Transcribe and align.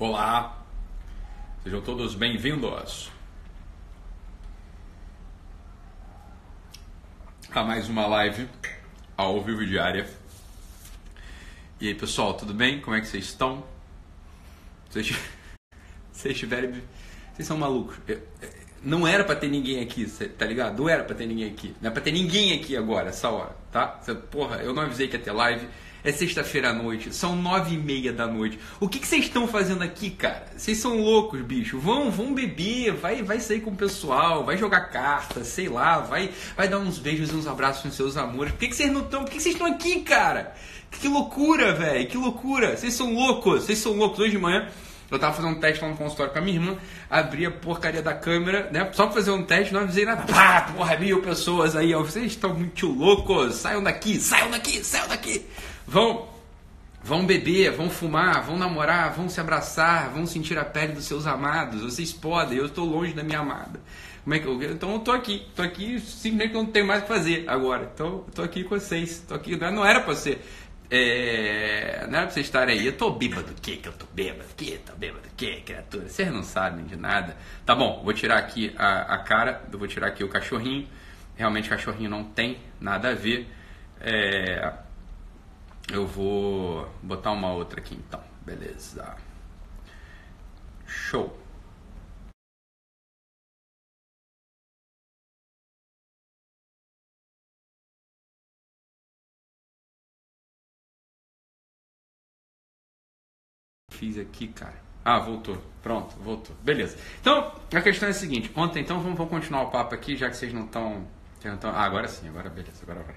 Olá, 0.00 0.58
sejam 1.62 1.82
todos 1.82 2.14
bem-vindos 2.14 3.10
a 7.50 7.62
mais 7.62 7.86
uma 7.86 8.06
live 8.06 8.48
ao 9.14 9.42
vivo 9.42 9.62
diária. 9.66 10.08
E 11.78 11.88
aí 11.88 11.94
pessoal, 11.94 12.32
tudo 12.32 12.54
bem? 12.54 12.80
Como 12.80 12.96
é 12.96 13.02
que 13.02 13.08
vocês 13.08 13.26
estão? 13.26 13.62
Vocês, 14.88 15.14
vocês 16.10 16.38
tiverem. 16.38 16.82
Vocês 17.34 17.46
são 17.46 17.58
malucos. 17.58 17.98
Não 18.82 19.06
era 19.06 19.22
pra 19.22 19.36
ter 19.36 19.48
ninguém 19.48 19.82
aqui, 19.82 20.06
tá 20.38 20.46
ligado? 20.46 20.78
Não 20.78 20.88
era 20.88 21.04
pra 21.04 21.14
ter 21.14 21.26
ninguém 21.26 21.50
aqui. 21.50 21.76
Não 21.78 21.90
é 21.90 21.92
pra 21.92 22.00
ter 22.00 22.12
ninguém 22.12 22.58
aqui 22.58 22.74
agora, 22.74 23.10
essa 23.10 23.28
hora, 23.28 23.54
tá? 23.70 23.86
Porra, 24.30 24.62
eu 24.62 24.72
não 24.72 24.82
avisei 24.82 25.08
que 25.08 25.18
ia 25.18 25.22
ter 25.22 25.32
live. 25.32 25.68
É 26.02 26.12
sexta-feira 26.12 26.70
à 26.70 26.72
noite, 26.72 27.14
são 27.14 27.36
nove 27.36 27.74
e 27.74 27.78
meia 27.78 28.12
da 28.12 28.26
noite. 28.26 28.58
O 28.78 28.88
que, 28.88 29.06
vocês 29.06 29.24
estão 29.24 29.46
fazendo 29.46 29.82
aqui, 29.82 30.10
cara? 30.10 30.46
Vocês 30.56 30.78
são 30.78 30.96
loucos, 30.96 31.40
bicho. 31.42 31.78
Vão, 31.78 32.10
vão 32.10 32.32
beber, 32.32 32.94
vai, 32.94 33.22
vai 33.22 33.38
sair 33.38 33.60
com 33.60 33.70
o 33.70 33.76
pessoal, 33.76 34.44
vai 34.44 34.56
jogar 34.56 34.88
carta, 34.88 35.44
sei 35.44 35.68
lá, 35.68 35.98
vai, 35.98 36.30
vai 36.56 36.68
dar 36.68 36.78
uns 36.78 36.98
beijos 36.98 37.30
e 37.30 37.34
uns 37.34 37.46
abraços 37.46 37.82
com 37.82 37.90
seus 37.90 38.16
amores. 38.16 38.52
Por 38.52 38.60
que, 38.60 38.74
vocês 38.74 38.90
não 38.90 39.02
estão? 39.02 39.24
Por 39.24 39.30
que, 39.30 39.36
que 39.36 39.42
vocês 39.42 39.54
estão 39.54 39.66
aqui, 39.66 40.00
cara? 40.00 40.54
Que 40.90 41.06
loucura, 41.06 41.74
velho, 41.74 42.08
que 42.08 42.16
loucura. 42.16 42.76
Vocês 42.76 42.94
são 42.94 43.12
loucos, 43.12 43.64
vocês 43.64 43.78
são 43.78 43.92
loucos. 43.92 44.18
Hoje 44.18 44.32
de 44.32 44.38
manhã 44.38 44.68
eu 45.10 45.18
tava 45.18 45.34
fazendo 45.34 45.56
um 45.56 45.60
teste 45.60 45.82
lá 45.82 45.90
no 45.90 45.96
consultório 45.96 46.32
com 46.32 46.38
a 46.38 46.42
minha 46.42 46.56
irmã, 46.56 46.76
abri 47.10 47.44
a 47.44 47.50
porcaria 47.50 48.00
da 48.00 48.14
câmera, 48.14 48.70
né? 48.70 48.88
Só 48.92 49.06
pra 49.06 49.14
fazer 49.16 49.32
um 49.32 49.42
teste, 49.42 49.74
não 49.74 49.80
avisei 49.80 50.04
nada. 50.04 50.22
Pá, 50.22 50.72
porra, 50.72 50.96
mil 50.96 51.20
pessoas 51.20 51.74
aí, 51.74 51.92
ó. 51.92 52.02
Vocês 52.02 52.26
estão 52.26 52.54
muito 52.54 52.86
loucos. 52.86 53.56
Saiam 53.56 53.82
daqui, 53.82 54.20
saiam 54.20 54.50
daqui, 54.50 54.84
saiam 54.84 55.08
daqui. 55.08 55.44
Vão, 55.90 56.28
vão 57.02 57.26
beber, 57.26 57.72
vão 57.72 57.90
fumar, 57.90 58.44
vão 58.44 58.56
namorar, 58.56 59.12
vão 59.12 59.28
se 59.28 59.40
abraçar, 59.40 60.08
vão 60.10 60.24
sentir 60.24 60.56
a 60.56 60.64
pele 60.64 60.92
dos 60.92 61.04
seus 61.04 61.26
amados. 61.26 61.82
Vocês 61.82 62.12
podem, 62.12 62.58
eu 62.58 62.66
estou 62.66 62.84
longe 62.86 63.12
da 63.12 63.24
minha 63.24 63.40
amada. 63.40 63.80
Como 64.22 64.32
é 64.32 64.38
que 64.38 64.46
eu, 64.46 64.62
então 64.62 64.92
eu 64.92 65.00
tô 65.00 65.10
aqui, 65.10 65.48
tô 65.56 65.62
aqui 65.62 65.98
simplesmente 65.98 66.54
não 66.54 66.64
tenho 66.64 66.86
mais 66.86 67.00
o 67.00 67.02
que 67.02 67.08
fazer 67.08 67.44
agora. 67.48 67.90
Então 67.92 68.06
eu 68.06 68.26
tô 68.32 68.40
aqui 68.40 68.62
com 68.62 68.78
vocês, 68.78 69.24
tô 69.26 69.34
aqui, 69.34 69.56
não 69.56 69.84
era 69.84 70.00
para 70.00 70.14
ser 70.14 70.40
é, 70.88 72.06
não 72.08 72.18
era 72.18 72.26
pra 72.26 72.34
vocês 72.34 72.46
estarem 72.46 72.78
aí. 72.78 72.86
Eu 72.86 72.96
tô 72.96 73.10
bêbado. 73.10 73.52
Que 73.60 73.76
que 73.78 73.88
eu 73.88 73.92
tô 73.92 74.06
bêbado? 74.14 74.48
Que 74.56 74.78
tô 74.78 74.92
bêbado? 74.94 75.28
Que 75.36 75.60
criatura? 75.62 76.08
Vocês 76.08 76.32
não 76.32 76.44
sabem 76.44 76.84
de 76.84 76.94
nada. 76.94 77.36
Tá 77.66 77.74
bom, 77.74 78.00
vou 78.04 78.12
tirar 78.12 78.38
aqui 78.38 78.72
a, 78.78 79.14
a 79.14 79.18
cara. 79.18 79.60
Eu 79.72 79.78
vou 79.78 79.88
tirar 79.88 80.06
aqui 80.06 80.22
o 80.22 80.28
cachorrinho. 80.28 80.86
Realmente 81.34 81.68
cachorrinho 81.68 82.10
não 82.10 82.22
tem 82.22 82.58
nada 82.80 83.10
a 83.10 83.14
ver. 83.14 83.48
É, 84.00 84.72
eu 85.92 86.06
vou 86.06 86.88
botar 87.02 87.32
uma 87.32 87.52
outra 87.52 87.80
aqui 87.80 87.94
então. 87.94 88.22
Beleza. 88.44 89.16
Show. 90.86 91.36
Fiz 103.90 104.18
aqui, 104.18 104.48
cara. 104.48 104.80
Ah, 105.04 105.18
voltou. 105.18 105.56
Pronto, 105.82 106.16
voltou. 106.16 106.54
Beleza. 106.62 106.96
Então, 107.20 107.52
a 107.72 107.80
questão 107.82 108.08
é 108.08 108.10
a 108.10 108.14
seguinte. 108.14 108.50
Ontem, 108.56 108.80
então, 108.80 109.00
vamos, 109.00 109.16
vamos 109.16 109.30
continuar 109.30 109.62
o 109.62 109.70
papo 109.70 109.94
aqui, 109.94 110.16
já 110.16 110.28
que 110.30 110.36
vocês 110.36 110.52
não 110.52 110.64
estão... 110.64 111.06
Ah, 111.64 111.84
agora 111.84 112.06
sim, 112.06 112.28
agora 112.28 112.50
beleza, 112.50 112.82
agora 112.82 113.02
vai. 113.02 113.16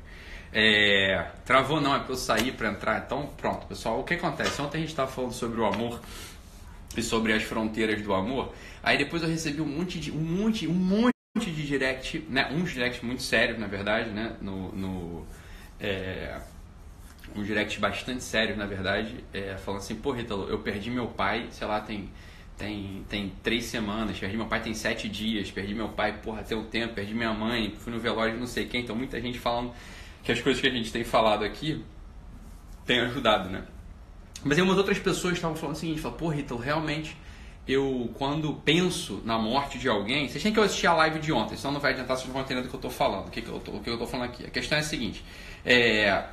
É, 0.54 1.32
travou 1.46 1.82
não, 1.82 1.96
é 1.96 2.00
para 2.00 2.12
eu 2.12 2.16
sair 2.16 2.52
para 2.52 2.70
entrar. 2.70 3.04
Então, 3.06 3.28
pronto, 3.38 3.66
pessoal. 3.66 4.00
O 4.00 4.04
que 4.04 4.14
acontece? 4.14 4.62
Ontem 4.62 4.78
a 4.78 4.82
gente 4.82 4.92
estava 4.92 5.12
falando 5.12 5.34
sobre 5.34 5.60
o 5.60 5.66
amor 5.66 6.00
e 6.96 7.02
sobre 7.02 7.34
as 7.34 7.44
fronteiras 7.44 8.02
do 8.02 8.14
amor. 8.14 8.54
Aí 8.84 8.98
depois 8.98 9.24
eu 9.24 9.30
recebi 9.30 9.62
um 9.62 9.66
monte 9.66 10.00
de 10.00 10.12
um 10.12 10.20
monte, 10.20 10.68
um 10.68 10.74
monte 10.74 11.14
de 11.36 11.66
direct, 11.66 12.26
né? 12.30 12.50
Uns 12.52 12.72
direct 12.72 13.04
muito 13.04 13.24
sérios, 13.24 13.58
na 13.58 13.66
verdade, 13.66 14.12
né? 14.12 14.36
No, 14.42 14.72
no 14.74 15.26
é, 15.80 16.40
um 17.36 17.44
direct 17.44 17.80
bastante 17.80 18.24
sério, 18.24 18.56
na 18.56 18.66
verdade, 18.66 19.24
é, 19.34 19.56
falando 19.58 19.82
assim, 19.82 19.96
pô, 19.96 20.12
Rítalo, 20.12 20.48
eu 20.50 20.60
perdi 20.60 20.92
meu 20.92 21.08
pai, 21.08 21.48
sei 21.52 21.68
lá, 21.68 21.82
tem 21.82 22.10
tem, 22.56 23.04
tem 23.10 23.34
três 23.42 23.66
semanas, 23.66 24.20
perdi 24.20 24.38
meu 24.38 24.46
pai 24.46 24.62
tem 24.62 24.76
sete 24.76 25.10
dias, 25.10 25.50
perdi 25.50 25.74
meu 25.74 25.90
pai, 25.90 26.20
porra, 26.22 26.44
tem 26.44 26.56
um 26.56 26.64
tempo, 26.64 26.94
perdi 26.94 27.14
minha 27.14 27.34
mãe, 27.34 27.74
fui 27.80 27.92
no 27.92 28.00
velório 28.00 28.38
não 28.38 28.46
sei 28.46 28.66
quem, 28.68 28.82
então 28.82 28.96
muita 28.96 29.20
gente 29.20 29.40
falando 29.40 29.74
que 30.24 30.32
as 30.32 30.42
coisas 30.42 30.62
que 30.62 30.68
a 30.68 30.72
gente 30.72 30.92
tem 30.92 31.04
falado 31.04 31.44
aqui 31.44 31.84
têm 32.86 33.02
ajudado, 33.02 33.50
né? 33.50 33.64
Mas 34.44 34.58
aí 34.58 34.64
umas 34.64 34.78
outras 34.78 35.00
pessoas 35.00 35.34
estavam 35.36 35.56
falando 35.56 35.76
o 35.76 35.80
seguinte, 35.80 36.02
falaram, 36.02 36.20
pô, 36.20 36.30
Rita, 36.30 36.56
realmente, 36.56 37.16
eu 37.68 38.10
quando 38.16 38.54
penso 38.54 39.22
na 39.26 39.38
morte 39.38 39.78
de 39.78 39.88
alguém, 39.88 40.28
vocês 40.28 40.44
têm 40.44 40.54
que 40.54 40.60
assistir 40.60 40.88
a 40.88 40.94
live 40.94 41.20
de 41.20 41.32
ontem, 41.32 41.56
senão 41.56 41.74
não 41.74 41.80
vai 41.80 41.94
adiantar, 41.94 42.18
vocês 42.18 42.28
não 42.28 42.34
vão 42.34 42.44
entender 42.44 42.62
do 42.62 42.68
que 42.68 42.76
eu 42.76 42.78
estou 42.78 42.92
falando, 42.92 43.28
o 43.28 43.32
que, 43.32 43.42
que 43.42 43.50
eu 43.50 43.58
estou 43.58 44.08
falando 44.08 44.28
aqui. 44.28 44.46
A 44.46 44.50
questão 44.50 44.78
é 44.78 44.82
a 44.82 44.84
seguinte, 44.84 45.24
é, 45.66 46.26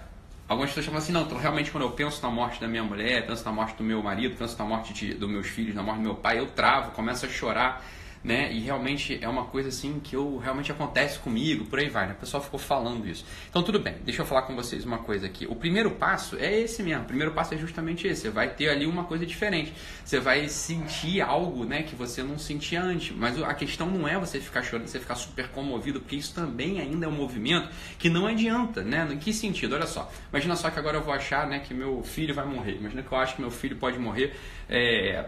algumas 0.48 0.70
pessoas 0.70 0.86
falam 0.86 1.00
assim, 1.00 1.12
não, 1.12 1.22
então 1.22 1.38
realmente 1.38 1.70
quando 1.70 1.84
eu 1.84 1.90
penso 1.92 2.20
na 2.22 2.30
morte 2.30 2.60
da 2.60 2.66
minha 2.66 2.82
mulher, 2.82 3.26
penso 3.26 3.44
na 3.44 3.52
morte 3.52 3.76
do 3.76 3.84
meu 3.84 4.02
marido, 4.02 4.36
penso 4.36 4.58
na 4.58 4.64
morte 4.64 4.92
de, 4.92 5.14
dos 5.14 5.30
meus 5.30 5.46
filhos, 5.46 5.74
na 5.74 5.82
morte 5.82 5.98
do 5.98 6.04
meu 6.04 6.16
pai, 6.16 6.40
eu 6.40 6.46
travo, 6.46 6.90
começo 6.90 7.26
a 7.26 7.28
chorar, 7.28 7.84
né? 8.22 8.52
E 8.52 8.60
realmente 8.60 9.18
é 9.20 9.28
uma 9.28 9.44
coisa 9.44 9.68
assim 9.70 9.98
que 9.98 10.14
eu 10.14 10.36
realmente 10.38 10.70
acontece 10.70 11.18
comigo, 11.18 11.64
por 11.64 11.78
aí 11.78 11.88
vai, 11.88 12.06
né? 12.06 12.12
O 12.12 12.16
pessoal 12.16 12.42
ficou 12.42 12.60
falando 12.60 13.06
isso. 13.08 13.24
Então 13.48 13.62
tudo 13.62 13.78
bem, 13.78 13.96
deixa 14.04 14.22
eu 14.22 14.26
falar 14.26 14.42
com 14.42 14.54
vocês 14.54 14.84
uma 14.84 14.98
coisa 14.98 15.26
aqui. 15.26 15.46
O 15.46 15.56
primeiro 15.56 15.90
passo 15.92 16.36
é 16.36 16.60
esse 16.60 16.82
mesmo. 16.82 17.04
O 17.04 17.06
primeiro 17.06 17.32
passo 17.32 17.54
é 17.54 17.58
justamente 17.58 18.06
esse. 18.06 18.22
Você 18.22 18.30
vai 18.30 18.50
ter 18.50 18.68
ali 18.68 18.86
uma 18.86 19.04
coisa 19.04 19.24
diferente. 19.24 19.72
Você 20.04 20.20
vai 20.20 20.48
sentir 20.48 21.20
algo, 21.20 21.64
né, 21.64 21.82
que 21.82 21.94
você 21.94 22.22
não 22.22 22.38
sentia 22.38 22.82
antes. 22.82 23.16
Mas 23.16 23.40
a 23.42 23.54
questão 23.54 23.90
não 23.90 24.06
é 24.06 24.18
você 24.18 24.38
ficar 24.38 24.62
chorando, 24.62 24.86
você 24.86 25.00
ficar 25.00 25.14
super 25.14 25.48
comovido, 25.48 26.00
porque 26.00 26.16
isso 26.16 26.34
também 26.34 26.80
ainda 26.80 27.06
é 27.06 27.08
um 27.08 27.12
movimento 27.12 27.68
que 27.98 28.10
não 28.10 28.26
adianta, 28.26 28.82
né? 28.82 29.08
Em 29.10 29.18
que 29.18 29.32
sentido? 29.32 29.74
Olha 29.74 29.86
só. 29.86 30.10
Imagina 30.30 30.56
só 30.56 30.70
que 30.70 30.78
agora 30.78 30.98
eu 30.98 31.02
vou 31.02 31.14
achar, 31.14 31.46
né, 31.46 31.60
que 31.60 31.72
meu 31.72 32.02
filho 32.02 32.34
vai 32.34 32.44
morrer. 32.44 32.76
Imagina 32.76 33.02
que 33.02 33.10
eu 33.10 33.18
acho 33.18 33.36
que 33.36 33.40
meu 33.40 33.50
filho 33.50 33.76
pode 33.76 33.98
morrer 33.98 34.34
é, 34.68 35.26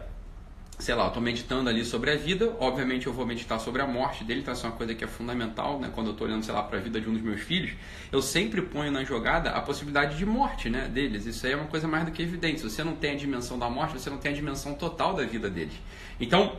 sei 0.83 0.97
lá, 0.97 1.05
eu 1.05 1.09
estou 1.09 1.23
meditando 1.23 1.71
ali 1.71 1.85
sobre 1.85 2.11
a 2.11 2.17
vida, 2.17 2.57
obviamente 2.59 3.07
eu 3.07 3.13
vou 3.13 3.25
meditar 3.25 3.61
sobre 3.61 3.81
a 3.81 3.87
morte 3.87 4.25
dele, 4.25 4.41
então 4.41 4.53
essa 4.53 4.67
é 4.67 4.71
uma 4.71 4.77
coisa 4.77 4.93
que 4.95 5.05
é 5.05 5.07
fundamental, 5.07 5.79
né? 5.79 5.91
Quando 5.95 6.09
eu 6.09 6.13
estou 6.13 6.27
olhando, 6.27 6.45
sei 6.45 6.53
lá, 6.53 6.63
para 6.63 6.79
a 6.79 6.81
vida 6.81 7.01
de 7.01 7.09
um 7.09 7.13
dos 7.13 7.23
meus 7.23 7.41
filhos, 7.41 7.71
eu 8.11 8.21
sempre 8.21 8.61
ponho 8.61 8.91
na 8.91 9.05
jogada 9.05 9.51
a 9.51 9.61
possibilidade 9.61 10.19
de 10.19 10.27
morte, 10.27 10.69
né, 10.69 10.89
deles. 10.89 11.25
Isso 11.25 11.47
aí 11.47 11.53
é 11.53 11.57
uma 11.57 11.67
coisa 11.67 11.87
mais 11.87 12.05
do 12.05 12.11
que 12.11 12.21
evidente. 12.21 12.61
Se 12.61 12.69
você 12.69 12.83
não 12.83 12.97
tem 12.97 13.13
a 13.13 13.17
dimensão 13.17 13.57
da 13.57 13.71
morte, 13.71 13.93
você 13.93 14.11
não 14.11 14.19
tem 14.19 14.33
a 14.33 14.35
dimensão 14.35 14.75
total 14.75 15.15
da 15.15 15.25
vida 15.25 15.49
deles. 15.49 15.75
Então, 16.19 16.57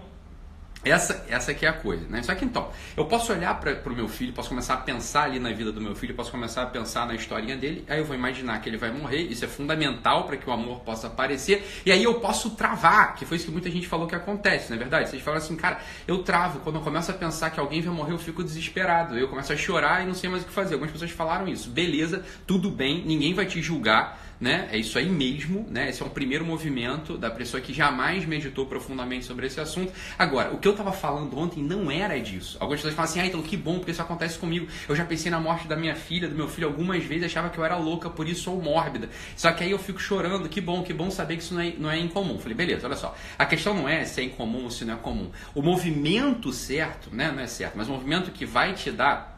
essa, 0.84 1.26
essa 1.30 1.52
é 1.52 1.68
a 1.68 1.74
coisa, 1.74 2.06
né? 2.10 2.22
Só 2.24 2.36
que 2.36 2.44
então, 2.44 2.70
eu 2.96 3.06
posso 3.06 3.32
olhar 3.32 3.60
para 3.60 3.90
o 3.90 3.96
meu 3.96 4.08
filho, 4.08 4.34
posso 4.34 4.50
começar 4.50 4.74
a 4.74 4.78
pensar 4.78 5.24
ali 5.24 5.40
na 5.40 5.52
vida 5.52 5.72
do 5.72 5.80
meu 5.80 5.96
filho, 5.96 6.14
posso 6.14 6.32
começar 6.32 6.64
a 6.64 6.66
pensar 6.66 7.08
na 7.08 7.16
historinha 7.16 7.56
dele, 7.56 7.86
aí 7.88 8.00
eu 8.00 8.06
vou 8.06 8.16
imaginar 8.16 8.60
que 8.62 8.70
ele 8.70 8.78
vai 8.78 8.92
morrer, 8.92 9.22
isso 9.22 9.46
é 9.46 9.48
fundamental 9.48 10.26
para 10.26 10.36
que 10.36 10.50
o 10.50 10.52
amor 10.52 10.82
possa 10.82 11.08
aparecer, 11.08 11.66
e 11.86 11.92
aí 11.92 12.04
eu 12.04 12.16
posso 12.16 12.52
travar, 12.52 13.16
que 13.16 13.26
foi 13.26 13.38
isso 13.38 13.46
que 13.46 13.52
muita 13.52 13.70
gente 13.70 13.88
falou 13.88 14.08
que 14.08 14.16
acontece, 14.16 14.70
não 14.70 14.76
é 14.76 14.80
verdade? 14.80 15.10
Vocês 15.10 15.22
falam 15.22 15.38
assim, 15.38 15.56
cara, 15.56 15.80
eu 16.08 16.24
travo, 16.24 16.60
quando 16.60 16.76
eu 16.78 16.82
começo 16.82 17.12
a 17.12 17.14
pensar 17.14 17.50
que 17.50 17.60
alguém 17.60 17.82
vai 17.82 17.94
morrer, 17.94 18.14
eu 18.14 18.20
fico 18.20 18.44
desesperado, 18.44 19.18
eu 19.18 19.28
começo 19.28 19.54
a 19.54 19.58
chorar 19.58 20.04
e 20.04 20.06
não 20.06 20.14
sei 20.14 20.30
mais 20.30 20.44
o 20.44 20.46
que 20.46 20.52
fazer. 20.52 20.74
Algumas 20.74 20.92
pessoas 20.92 21.12
falaram 21.12 21.48
isso, 21.48 21.70
beleza, 21.70 22.24
tudo 22.46 22.70
bem, 22.70 23.04
ninguém 23.06 23.34
vai 23.34 23.46
te 23.46 23.62
julgar, 23.62 24.23
né? 24.44 24.68
É 24.74 24.78
isso 24.78 25.00
aí 25.00 25.10
mesmo, 25.10 25.66
né? 25.70 25.90
Esse 25.90 26.04
é 26.04 26.06
um 26.06 26.10
primeiro 26.10 26.44
movimento 26.44 27.18
da 27.18 27.32
pessoa 27.32 27.62
que 27.62 27.74
jamais 27.74 28.26
meditou 28.26 28.66
profundamente 28.66 29.24
sobre 29.24 29.48
esse 29.48 29.58
assunto. 29.62 29.94
Agora, 30.20 30.52
o 30.52 30.58
que 30.58 30.68
eu 30.68 30.74
estava 30.74 30.92
falando 30.92 31.40
ontem 31.40 31.64
não 31.64 31.90
era 31.90 32.20
disso. 32.20 32.58
Algumas 32.60 32.82
pessoas 32.82 32.94
falam 32.94 33.10
assim, 33.10 33.20
ah, 33.22 33.26
então 33.26 33.42
que 33.42 33.56
bom, 33.56 33.76
porque 33.76 33.92
isso 33.92 34.02
acontece 34.02 34.38
comigo. 34.38 34.68
Eu 34.90 34.98
já 34.98 35.06
pensei 35.06 35.32
na 35.32 35.40
morte 35.40 35.66
da 35.66 35.78
minha 35.78 35.96
filha, 35.96 36.28
do 36.28 36.36
meu 36.36 36.50
filho 36.50 36.68
algumas 36.68 37.02
vezes, 37.06 37.24
achava 37.24 37.50
que 37.50 37.58
eu 37.58 37.64
era 37.64 37.78
louca, 37.78 38.10
por 38.10 38.28
isso 38.28 38.44
sou 38.44 38.62
mórbida. 38.62 39.10
Só 39.38 39.50
que 39.54 39.64
aí 39.64 39.72
eu 39.72 39.80
fico 39.80 40.02
chorando, 40.02 40.50
que 40.50 40.60
bom, 40.60 40.84
que 40.84 40.94
bom 40.94 41.10
saber 41.10 41.38
que 41.38 41.44
isso 41.44 41.54
não 41.54 41.62
é, 41.62 41.74
não 41.78 41.90
é 41.90 41.98
incomum. 41.98 42.38
Falei, 42.38 42.54
beleza, 42.54 42.86
olha 42.86 42.98
só. 42.98 43.16
A 43.40 43.46
questão 43.46 43.74
não 43.74 43.88
é 43.88 44.04
se 44.04 44.20
é 44.20 44.26
incomum 44.26 44.66
ou 44.66 44.72
se 44.72 44.84
não 44.84 44.96
é 44.96 44.98
comum. 44.98 45.32
O 45.56 45.62
movimento 45.62 46.52
certo, 46.52 47.16
né? 47.16 47.32
Não 47.32 47.42
é 47.42 47.48
certo, 47.48 47.78
mas 47.78 47.88
o 47.88 47.94
movimento 47.94 48.30
que 48.30 48.46
vai 48.46 48.74
te 48.74 48.92
dar 48.92 49.33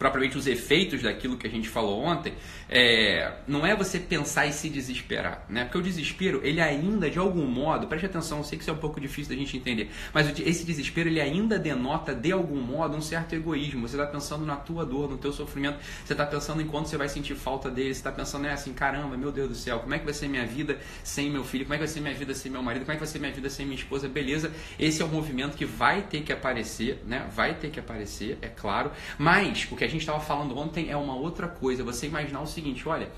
propriamente 0.00 0.38
os 0.38 0.46
efeitos 0.46 1.02
daquilo 1.02 1.36
que 1.36 1.46
a 1.46 1.50
gente 1.50 1.68
falou 1.68 2.02
ontem, 2.02 2.32
é, 2.70 3.34
não 3.46 3.66
é 3.66 3.76
você 3.76 3.98
pensar 3.98 4.46
e 4.46 4.52
se 4.52 4.70
desesperar, 4.70 5.44
né? 5.46 5.64
Porque 5.64 5.76
o 5.76 5.82
desespero, 5.82 6.40
ele 6.42 6.58
ainda, 6.58 7.10
de 7.10 7.18
algum 7.18 7.44
modo, 7.46 7.86
preste 7.86 8.06
atenção, 8.06 8.38
eu 8.38 8.44
sei 8.44 8.56
que 8.56 8.64
isso 8.64 8.70
é 8.70 8.72
um 8.72 8.78
pouco 8.78 8.98
difícil 8.98 9.34
da 9.34 9.38
gente 9.38 9.54
entender, 9.58 9.90
mas 10.14 10.40
esse 10.40 10.64
desespero, 10.64 11.10
ele 11.10 11.20
ainda 11.20 11.58
denota, 11.58 12.14
de 12.14 12.32
algum 12.32 12.62
modo, 12.62 12.96
um 12.96 13.02
certo 13.02 13.34
egoísmo. 13.34 13.86
Você 13.86 13.94
está 13.94 14.06
pensando 14.06 14.46
na 14.46 14.56
tua 14.56 14.86
dor, 14.86 15.10
no 15.10 15.18
teu 15.18 15.34
sofrimento, 15.34 15.78
você 16.02 16.14
está 16.14 16.24
pensando 16.24 16.62
em 16.62 16.66
quando 16.66 16.86
você 16.86 16.96
vai 16.96 17.08
sentir 17.08 17.34
falta 17.34 17.70
dele, 17.70 17.92
você 17.92 18.00
está 18.00 18.10
pensando, 18.10 18.46
é 18.46 18.52
assim, 18.52 18.72
caramba, 18.72 19.18
meu 19.18 19.30
Deus 19.30 19.50
do 19.50 19.54
céu, 19.54 19.80
como 19.80 19.92
é 19.92 19.98
que 19.98 20.06
vai 20.06 20.14
ser 20.14 20.28
minha 20.28 20.46
vida 20.46 20.78
sem 21.04 21.28
meu 21.28 21.44
filho, 21.44 21.66
como 21.66 21.74
é 21.74 21.76
que 21.76 21.84
vai 21.84 21.92
ser 21.92 22.00
minha 22.00 22.14
vida 22.14 22.34
sem 22.34 22.50
meu 22.50 22.62
marido, 22.62 22.86
como 22.86 22.92
é 22.92 22.94
que 22.94 23.00
vai 23.00 23.08
ser 23.08 23.18
minha 23.18 23.32
vida 23.32 23.50
sem 23.50 23.66
minha 23.66 23.76
esposa, 23.76 24.08
beleza, 24.08 24.50
esse 24.78 25.02
é 25.02 25.04
um 25.04 25.08
movimento 25.08 25.58
que 25.58 25.66
vai 25.66 26.00
ter 26.00 26.22
que 26.22 26.32
aparecer, 26.32 27.02
né? 27.06 27.28
Vai 27.36 27.52
ter 27.52 27.68
que 27.68 27.78
aparecer, 27.78 28.38
é 28.40 28.48
claro, 28.48 28.90
mas 29.18 29.68
o 29.70 29.76
que 29.76 29.84
a 29.84 29.89
gente 29.90 30.02
estava 30.02 30.20
falando 30.20 30.56
ontem 30.56 30.90
é 30.90 30.96
uma 30.96 31.14
outra 31.14 31.48
coisa. 31.48 31.84
Você 31.84 32.06
imaginar 32.06 32.40
o 32.40 32.46
seguinte, 32.46 32.88
olha, 32.88 33.10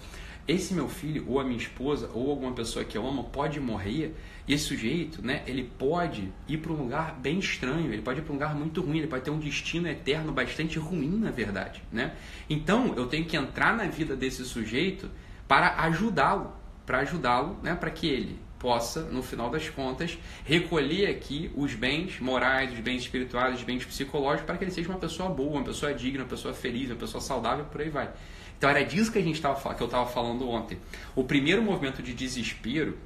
esse 0.47 0.75
meu 0.75 0.89
filho 0.89 1.25
ou 1.29 1.39
a 1.39 1.45
minha 1.45 1.57
esposa 1.57 2.11
ou 2.13 2.31
alguma 2.31 2.53
pessoa 2.53 2.85
que 2.85 2.99
eu 2.99 3.07
amo 3.07 3.25
pode 3.25 3.61
morrer 3.61 4.15
e 4.47 4.55
esse 4.55 4.65
sujeito, 4.65 5.25
né, 5.25 5.43
ele 5.47 5.63
pode 5.79 6.33
ir 6.49 6.59
para 6.59 6.73
um 6.73 6.77
lugar 6.77 7.15
bem 7.21 7.39
estranho, 7.39 7.93
ele 7.93 8.03
pode 8.03 8.19
ir 8.19 8.23
para 8.23 8.33
um 8.33 8.35
lugar 8.35 8.55
muito 8.55 8.81
ruim, 8.81 8.99
ele 8.99 9.07
pode 9.07 9.23
ter 9.23 9.31
um 9.31 9.39
destino 9.39 9.89
eterno 9.89 10.33
bastante 10.33 10.81
ruim, 10.81 11.17
na 11.17 11.31
verdade, 11.31 11.81
né? 11.93 12.13
Então, 12.51 12.93
eu 12.97 13.07
tenho 13.07 13.25
que 13.25 13.37
entrar 13.37 13.77
na 13.77 13.85
vida 13.85 14.17
desse 14.17 14.45
sujeito 14.45 15.09
para 15.47 15.77
ajudá-lo, 15.83 16.53
para 16.85 16.99
ajudá-lo, 16.99 17.57
né, 17.63 17.77
para 17.77 17.91
que 17.91 18.09
ele 18.09 18.37
possa, 18.63 19.03
no 19.03 19.25
final 19.25 19.51
das 19.51 19.69
contas, 19.69 20.17
recolher 20.45 21.07
aqui 21.07 21.51
os 21.57 21.75
bens 21.75 22.21
morais, 22.21 22.73
os 22.73 22.79
bens 22.79 23.03
espirituais, 23.03 23.57
os 23.57 23.65
bens 23.65 23.85
psicológicos, 23.85 24.47
para 24.47 24.57
que 24.57 24.63
ele 24.63 24.71
seja 24.71 24.89
uma 24.89 24.99
pessoa 25.01 25.29
boa, 25.29 25.57
uma 25.57 25.65
pessoa 25.65 25.93
digna, 25.93 26.23
uma 26.23 26.31
pessoa 26.31 26.55
feliz, 26.55 26.89
uma 26.89 26.97
pessoa 26.97 27.21
saudável, 27.21 27.65
por 27.65 27.81
aí 27.81 27.91
vai. 27.91 28.09
Então 28.57 28.71
era 28.71 28.85
disso 28.85 29.11
que 29.11 29.19
a 29.19 29.23
gente 29.23 29.43
tava, 29.43 29.75
que 29.75 29.83
eu 29.83 29.87
estava 29.87 30.09
falando 30.09 30.49
ontem. 30.49 30.79
O 31.17 31.25
primeiro 31.25 31.61
movimento 31.61 32.01
de 32.01 32.15
desespero, 32.15 32.97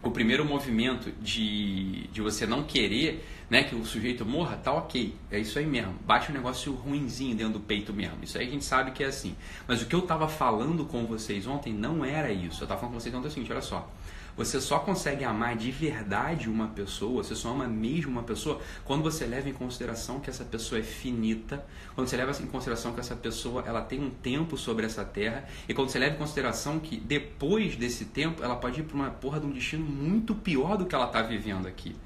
o 0.00 0.12
primeiro 0.12 0.44
movimento 0.44 1.10
de, 1.20 2.06
de 2.06 2.22
você 2.22 2.46
não 2.46 2.62
querer 2.62 3.26
né, 3.50 3.64
que 3.64 3.74
o 3.74 3.84
sujeito 3.84 4.24
morra, 4.24 4.56
tá 4.56 4.72
ok. 4.72 5.16
É 5.32 5.40
isso 5.40 5.58
aí 5.58 5.66
mesmo. 5.66 5.94
Bate 6.06 6.30
um 6.30 6.34
negócio 6.34 6.72
ruinzinho 6.72 7.34
dentro 7.34 7.54
do 7.54 7.60
peito 7.60 7.92
mesmo. 7.92 8.18
Isso 8.22 8.38
aí 8.38 8.46
a 8.46 8.50
gente 8.50 8.64
sabe 8.64 8.92
que 8.92 9.02
é 9.02 9.06
assim. 9.06 9.34
Mas 9.66 9.82
o 9.82 9.86
que 9.86 9.94
eu 9.94 10.00
estava 10.00 10.28
falando 10.28 10.84
com 10.84 11.04
vocês 11.06 11.46
ontem 11.48 11.72
não 11.72 12.04
era 12.04 12.30
isso. 12.30 12.60
Eu 12.60 12.66
estava 12.66 12.80
falando 12.80 12.94
com 12.94 13.00
vocês 13.00 13.12
ontem 13.12 13.26
o 13.26 13.30
seguinte, 13.30 13.50
olha 13.50 13.60
só. 13.60 13.90
Você 14.36 14.60
só 14.60 14.78
consegue 14.80 15.24
amar 15.24 15.56
de 15.56 15.70
verdade 15.70 16.50
uma 16.50 16.68
pessoa, 16.68 17.22
você 17.22 17.34
só 17.34 17.50
ama 17.50 17.66
mesmo 17.66 18.12
uma 18.12 18.22
pessoa 18.22 18.60
quando 18.84 19.02
você 19.02 19.24
leva 19.24 19.48
em 19.48 19.52
consideração 19.52 20.20
que 20.20 20.28
essa 20.28 20.44
pessoa 20.44 20.78
é 20.78 20.84
finita, 20.84 21.64
quando 21.94 22.06
você 22.06 22.16
leva 22.16 22.30
em 22.42 22.46
consideração 22.46 22.92
que 22.92 23.00
essa 23.00 23.16
pessoa 23.16 23.64
ela 23.66 23.80
tem 23.80 23.98
um 23.98 24.10
tempo 24.10 24.58
sobre 24.58 24.84
essa 24.84 25.04
terra 25.04 25.48
e 25.66 25.72
quando 25.72 25.88
você 25.88 25.98
leva 25.98 26.16
em 26.16 26.18
consideração 26.18 26.78
que 26.78 26.98
depois 26.98 27.76
desse 27.76 28.04
tempo 28.04 28.44
ela 28.44 28.56
pode 28.56 28.80
ir 28.80 28.84
para 28.84 28.94
uma 28.94 29.10
porra 29.10 29.40
de 29.40 29.46
um 29.46 29.50
destino 29.50 29.84
muito 29.84 30.34
pior 30.34 30.76
do 30.76 30.84
que 30.84 30.94
ela 30.94 31.06
está 31.06 31.22
vivendo 31.22 31.66
aqui. 31.66 31.96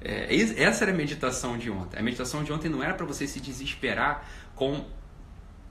É, 0.00 0.34
essa 0.62 0.84
era 0.84 0.92
a 0.92 0.96
meditação 0.96 1.58
de 1.58 1.70
ontem. 1.70 1.98
A 1.98 2.02
meditação 2.02 2.42
de 2.42 2.52
ontem 2.52 2.68
não 2.68 2.82
era 2.82 2.94
para 2.94 3.04
você 3.04 3.26
se 3.26 3.40
desesperar 3.40 4.26
com 4.54 4.86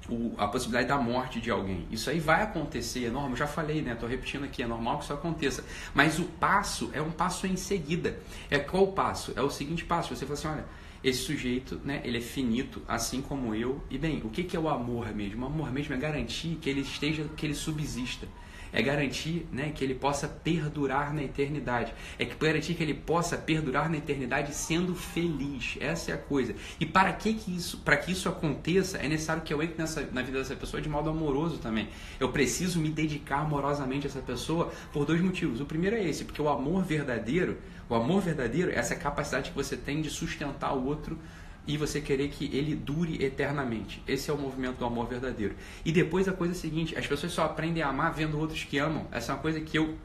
o, 0.09 0.33
a 0.37 0.47
possibilidade 0.47 0.87
da 0.87 0.97
morte 0.97 1.39
de 1.39 1.51
alguém. 1.51 1.87
Isso 1.91 2.09
aí 2.09 2.19
vai 2.19 2.43
acontecer, 2.43 3.05
é 3.05 3.09
normal. 3.09 3.35
Já 3.35 3.47
falei, 3.47 3.81
né? 3.81 3.93
Estou 3.93 4.07
repetindo 4.07 4.43
aqui, 4.45 4.63
é 4.63 4.67
normal 4.67 4.97
que 4.97 5.03
isso 5.03 5.13
aconteça. 5.13 5.63
Mas 5.93 6.19
o 6.19 6.25
passo 6.25 6.89
é 6.93 7.01
um 7.01 7.11
passo 7.11 7.47
em 7.47 7.55
seguida. 7.55 8.19
É 8.49 8.59
qual 8.59 8.83
o 8.83 8.91
passo? 8.91 9.33
É 9.35 9.41
o 9.41 9.49
seguinte 9.49 9.85
passo. 9.85 10.15
Você 10.15 10.25
fala 10.25 10.37
assim, 10.37 10.47
olha, 10.47 10.65
esse 11.03 11.19
sujeito, 11.19 11.79
né? 11.83 12.01
Ele 12.03 12.17
é 12.17 12.21
finito, 12.21 12.81
assim 12.87 13.21
como 13.21 13.55
eu. 13.55 13.81
E 13.89 13.97
bem, 13.97 14.21
o 14.23 14.29
que, 14.29 14.43
que 14.43 14.55
é 14.55 14.59
o 14.59 14.67
amor 14.67 15.13
mesmo? 15.13 15.43
O 15.43 15.47
amor 15.47 15.71
mesmo 15.71 15.93
é 15.93 15.97
garantir 15.97 16.57
que 16.61 16.69
ele 16.69 16.81
esteja, 16.81 17.25
que 17.35 17.45
ele 17.45 17.55
subsista 17.55 18.27
é 18.71 18.81
garantir 18.81 19.47
né, 19.51 19.71
que 19.73 19.83
ele 19.83 19.95
possa 19.95 20.27
perdurar 20.27 21.13
na 21.13 21.23
eternidade. 21.23 21.93
É 22.17 22.25
garantir 22.25 22.73
que 22.75 22.83
ele 22.83 22.93
possa 22.93 23.37
perdurar 23.37 23.89
na 23.89 23.97
eternidade 23.97 24.53
sendo 24.53 24.95
feliz. 24.95 25.77
Essa 25.79 26.11
é 26.11 26.13
a 26.13 26.17
coisa. 26.17 26.55
E 26.79 26.85
para 26.85 27.11
que, 27.13 27.33
que 27.33 27.55
isso, 27.55 27.77
para 27.79 27.97
que 27.97 28.11
isso 28.11 28.29
aconteça, 28.29 28.97
é 28.97 29.07
necessário 29.07 29.41
que 29.41 29.53
eu 29.53 29.61
entre 29.61 29.77
nessa, 29.77 30.07
na 30.11 30.21
vida 30.21 30.39
dessa 30.39 30.55
pessoa 30.55 30.81
de 30.81 30.89
modo 30.89 31.09
amoroso 31.09 31.57
também. 31.57 31.89
Eu 32.19 32.29
preciso 32.29 32.79
me 32.79 32.89
dedicar 32.89 33.41
amorosamente 33.41 34.07
a 34.07 34.09
essa 34.09 34.21
pessoa 34.21 34.71
por 34.91 35.05
dois 35.05 35.21
motivos. 35.21 35.59
O 35.59 35.65
primeiro 35.65 35.95
é 35.95 36.03
esse, 36.03 36.25
porque 36.25 36.41
o 36.41 36.49
amor 36.49 36.83
verdadeiro, 36.83 37.57
o 37.87 37.95
amor 37.95 38.21
verdadeiro 38.21 38.71
é 38.71 38.75
essa 38.75 38.95
capacidade 38.95 39.49
que 39.49 39.55
você 39.55 39.75
tem 39.75 40.01
de 40.01 40.09
sustentar 40.09 40.73
o 40.73 40.85
outro 40.85 41.17
e 41.67 41.77
você 41.77 42.01
querer 42.01 42.29
que 42.29 42.45
ele 42.55 42.75
dure 42.75 43.23
eternamente. 43.23 44.01
Esse 44.07 44.29
é 44.29 44.33
o 44.33 44.37
movimento 44.37 44.77
do 44.77 44.85
amor 44.85 45.07
verdadeiro. 45.07 45.55
E 45.85 45.91
depois 45.91 46.27
a 46.27 46.33
coisa 46.33 46.53
é 46.53 46.57
a 46.57 46.59
seguinte: 46.59 46.97
as 46.97 47.05
pessoas 47.05 47.31
só 47.31 47.43
aprendem 47.43 47.83
a 47.83 47.89
amar 47.89 48.13
vendo 48.13 48.39
outros 48.39 48.63
que 48.63 48.77
amam. 48.77 49.07
Essa 49.11 49.31
é 49.31 49.35
uma 49.35 49.41
coisa 49.41 49.59
que 49.59 49.77
eu 49.77 49.97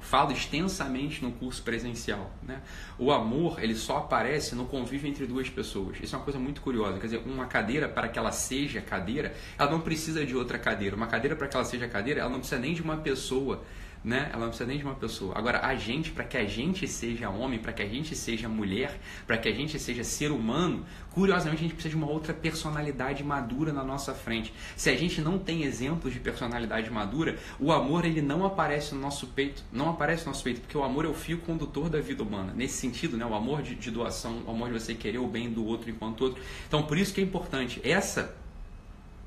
falo 0.00 0.32
extensamente 0.32 1.22
no 1.22 1.30
curso 1.32 1.62
presencial. 1.62 2.32
Né? 2.42 2.60
O 2.98 3.12
amor 3.12 3.62
ele 3.62 3.74
só 3.74 3.98
aparece 3.98 4.54
no 4.54 4.64
convívio 4.64 5.08
entre 5.08 5.26
duas 5.26 5.48
pessoas. 5.48 5.98
Isso 6.02 6.14
é 6.14 6.18
uma 6.18 6.24
coisa 6.24 6.38
muito 6.38 6.60
curiosa. 6.60 6.98
Quer 6.98 7.06
dizer, 7.06 7.22
uma 7.26 7.46
cadeira 7.46 7.88
para 7.88 8.08
que 8.08 8.18
ela 8.18 8.32
seja 8.32 8.80
cadeira, 8.80 9.34
ela 9.58 9.70
não 9.70 9.80
precisa 9.80 10.24
de 10.24 10.34
outra 10.34 10.58
cadeira. 10.58 10.96
Uma 10.96 11.06
cadeira 11.06 11.36
para 11.36 11.46
que 11.46 11.56
ela 11.56 11.64
seja 11.64 11.86
cadeira, 11.86 12.20
ela 12.20 12.30
não 12.30 12.38
precisa 12.38 12.60
nem 12.60 12.74
de 12.74 12.82
uma 12.82 12.96
pessoa 12.96 13.62
né? 14.02 14.30
Ela 14.32 14.40
não 14.40 14.48
precisa 14.48 14.66
nem 14.66 14.78
de 14.78 14.84
uma 14.84 14.94
pessoa. 14.94 15.36
Agora, 15.36 15.60
a 15.66 15.74
gente, 15.74 16.10
para 16.10 16.24
que 16.24 16.36
a 16.36 16.44
gente 16.44 16.88
seja 16.88 17.28
homem, 17.28 17.58
para 17.58 17.72
que 17.72 17.82
a 17.82 17.86
gente 17.86 18.16
seja 18.16 18.48
mulher, 18.48 18.98
para 19.26 19.36
que 19.36 19.48
a 19.48 19.52
gente 19.52 19.78
seja 19.78 20.02
ser 20.02 20.30
humano, 20.30 20.86
curiosamente 21.10 21.58
a 21.58 21.62
gente 21.62 21.74
precisa 21.74 21.90
de 21.90 22.02
uma 22.02 22.10
outra 22.10 22.32
personalidade 22.32 23.22
madura 23.22 23.72
na 23.72 23.84
nossa 23.84 24.14
frente. 24.14 24.52
Se 24.74 24.88
a 24.88 24.96
gente 24.96 25.20
não 25.20 25.38
tem 25.38 25.64
exemplos 25.64 26.14
de 26.14 26.20
personalidade 26.20 26.90
madura, 26.90 27.38
o 27.58 27.70
amor 27.72 28.04
ele 28.06 28.22
não 28.22 28.44
aparece 28.44 28.94
no 28.94 29.00
nosso 29.00 29.26
peito, 29.28 29.62
não 29.70 29.90
aparece 29.90 30.24
no 30.24 30.32
nosso 30.32 30.44
peito, 30.44 30.62
porque 30.62 30.78
o 30.78 30.82
amor 30.82 31.04
é 31.04 31.08
o 31.08 31.14
fio 31.14 31.38
condutor 31.38 31.90
da 31.90 32.00
vida 32.00 32.22
humana. 32.22 32.54
Nesse 32.54 32.78
sentido, 32.78 33.16
né? 33.16 33.26
O 33.26 33.34
amor 33.34 33.60
de, 33.62 33.74
de 33.74 33.90
doação, 33.90 34.42
o 34.46 34.50
amor 34.50 34.72
de 34.72 34.80
você 34.80 34.94
querer 34.94 35.18
o 35.18 35.26
bem 35.26 35.50
do 35.50 35.64
outro 35.66 35.90
enquanto 35.90 36.22
outro. 36.22 36.42
Então, 36.66 36.82
por 36.84 36.96
isso 36.96 37.12
que 37.12 37.20
é 37.20 37.24
importante. 37.24 37.80
Essa 37.84 38.34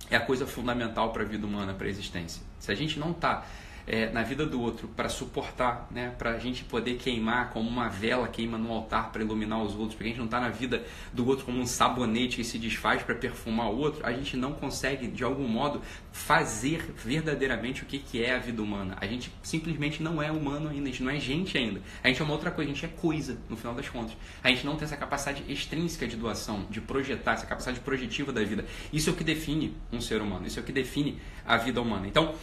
é 0.10 0.16
a 0.16 0.20
coisa 0.20 0.46
fundamental 0.48 1.12
para 1.12 1.24
a 1.24 1.26
vida 1.26 1.46
humana, 1.46 1.74
para 1.74 1.88
a 1.88 1.90
existência. 1.90 2.42
Se 2.60 2.72
a 2.72 2.76
gente 2.76 3.00
não 3.00 3.12
está 3.12 3.46
é, 3.86 4.10
na 4.10 4.24
vida 4.24 4.46
do 4.46 4.62
outro 4.62 4.88
para 4.88 5.10
suportar, 5.10 5.88
né? 5.92 6.14
para 6.18 6.32
a 6.32 6.40
gente 6.40 6.64
poder 6.64 6.96
queimar 6.96 7.50
como 7.50 7.70
uma 7.70 7.90
vela 7.90 8.28
queima 8.28 8.58
no 8.58 8.72
altar 8.72 9.12
para 9.12 9.22
iluminar 9.22 9.62
os 9.62 9.74
outros, 9.74 9.94
porque 9.96 10.06
a 10.06 10.08
gente 10.08 10.18
não 10.18 10.26
está 10.26 10.40
na 10.40 10.50
vida 10.50 10.84
do 11.12 11.28
outro 11.28 11.46
como 11.46 11.60
um 11.60 11.66
sabonete 11.66 12.38
que 12.38 12.44
se 12.44 12.58
desfaz 12.58 13.04
para 13.04 13.16
perfumar 13.16 13.70
o 13.70 13.78
outro, 13.78 14.06
a 14.06 14.12
gente 14.12 14.38
não 14.38 14.54
consegue 14.54 15.08
de 15.08 15.24
algum 15.24 15.48
modo 15.48 15.82
fazer 16.12 16.94
verdadeiramente 16.96 17.84
o 17.84 17.86
que, 17.86 18.00
que 18.00 18.24
é 18.24 18.36
a 18.36 18.40
vida 18.40 18.62
humana. 18.62 18.96
A 19.00 19.06
gente 19.06 19.32
simplesmente 19.42 20.02
não 20.02 20.22
é 20.22 20.32
humano 20.32 20.70
ainda, 20.70 20.84
a 20.84 20.92
gente 20.92 21.04
não 21.04 21.12
é 21.12 21.20
gente 21.20 21.58
ainda. 21.58 21.82
A 22.04 22.08
gente 22.08 22.22
é 22.22 22.26
uma 22.26 22.34
outra 22.34 22.52
coisa, 22.52 22.72
a 22.72 22.74
gente 22.74 22.86
é 22.86 22.90
coisa, 22.90 23.38
no 23.50 23.58
final 23.58 23.74
das 23.74 23.90
contas. 23.90 24.16
A 24.44 24.50
gente 24.50 24.66
não 24.66 24.76
tem 24.76 24.86
essa 24.86 24.98
capacidade 24.98 25.44
extrínseca 25.52 26.08
de 26.08 26.16
doação, 26.16 26.66
de 26.70 26.80
projetar, 26.80 27.34
essa 27.34 27.46
capacidade 27.46 27.80
projetiva 27.80 28.32
da 28.32 28.44
vida. 28.44 28.66
Isso 28.92 29.10
é 29.10 29.14
o 29.14 29.16
que 29.16 29.24
define 29.24 29.76
um 29.92 30.00
ser 30.00 30.22
humano, 30.22 30.46
isso 30.46 30.60
é 30.60 30.62
o 30.62 30.66
que 30.66 30.72
define 30.72 31.20
a 31.46 31.58
vida 31.58 31.82
humana. 31.82 32.08
Então, 32.08 32.36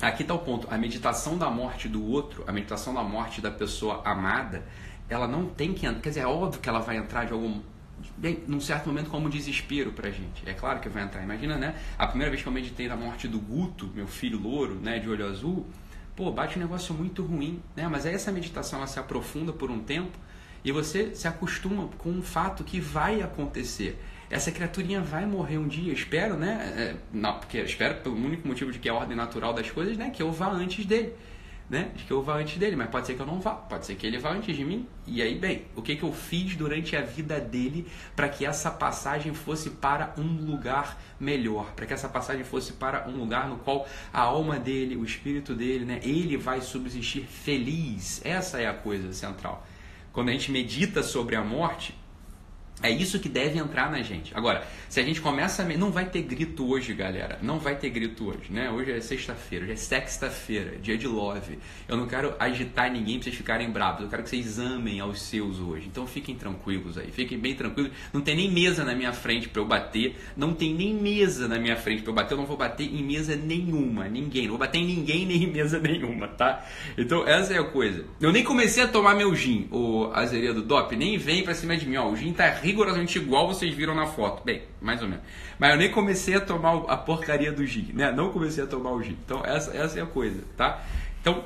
Aqui 0.00 0.22
está 0.22 0.34
o 0.34 0.38
ponto. 0.38 0.66
A 0.70 0.76
meditação 0.76 1.38
da 1.38 1.48
morte 1.48 1.88
do 1.88 2.04
outro, 2.04 2.44
a 2.46 2.52
meditação 2.52 2.92
da 2.92 3.02
morte 3.02 3.40
da 3.40 3.50
pessoa 3.50 4.02
amada, 4.04 4.64
ela 5.08 5.26
não 5.28 5.46
tem 5.46 5.72
que 5.72 5.86
entrar. 5.86 6.00
Quer 6.00 6.08
dizer, 6.10 6.20
é 6.20 6.26
óbvio 6.26 6.60
que 6.60 6.68
ela 6.68 6.80
vai 6.80 6.96
entrar 6.96 7.24
de 7.24 7.32
algum. 7.32 7.60
Bem, 8.16 8.42
num 8.46 8.60
certo 8.60 8.86
momento, 8.86 9.08
como 9.08 9.30
desespero 9.30 9.92
pra 9.92 10.10
gente. 10.10 10.42
É 10.46 10.52
claro 10.52 10.80
que 10.80 10.88
vai 10.88 11.04
entrar. 11.04 11.22
Imagina, 11.22 11.56
né? 11.56 11.76
A 11.96 12.06
primeira 12.06 12.30
vez 12.30 12.42
que 12.42 12.48
eu 12.48 12.52
meditei 12.52 12.88
na 12.88 12.96
morte 12.96 13.28
do 13.28 13.38
Guto, 13.38 13.90
meu 13.94 14.06
filho 14.06 14.38
louro, 14.38 14.74
né, 14.74 14.98
de 14.98 15.08
olho 15.08 15.26
azul, 15.26 15.66
pô, 16.14 16.30
bate 16.30 16.58
um 16.58 16.62
negócio 16.62 16.94
muito 16.94 17.22
ruim, 17.22 17.62
né? 17.74 17.88
Mas 17.88 18.04
aí 18.04 18.14
essa 18.14 18.30
meditação 18.32 18.80
ela 18.80 18.88
se 18.88 18.98
aprofunda 18.98 19.52
por 19.52 19.70
um 19.70 19.80
tempo 19.80 20.18
e 20.64 20.72
você 20.72 21.14
se 21.14 21.28
acostuma 21.28 21.88
com 21.98 22.10
um 22.10 22.22
fato 22.22 22.64
que 22.64 22.80
vai 22.80 23.22
acontecer 23.22 24.02
essa 24.34 24.50
criaturinha 24.50 25.00
vai 25.00 25.24
morrer 25.24 25.58
um 25.58 25.68
dia, 25.68 25.92
espero, 25.92 26.36
né? 26.36 26.74
É, 26.76 26.96
não, 27.12 27.38
porque 27.38 27.58
espero 27.60 27.94
pelo 28.00 28.16
único 28.16 28.48
motivo 28.48 28.72
de 28.72 28.80
que 28.80 28.88
é 28.88 28.90
a 28.90 28.94
ordem 28.94 29.16
natural 29.16 29.54
das 29.54 29.70
coisas, 29.70 29.96
né? 29.96 30.10
Que 30.10 30.24
eu 30.24 30.32
vá 30.32 30.50
antes 30.50 30.84
dele. 30.84 31.12
Né? 31.70 31.92
De 31.94 32.02
que 32.02 32.10
eu 32.10 32.20
vá 32.20 32.34
antes 32.34 32.58
dele, 32.58 32.74
mas 32.74 32.90
pode 32.90 33.06
ser 33.06 33.14
que 33.14 33.22
eu 33.22 33.26
não 33.26 33.40
vá, 33.40 33.52
pode 33.52 33.86
ser 33.86 33.94
que 33.94 34.06
ele 34.06 34.18
vá 34.18 34.32
antes 34.32 34.54
de 34.54 34.64
mim. 34.64 34.88
E 35.06 35.22
aí, 35.22 35.38
bem, 35.38 35.66
o 35.76 35.80
que, 35.80 35.94
que 35.94 36.02
eu 36.02 36.12
fiz 36.12 36.56
durante 36.56 36.96
a 36.96 37.00
vida 37.00 37.40
dele 37.40 37.86
para 38.14 38.28
que 38.28 38.44
essa 38.44 38.70
passagem 38.72 39.32
fosse 39.32 39.70
para 39.70 40.12
um 40.18 40.44
lugar 40.44 41.00
melhor, 41.18 41.72
para 41.72 41.86
que 41.86 41.94
essa 41.94 42.08
passagem 42.08 42.44
fosse 42.44 42.72
para 42.72 43.08
um 43.08 43.16
lugar 43.16 43.48
no 43.48 43.56
qual 43.58 43.88
a 44.12 44.20
alma 44.20 44.58
dele, 44.58 44.96
o 44.96 45.04
espírito 45.04 45.54
dele, 45.54 45.84
né, 45.84 46.00
ele 46.02 46.36
vai 46.36 46.60
subsistir 46.60 47.22
feliz. 47.22 48.20
Essa 48.24 48.60
é 48.60 48.66
a 48.66 48.74
coisa 48.74 49.12
central. 49.12 49.64
Quando 50.12 50.28
a 50.28 50.32
gente 50.32 50.52
medita 50.52 51.02
sobre 51.02 51.34
a 51.34 51.42
morte, 51.42 51.94
é 52.84 52.90
isso 52.90 53.18
que 53.18 53.30
deve 53.30 53.58
entrar 53.58 53.90
na 53.90 54.02
gente. 54.02 54.30
Agora, 54.36 54.62
se 54.90 55.00
a 55.00 55.02
gente 55.02 55.18
começa 55.18 55.62
a. 55.62 55.64
Não 55.64 55.90
vai 55.90 56.04
ter 56.04 56.20
grito 56.20 56.68
hoje, 56.70 56.92
galera. 56.92 57.38
Não 57.40 57.58
vai 57.58 57.76
ter 57.76 57.88
grito 57.88 58.28
hoje, 58.28 58.50
né? 58.50 58.70
Hoje 58.70 58.92
é 58.92 59.00
sexta-feira, 59.00 59.64
hoje 59.64 59.72
é 59.72 59.76
sexta-feira, 59.76 60.76
dia 60.76 60.98
de 60.98 61.06
love. 61.06 61.58
Eu 61.88 61.96
não 61.96 62.06
quero 62.06 62.34
agitar 62.38 62.92
ninguém 62.92 63.14
pra 63.14 63.24
vocês 63.24 63.36
ficarem 63.36 63.70
bravos. 63.70 64.02
Eu 64.02 64.08
quero 64.08 64.22
que 64.22 64.28
vocês 64.28 64.58
amem 64.58 65.00
aos 65.00 65.22
seus 65.22 65.60
hoje. 65.60 65.86
Então 65.86 66.06
fiquem 66.06 66.34
tranquilos 66.34 66.98
aí. 66.98 67.10
Fiquem 67.10 67.38
bem 67.38 67.54
tranquilos. 67.54 67.90
Não 68.12 68.20
tem 68.20 68.36
nem 68.36 68.50
mesa 68.50 68.84
na 68.84 68.94
minha 68.94 69.14
frente 69.14 69.48
para 69.48 69.62
eu 69.62 69.66
bater. 69.66 70.16
Não 70.36 70.52
tem 70.52 70.74
nem 70.74 70.92
mesa 70.92 71.48
na 71.48 71.58
minha 71.58 71.76
frente 71.76 72.02
para 72.02 72.10
eu 72.10 72.14
bater. 72.14 72.34
Eu 72.34 72.38
não 72.38 72.46
vou 72.46 72.58
bater 72.58 72.84
em 72.84 73.02
mesa 73.02 73.34
nenhuma. 73.34 74.08
Ninguém. 74.08 74.42
Não 74.42 74.50
vou 74.50 74.58
bater 74.58 74.78
em 74.78 74.86
ninguém 74.86 75.24
nem 75.24 75.44
em 75.44 75.50
mesa 75.50 75.78
nenhuma, 75.80 76.28
tá? 76.28 76.62
Então 76.98 77.26
essa 77.26 77.54
é 77.54 77.58
a 77.58 77.64
coisa. 77.64 78.04
Eu 78.20 78.30
nem 78.30 78.44
comecei 78.44 78.82
a 78.82 78.88
tomar 78.88 79.14
meu 79.14 79.34
gin, 79.34 79.68
o 79.70 80.10
azeria 80.12 80.52
do 80.52 80.60
DOP. 80.60 80.94
Nem 80.96 81.16
vem 81.16 81.42
pra 81.42 81.54
cima 81.54 81.76
de 81.78 81.88
mim, 81.88 81.96
ó. 81.96 82.10
O 82.10 82.16
gin 82.16 82.34
tá 82.34 82.50
rigorosamente 82.74 83.18
igual 83.18 83.46
vocês 83.46 83.72
viram 83.74 83.94
na 83.94 84.06
foto. 84.06 84.44
Bem, 84.44 84.64
mais 84.80 85.00
ou 85.00 85.08
menos. 85.08 85.24
Mas 85.58 85.70
eu 85.70 85.76
nem 85.76 85.90
comecei 85.90 86.34
a 86.34 86.40
tomar 86.40 86.76
a 86.88 86.96
porcaria 86.96 87.52
do 87.52 87.64
gin, 87.64 87.92
né? 87.94 88.12
Não 88.12 88.32
comecei 88.32 88.62
a 88.62 88.66
tomar 88.66 88.90
o 88.90 89.02
gin. 89.02 89.16
Então 89.24 89.44
essa, 89.44 89.74
essa 89.76 89.98
é 89.98 90.02
a 90.02 90.06
coisa, 90.06 90.42
tá? 90.56 90.82
Então 91.20 91.44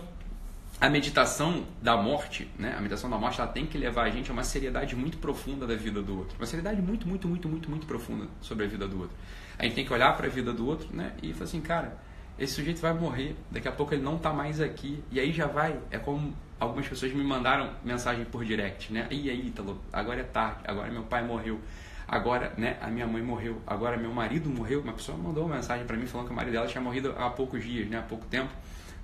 a 0.80 0.88
meditação 0.88 1.66
da 1.82 1.96
morte, 1.96 2.48
né? 2.58 2.74
A 2.76 2.80
meditação 2.80 3.10
da 3.10 3.18
morte, 3.18 3.40
ela 3.40 3.50
tem 3.50 3.66
que 3.66 3.76
levar 3.76 4.04
a 4.04 4.10
gente 4.10 4.30
a 4.30 4.32
uma 4.32 4.44
seriedade 4.44 4.96
muito 4.96 5.18
profunda 5.18 5.66
da 5.66 5.74
vida 5.74 6.00
do 6.00 6.16
outro. 6.16 6.36
Uma 6.38 6.46
seriedade 6.46 6.80
muito, 6.80 7.06
muito, 7.06 7.28
muito, 7.28 7.48
muito, 7.48 7.70
muito 7.70 7.86
profunda 7.86 8.26
sobre 8.40 8.64
a 8.64 8.68
vida 8.68 8.86
do 8.88 9.00
outro. 9.00 9.16
A 9.58 9.64
gente 9.64 9.74
tem 9.74 9.84
que 9.84 9.92
olhar 9.92 10.16
para 10.16 10.26
a 10.26 10.30
vida 10.30 10.52
do 10.52 10.66
outro, 10.66 10.88
né? 10.92 11.12
E 11.22 11.32
falar 11.32 11.44
assim, 11.44 11.60
cara, 11.60 11.98
esse 12.38 12.54
sujeito 12.54 12.80
vai 12.80 12.94
morrer, 12.94 13.34
daqui 13.50 13.66
a 13.66 13.72
pouco 13.72 13.92
ele 13.92 14.02
não 14.02 14.16
está 14.16 14.32
mais 14.32 14.60
aqui, 14.60 15.02
e 15.10 15.18
aí 15.18 15.32
já 15.32 15.48
vai, 15.48 15.76
é 15.90 15.98
como 15.98 16.32
algumas 16.58 16.88
pessoas 16.88 17.12
me 17.12 17.22
mandaram 17.22 17.72
mensagem 17.84 18.24
por 18.24 18.44
direct, 18.44 18.92
né? 18.92 19.06
E 19.10 19.30
aí, 19.30 19.48
Ítalo, 19.48 19.80
agora 19.92 20.20
é 20.20 20.24
tarde, 20.24 20.62
agora 20.66 20.90
meu 20.90 21.02
pai 21.02 21.24
morreu, 21.24 21.60
agora, 22.06 22.52
né, 22.56 22.76
a 22.80 22.88
minha 22.88 23.06
mãe 23.06 23.22
morreu, 23.22 23.60
agora 23.66 23.96
meu 23.96 24.12
marido 24.12 24.48
morreu. 24.48 24.80
Uma 24.80 24.92
pessoa 24.92 25.16
mandou 25.16 25.44
uma 25.44 25.56
mensagem 25.56 25.86
para 25.86 25.96
mim 25.96 26.06
falando 26.06 26.26
que 26.26 26.32
o 26.32 26.36
marido 26.36 26.52
dela 26.52 26.66
tinha 26.66 26.82
morrido 26.82 27.14
há 27.16 27.30
poucos 27.30 27.62
dias, 27.62 27.88
né, 27.88 27.98
há 27.98 28.02
pouco 28.02 28.26
tempo, 28.26 28.50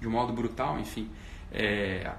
de 0.00 0.08
um 0.08 0.10
modo 0.10 0.32
brutal, 0.32 0.78
enfim. 0.78 1.08
É, 1.52 2.10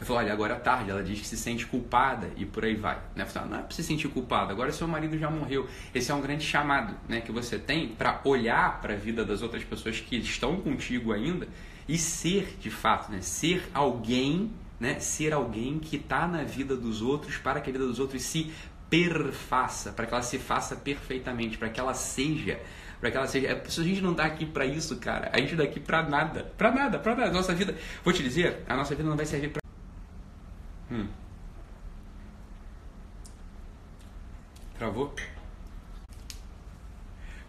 eu 0.00 0.06
falei, 0.06 0.24
olha, 0.24 0.32
agora 0.32 0.54
é 0.54 0.58
tarde. 0.58 0.90
Ela 0.90 1.02
diz 1.02 1.20
que 1.20 1.26
se 1.26 1.36
sente 1.36 1.66
culpada 1.66 2.30
e 2.36 2.46
por 2.46 2.64
aí 2.64 2.74
vai. 2.74 2.96
Né? 3.14 3.22
Eu 3.22 3.26
falei, 3.26 3.50
não 3.50 3.58
é 3.58 3.62
para 3.62 3.72
se 3.72 3.82
sentir 3.82 4.08
culpada, 4.08 4.50
agora 4.50 4.72
seu 4.72 4.88
marido 4.88 5.18
já 5.18 5.30
morreu. 5.30 5.68
Esse 5.94 6.10
é 6.10 6.14
um 6.14 6.22
grande 6.22 6.42
chamado 6.42 6.96
né, 7.06 7.20
que 7.20 7.30
você 7.30 7.58
tem 7.58 7.88
para 7.88 8.18
olhar 8.24 8.80
para 8.80 8.94
a 8.94 8.96
vida 8.96 9.24
das 9.26 9.42
outras 9.42 9.62
pessoas 9.62 10.00
que 10.00 10.16
estão 10.16 10.56
contigo 10.56 11.12
ainda 11.12 11.46
e 11.90 11.98
ser, 11.98 12.56
de 12.60 12.70
fato, 12.70 13.10
né, 13.10 13.20
ser 13.20 13.68
alguém, 13.74 14.52
né, 14.78 15.00
ser 15.00 15.32
alguém 15.32 15.80
que 15.80 15.96
está 15.96 16.24
na 16.28 16.44
vida 16.44 16.76
dos 16.76 17.02
outros 17.02 17.36
para 17.36 17.60
que 17.60 17.68
a 17.68 17.72
vida 17.72 17.84
dos 17.84 17.98
outros 17.98 18.22
se 18.22 18.54
perfaça, 18.88 19.90
para 19.90 20.06
que 20.06 20.14
ela 20.14 20.22
se 20.22 20.38
faça 20.38 20.76
perfeitamente, 20.76 21.58
para 21.58 21.68
que 21.68 21.80
ela 21.80 21.92
seja 21.92 22.60
para 23.00 23.10
que 23.10 23.16
ela 23.16 23.26
seja. 23.26 23.48
É, 23.48 23.64
se 23.68 23.80
a 23.80 23.84
gente 23.84 24.02
não 24.02 24.12
está 24.12 24.24
aqui 24.24 24.44
para 24.46 24.66
isso, 24.66 24.98
cara, 24.98 25.30
a 25.32 25.38
gente 25.38 25.52
está 25.52 25.64
aqui 25.64 25.80
para 25.80 26.02
nada, 26.02 26.44
para 26.56 26.70
nada, 26.70 26.98
para 26.98 27.16
nada. 27.16 27.32
Nossa 27.32 27.54
vida, 27.54 27.74
vou 28.04 28.12
te 28.12 28.22
dizer, 28.22 28.62
a 28.68 28.76
nossa 28.76 28.94
vida 28.94 29.08
não 29.08 29.16
vai 29.16 29.26
servir 29.26 29.50
para 29.50 29.60
Hum. 30.92 31.08
Travou? 34.78 35.14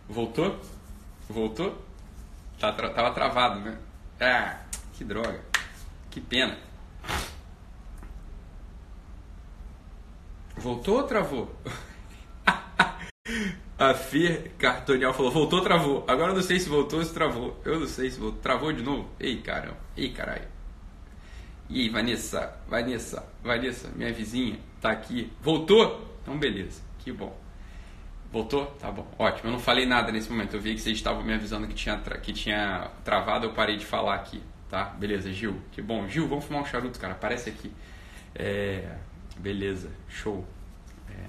Voltou? 0.08 0.60
Voltou? 1.30 1.86
Tá, 2.58 2.72
tava 2.72 3.12
travado, 3.12 3.60
né? 3.60 3.78
Ah, 4.24 4.62
que 4.94 5.04
droga. 5.04 5.44
Que 6.12 6.22
pena. 6.22 6.56
Voltou 10.56 10.98
ou 10.98 11.04
travou? 11.04 11.56
A 13.80 13.96
Fer 13.96 14.52
Cartonial 14.60 15.12
falou, 15.12 15.32
voltou 15.32 15.58
ou 15.58 15.66
travou? 15.66 16.06
Agora 16.08 16.34
eu 16.34 16.36
não 16.36 16.44
sei 16.44 16.60
se 16.60 16.70
voltou 16.70 17.00
ou 17.00 17.06
se 17.06 17.12
travou. 17.12 17.60
Eu 17.66 17.80
não 17.80 17.88
sei 17.88 18.12
se 18.12 18.20
voltou. 18.20 18.40
Travou 18.40 18.72
de 18.72 18.84
novo? 18.84 19.10
Ei, 19.20 19.42
caramba. 19.42 19.80
Ei, 19.98 20.12
caralho. 20.12 20.48
E 21.68 21.82
aí, 21.82 21.90
Vanessa, 21.90 22.62
Vanessa, 22.68 23.26
Vanessa, 23.42 23.90
minha 23.96 24.14
vizinha, 24.14 24.60
tá 24.80 24.92
aqui. 24.92 25.34
Voltou? 25.42 26.16
Então, 26.22 26.38
beleza, 26.38 26.80
que 27.00 27.12
bom. 27.12 27.36
Voltou? 28.32 28.66
Tá 28.80 28.90
bom, 28.90 29.06
ótimo. 29.20 29.50
Eu 29.50 29.52
não 29.52 29.60
falei 29.60 29.86
nada 29.86 30.12
nesse 30.12 30.32
momento. 30.32 30.56
Eu 30.56 30.62
vi 30.62 30.74
que 30.74 30.82
vocês 30.82 30.96
estavam 30.96 31.22
me 31.22 31.34
avisando 31.34 31.68
que 31.68 31.74
tinha, 31.74 31.98
que 31.98 32.32
tinha 32.32 32.90
travado, 33.04 33.46
eu 33.46 33.54
parei 33.54 33.76
de 33.76 33.86
falar 33.86 34.16
aqui, 34.16 34.42
tá? 34.70 34.86
Beleza, 34.86 35.32
Gil, 35.34 35.62
que 35.72 35.82
bom. 35.82 36.08
Gil, 36.08 36.28
vamos 36.28 36.46
fumar 36.46 36.62
um 36.62 36.66
charuto, 36.66 36.98
cara, 36.98 37.14
aparece 37.14 37.50
aqui. 37.50 37.72
É, 38.34 38.96
beleza, 39.38 39.92
show. 40.08 40.46
É, 41.10 41.26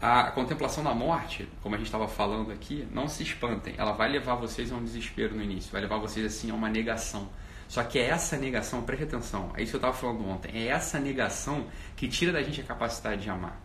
a 0.00 0.30
contemplação 0.30 0.82
da 0.82 0.94
morte, 0.94 1.46
como 1.62 1.74
a 1.74 1.78
gente 1.78 1.88
estava 1.88 2.08
falando 2.08 2.50
aqui, 2.50 2.88
não 2.90 3.06
se 3.06 3.22
espantem. 3.22 3.74
Ela 3.76 3.92
vai 3.92 4.10
levar 4.10 4.36
vocês 4.36 4.72
a 4.72 4.76
um 4.76 4.82
desespero 4.82 5.34
no 5.34 5.42
início, 5.42 5.70
vai 5.70 5.82
levar 5.82 5.98
vocês 5.98 6.24
assim 6.24 6.50
a 6.50 6.54
uma 6.54 6.70
negação 6.70 7.28
só 7.72 7.82
que 7.82 7.98
é 7.98 8.08
essa 8.08 8.36
negação, 8.36 8.82
preste 8.82 9.04
atenção, 9.04 9.50
é 9.56 9.62
isso 9.62 9.70
que 9.70 9.76
eu 9.76 9.78
estava 9.78 9.94
falando 9.94 10.28
ontem, 10.28 10.52
é 10.54 10.66
essa 10.66 11.00
negação 11.00 11.66
que 11.96 12.06
tira 12.06 12.30
da 12.30 12.42
gente 12.42 12.60
a 12.60 12.64
capacidade 12.64 13.22
de 13.22 13.30
amar. 13.30 13.58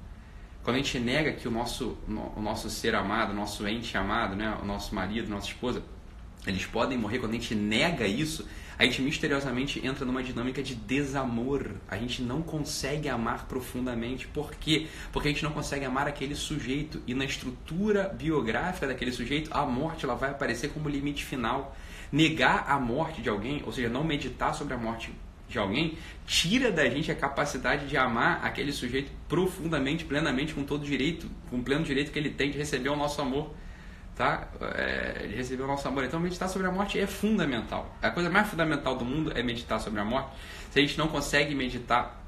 Quando 0.67 0.75
a 0.75 0.79
gente 0.79 0.99
nega 0.99 1.31
que 1.31 1.47
o 1.47 1.51
nosso, 1.51 1.97
o 2.35 2.41
nosso 2.41 2.69
ser 2.69 2.93
amado, 2.93 3.31
o 3.31 3.33
nosso 3.33 3.65
ente 3.65 3.97
amado, 3.97 4.35
né, 4.35 4.57
o 4.61 4.65
nosso 4.65 4.93
marido, 4.93 5.29
nossa 5.29 5.47
esposa, 5.47 5.81
eles 6.45 6.65
podem 6.65 6.97
morrer, 6.97 7.19
quando 7.19 7.31
a 7.31 7.35
gente 7.35 7.55
nega 7.55 8.05
isso, 8.05 8.45
a 8.77 8.83
gente 8.83 9.01
misteriosamente 9.01 9.79
entra 9.87 10.03
numa 10.03 10.21
dinâmica 10.21 10.61
de 10.61 10.75
desamor. 10.75 11.71
A 11.87 11.95
gente 11.95 12.21
não 12.21 12.41
consegue 12.41 13.07
amar 13.07 13.45
profundamente. 13.47 14.27
Por 14.27 14.51
quê? 14.55 14.87
Porque 15.13 15.29
a 15.29 15.31
gente 15.31 15.41
não 15.41 15.53
consegue 15.53 15.85
amar 15.85 16.05
aquele 16.05 16.35
sujeito. 16.35 17.01
E 17.07 17.13
na 17.13 17.23
estrutura 17.23 18.09
biográfica 18.09 18.87
daquele 18.87 19.13
sujeito, 19.13 19.49
a 19.53 19.65
morte 19.65 20.03
ela 20.03 20.15
vai 20.15 20.31
aparecer 20.31 20.73
como 20.73 20.89
limite 20.89 21.23
final 21.23 21.77
negar 22.11 22.65
a 22.67 22.77
morte 22.77 23.21
de 23.21 23.29
alguém, 23.29 23.63
ou 23.65 23.71
seja, 23.71 23.87
não 23.87 24.03
meditar 24.03 24.53
sobre 24.53 24.73
a 24.73 24.77
morte 24.77 25.13
de 25.47 25.57
alguém, 25.57 25.97
tira 26.25 26.71
da 26.71 26.87
gente 26.89 27.11
a 27.11 27.15
capacidade 27.15 27.87
de 27.87 27.95
amar 27.95 28.43
aquele 28.43 28.71
sujeito 28.71 29.11
profundamente, 29.29 30.03
plenamente, 30.03 30.53
com 30.53 30.63
todo 30.63 30.85
direito, 30.85 31.29
com 31.49 31.57
o 31.57 31.63
pleno 31.63 31.83
direito 31.83 32.11
que 32.11 32.19
ele 32.19 32.31
tem 32.31 32.51
de 32.51 32.57
receber 32.57 32.89
o 32.89 32.95
nosso 32.95 33.21
amor. 33.21 33.53
Tá? 34.15 34.47
É, 34.73 35.27
de 35.27 35.35
receber 35.35 35.61
o 35.61 35.67
nosso 35.67 35.87
amor. 35.87 36.03
Então, 36.03 36.19
meditar 36.19 36.49
sobre 36.49 36.67
a 36.67 36.71
morte 36.71 36.99
é 36.99 37.05
fundamental. 37.05 37.95
A 38.01 38.09
coisa 38.09 38.31
mais 38.31 38.49
fundamental 38.49 38.97
do 38.97 39.05
mundo 39.05 39.31
é 39.35 39.43
meditar 39.43 39.79
sobre 39.79 39.99
a 39.99 40.05
morte. 40.05 40.31
Se 40.71 40.79
a 40.79 40.81
gente 40.81 40.97
não 40.97 41.07
consegue 41.07 41.53
meditar 41.53 42.19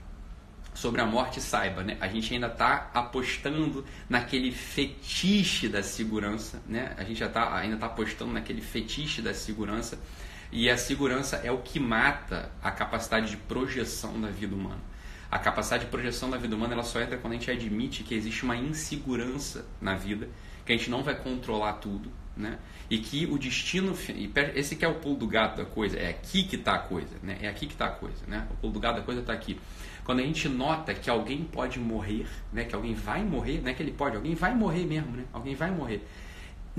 sobre 0.73 1.01
a 1.01 1.05
morte, 1.05 1.41
saiba, 1.41 1.83
né? 1.83 1.97
A 1.99 2.07
gente 2.07 2.33
ainda 2.33 2.47
está 2.47 2.89
apostando 2.93 3.83
naquele 4.07 4.51
fetiche 4.51 5.67
da 5.67 5.81
segurança, 5.81 6.61
né? 6.67 6.93
A 6.95 7.03
gente 7.03 7.19
já 7.19 7.27
tá, 7.27 7.55
ainda 7.55 7.75
está 7.75 7.87
apostando 7.87 8.31
naquele 8.31 8.61
fetiche 8.61 9.21
da 9.21 9.33
segurança 9.33 9.97
e 10.51 10.69
a 10.69 10.77
segurança 10.77 11.37
é 11.37 11.51
o 11.51 11.59
que 11.59 11.79
mata 11.79 12.51
a 12.61 12.71
capacidade 12.71 13.29
de 13.29 13.37
projeção 13.37 14.19
da 14.19 14.29
vida 14.29 14.55
humana. 14.55 14.81
A 15.31 15.37
capacidade 15.37 15.85
de 15.85 15.91
projeção 15.91 16.29
da 16.29 16.37
vida 16.37 16.55
humana 16.55 16.73
ela 16.73 16.83
só 16.83 16.99
entra 16.99 17.17
quando 17.17 17.33
a 17.33 17.35
gente 17.35 17.51
admite 17.51 18.03
que 18.03 18.15
existe 18.15 18.43
uma 18.43 18.55
insegurança 18.55 19.65
na 19.79 19.93
vida, 19.93 20.27
que 20.65 20.73
a 20.73 20.77
gente 20.77 20.89
não 20.89 21.03
vai 21.03 21.15
controlar 21.15 21.73
tudo, 21.73 22.11
né? 22.35 22.57
E 22.89 22.97
que 22.97 23.27
o 23.27 23.37
destino, 23.37 23.95
esse 24.55 24.75
que 24.75 24.83
é 24.83 24.87
o 24.87 24.95
pulo 24.95 25.17
do 25.17 25.27
gato 25.27 25.57
da 25.57 25.65
coisa, 25.65 25.97
é 25.99 26.09
aqui 26.09 26.43
que 26.43 26.55
está 26.55 26.73
a 26.73 26.79
coisa, 26.79 27.15
né? 27.21 27.37
É 27.41 27.47
aqui 27.47 27.67
que 27.67 27.73
está 27.73 27.85
a 27.85 27.91
coisa, 27.91 28.25
né? 28.27 28.47
O 28.49 28.55
pulo 28.55 28.73
do 28.73 28.79
gato 28.79 28.95
da 28.95 29.01
coisa 29.03 29.21
está 29.21 29.33
aqui. 29.33 29.59
Quando 30.03 30.21
a 30.21 30.23
gente 30.23 30.49
nota 30.49 30.95
que 30.95 31.07
alguém 31.07 31.43
pode 31.43 31.79
morrer, 31.79 32.25
né, 32.51 32.63
que 32.63 32.73
alguém 32.73 32.95
vai 32.95 33.23
morrer, 33.23 33.61
não 33.61 33.69
é 33.69 33.75
que 33.75 33.83
ele 33.83 33.91
pode, 33.91 34.15
alguém 34.15 34.33
vai 34.33 34.55
morrer 34.55 34.83
mesmo, 34.83 35.15
né? 35.15 35.25
Alguém 35.31 35.53
vai 35.53 35.69
morrer. 35.69 36.03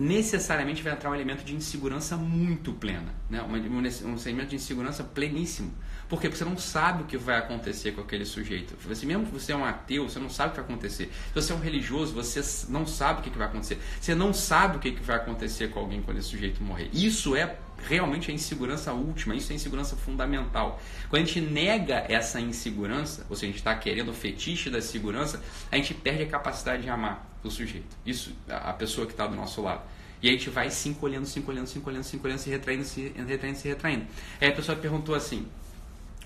Necessariamente 0.00 0.83
vai 0.83 0.95
entrar 0.95 1.11
um 1.11 1.14
elemento 1.14 1.45
de 1.45 1.54
insegurança 1.54 2.16
muito 2.16 2.73
plena, 2.73 3.14
né? 3.28 3.42
um, 3.42 4.16
sentimento 4.16 4.49
de 4.49 4.57
insegurança 4.57 5.04
pleníssimo. 5.04 5.75
Por 6.09 6.19
quê? 6.19 6.30
Porque 6.30 6.42
você 6.42 6.49
não 6.49 6.57
sabe 6.57 7.02
o 7.02 7.07
que 7.07 7.19
vai 7.19 7.37
acontecer 7.37 7.92
com 7.92 8.00
aquele 8.00 8.25
sujeito. 8.25 8.75
Você, 8.88 9.04
mesmo 9.04 9.26
que 9.26 9.33
você 9.33 9.52
é 9.52 9.57
um 9.57 9.62
ateu, 9.62 10.09
você 10.09 10.19
não 10.19 10.30
sabe 10.30 10.49
o 10.49 10.50
que 10.52 10.61
vai 10.62 10.71
acontecer. 10.71 11.12
Se 11.28 11.35
você 11.35 11.52
é 11.52 11.54
um 11.54 11.61
religioso, 11.61 12.14
você 12.14 12.42
não 12.71 12.87
sabe 12.87 13.21
o 13.21 13.23
que 13.23 13.37
vai 13.37 13.47
acontecer. 13.47 13.78
Você 14.00 14.14
não 14.14 14.33
sabe 14.33 14.78
o 14.78 14.80
que 14.80 14.90
vai 15.02 15.16
acontecer 15.16 15.69
com 15.69 15.80
alguém 15.80 16.00
quando 16.00 16.16
esse 16.16 16.28
sujeito 16.28 16.62
morrer. 16.64 16.88
Isso 16.95 17.37
é 17.37 17.59
realmente 17.87 18.30
a 18.30 18.35
insegurança 18.35 18.95
última, 18.95 19.35
isso 19.35 19.52
é 19.52 19.54
insegurança 19.54 19.97
fundamental. 19.97 20.80
Quando 21.11 21.25
a 21.25 21.26
gente 21.26 21.42
nega 21.42 22.07
essa 22.09 22.40
insegurança, 22.40 23.26
ou 23.28 23.37
seja, 23.37 23.49
a 23.49 23.50
gente 23.50 23.59
está 23.59 23.75
querendo 23.75 24.12
o 24.12 24.14
fetiche 24.14 24.71
da 24.71 24.80
segurança, 24.80 25.42
a 25.71 25.76
gente 25.76 25.92
perde 25.92 26.23
a 26.23 26.26
capacidade 26.26 26.85
de 26.85 26.88
amar 26.88 27.29
o 27.42 27.50
sujeito, 27.50 27.97
isso, 28.04 28.35
a 28.49 28.73
pessoa 28.73 29.06
que 29.06 29.12
está 29.12 29.26
do 29.26 29.35
nosso 29.35 29.62
lado. 29.62 29.82
E 30.23 30.28
a 30.28 30.32
gente 30.32 30.50
vai 30.50 30.70
se 30.70 30.88
encolhendo, 30.88 31.26
se 31.26 31.38
encolhendo, 31.38 31.66
se 31.66 31.78
encolhendo, 31.78 32.04
se 32.04 32.16
encolhendo, 32.16 32.40
se 32.40 32.50
retraindo, 32.50 32.85
se 32.85 33.12
retraindo, 33.16 33.59
se 33.59 33.68
retraindo. 33.68 34.06
Aí 34.40 34.49
a 34.49 34.52
pessoa 34.52 34.76
perguntou 34.76 35.14
assim: 35.14 35.47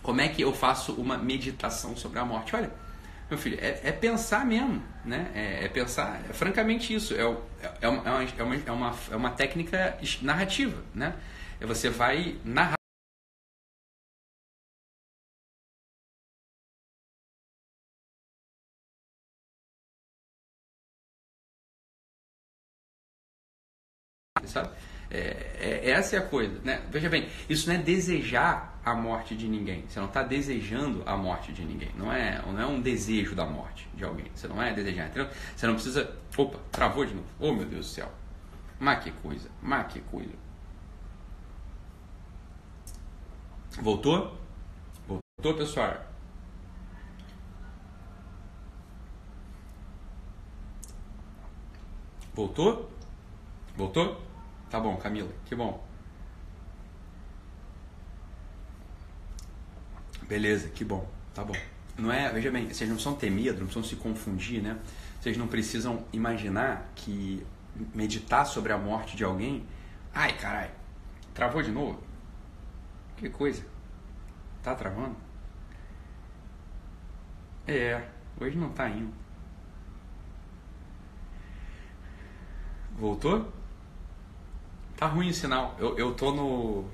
como 0.02 0.20
é 0.20 0.28
que 0.28 0.42
eu 0.42 0.52
faço 0.52 0.92
uma 0.94 1.16
meditação 1.16 1.96
sobre 1.96 2.18
a 2.18 2.24
morte? 2.24 2.56
Olha, 2.56 2.72
meu 3.30 3.38
filho, 3.38 3.58
é, 3.60 3.80
é 3.84 3.92
pensar 3.92 4.44
mesmo, 4.44 4.82
né? 5.04 5.30
É, 5.34 5.64
é 5.64 5.68
pensar, 5.68 6.20
é, 6.28 6.32
francamente 6.32 6.94
isso. 6.94 7.14
É, 7.14 7.22
é, 7.62 7.72
é, 7.82 7.88
uma, 7.88 8.08
é, 8.08 8.42
uma, 8.42 8.54
é, 8.54 8.72
uma, 8.72 8.94
é 9.10 9.16
uma 9.16 9.30
técnica 9.30 9.96
narrativa, 10.22 10.76
né? 10.94 11.14
É 11.60 11.66
você 11.66 11.88
vai 11.88 12.36
narrar. 12.44 12.83
Sabe? 24.46 24.70
É, 25.10 25.80
é, 25.84 25.90
essa 25.90 26.16
é 26.16 26.18
a 26.18 26.22
coisa, 26.22 26.58
né? 26.64 26.82
Veja 26.90 27.08
bem, 27.08 27.28
isso 27.48 27.68
não 27.68 27.76
é 27.76 27.78
desejar 27.78 28.80
a 28.84 28.94
morte 28.94 29.36
de 29.36 29.46
ninguém. 29.46 29.84
Você 29.88 29.98
não 30.00 30.08
está 30.08 30.22
desejando 30.22 31.02
a 31.06 31.16
morte 31.16 31.52
de 31.52 31.64
ninguém. 31.64 31.90
Não 31.96 32.12
é, 32.12 32.42
não 32.46 32.60
é 32.60 32.66
um 32.66 32.80
desejo 32.80 33.34
da 33.34 33.46
morte 33.46 33.88
de 33.94 34.04
alguém. 34.04 34.26
Você 34.34 34.48
não 34.48 34.62
é 34.62 34.72
desejar, 34.72 35.06
entendeu? 35.06 35.30
Você 35.54 35.66
não 35.66 35.74
precisa. 35.74 36.10
Opa, 36.36 36.58
travou 36.72 37.04
de 37.04 37.14
novo. 37.14 37.26
Oh 37.38 37.52
meu 37.52 37.64
Deus 37.64 37.86
do 37.86 37.92
céu. 37.92 38.10
Mas 38.78 39.04
que 39.04 39.10
coisa, 39.10 39.48
mas 39.62 39.92
que 39.92 40.00
coisa. 40.00 40.32
Voltou? 43.80 44.36
Voltou, 45.06 45.54
pessoal? 45.54 46.04
Voltou? 52.34 52.90
Voltou? 53.76 54.33
Tá 54.74 54.80
bom, 54.80 54.96
Camila, 54.96 55.30
que 55.46 55.54
bom. 55.54 55.80
Beleza, 60.26 60.68
que 60.68 60.84
bom, 60.84 61.08
tá 61.32 61.44
bom. 61.44 61.54
Não 61.96 62.10
é, 62.10 62.28
veja 62.32 62.50
bem, 62.50 62.66
vocês 62.66 62.90
não 62.90 62.96
precisam 62.96 63.14
ter 63.14 63.30
medo, 63.30 63.60
não 63.60 63.66
precisam 63.68 63.84
se 63.84 63.94
confundir, 63.94 64.60
né? 64.60 64.76
Vocês 65.20 65.36
não 65.36 65.46
precisam 65.46 66.04
imaginar 66.12 66.90
que 66.96 67.46
meditar 67.94 68.44
sobre 68.46 68.72
a 68.72 68.76
morte 68.76 69.16
de 69.16 69.22
alguém, 69.22 69.64
ai 70.12 70.36
caralho, 70.36 70.72
Travou 71.32 71.62
de 71.62 71.70
novo? 71.70 72.02
Que 73.16 73.30
coisa. 73.30 73.64
Tá 74.60 74.74
travando? 74.74 75.14
É, 77.64 78.04
hoje 78.40 78.58
não 78.58 78.70
tá 78.70 78.88
indo. 78.88 79.14
Voltou? 82.98 83.52
Tá 84.96 85.06
ruim 85.06 85.30
o 85.30 85.34
sinal. 85.34 85.76
Eu, 85.78 85.98
eu 85.98 86.12
tô 86.12 86.32
no. 86.32 86.84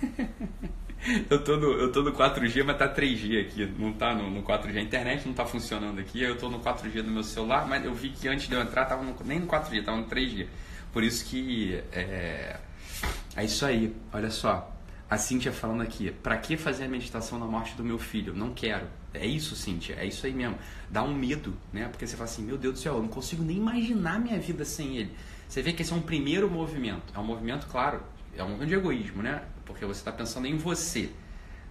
eu, 1.30 1.42
tô 1.42 1.56
no 1.56 1.72
eu 1.72 1.92
tô 1.92 2.02
no 2.02 2.12
4G, 2.12 2.64
mas 2.64 2.78
tá 2.78 2.92
3G 2.92 3.40
aqui. 3.40 3.66
Não 3.78 3.92
tá 3.92 4.14
no, 4.14 4.30
no 4.30 4.42
4G. 4.42 4.76
A 4.76 4.80
internet 4.80 5.26
não 5.26 5.34
tá 5.34 5.44
funcionando 5.44 5.98
aqui. 5.98 6.22
Eu 6.22 6.36
tô 6.36 6.48
no 6.48 6.60
4G 6.60 7.02
do 7.02 7.10
meu 7.10 7.22
celular, 7.22 7.66
mas 7.66 7.84
eu 7.84 7.94
vi 7.94 8.10
que 8.10 8.28
antes 8.28 8.48
de 8.48 8.54
eu 8.54 8.60
entrar 8.60 8.86
tava 8.86 9.02
no, 9.02 9.14
nem 9.24 9.40
no 9.40 9.46
4G, 9.46 9.84
tava 9.84 9.98
no 9.98 10.06
3G. 10.06 10.46
Por 10.92 11.02
isso 11.02 11.24
que. 11.24 11.82
É, 11.92 12.58
é 13.36 13.44
isso 13.44 13.64
aí. 13.66 13.94
Olha 14.12 14.30
só. 14.30 14.76
A 15.10 15.18
Cíntia 15.18 15.50
falando 15.50 15.82
aqui, 15.82 16.12
para 16.22 16.36
que 16.36 16.56
fazer 16.56 16.84
a 16.84 16.88
meditação 16.88 17.36
na 17.36 17.44
morte 17.44 17.74
do 17.74 17.82
meu 17.82 17.98
filho? 17.98 18.32
Não 18.32 18.54
quero. 18.54 18.86
É 19.12 19.26
isso, 19.26 19.56
Cíntia, 19.56 19.96
é 19.98 20.06
isso 20.06 20.24
aí 20.24 20.32
mesmo. 20.32 20.56
Dá 20.88 21.02
um 21.02 21.12
medo, 21.12 21.52
né? 21.72 21.88
Porque 21.88 22.06
você 22.06 22.16
fala 22.16 22.30
assim, 22.30 22.44
meu 22.44 22.56
Deus 22.56 22.74
do 22.74 22.78
céu, 22.78 22.94
eu 22.94 23.02
não 23.02 23.08
consigo 23.08 23.42
nem 23.42 23.56
imaginar 23.56 24.20
minha 24.20 24.38
vida 24.38 24.64
sem 24.64 24.96
ele. 24.96 25.10
Você 25.50 25.62
vê 25.62 25.72
que 25.72 25.82
esse 25.82 25.92
é 25.92 25.96
um 25.96 26.00
primeiro 26.00 26.48
movimento. 26.48 27.12
É 27.12 27.18
um 27.18 27.24
movimento, 27.24 27.66
claro, 27.66 28.00
é 28.36 28.42
um 28.44 28.50
movimento 28.50 28.68
de 28.68 28.74
egoísmo, 28.76 29.20
né? 29.20 29.42
Porque 29.66 29.84
você 29.84 30.00
está 30.00 30.12
pensando 30.12 30.46
em 30.46 30.56
você, 30.56 31.10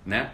né? 0.06 0.34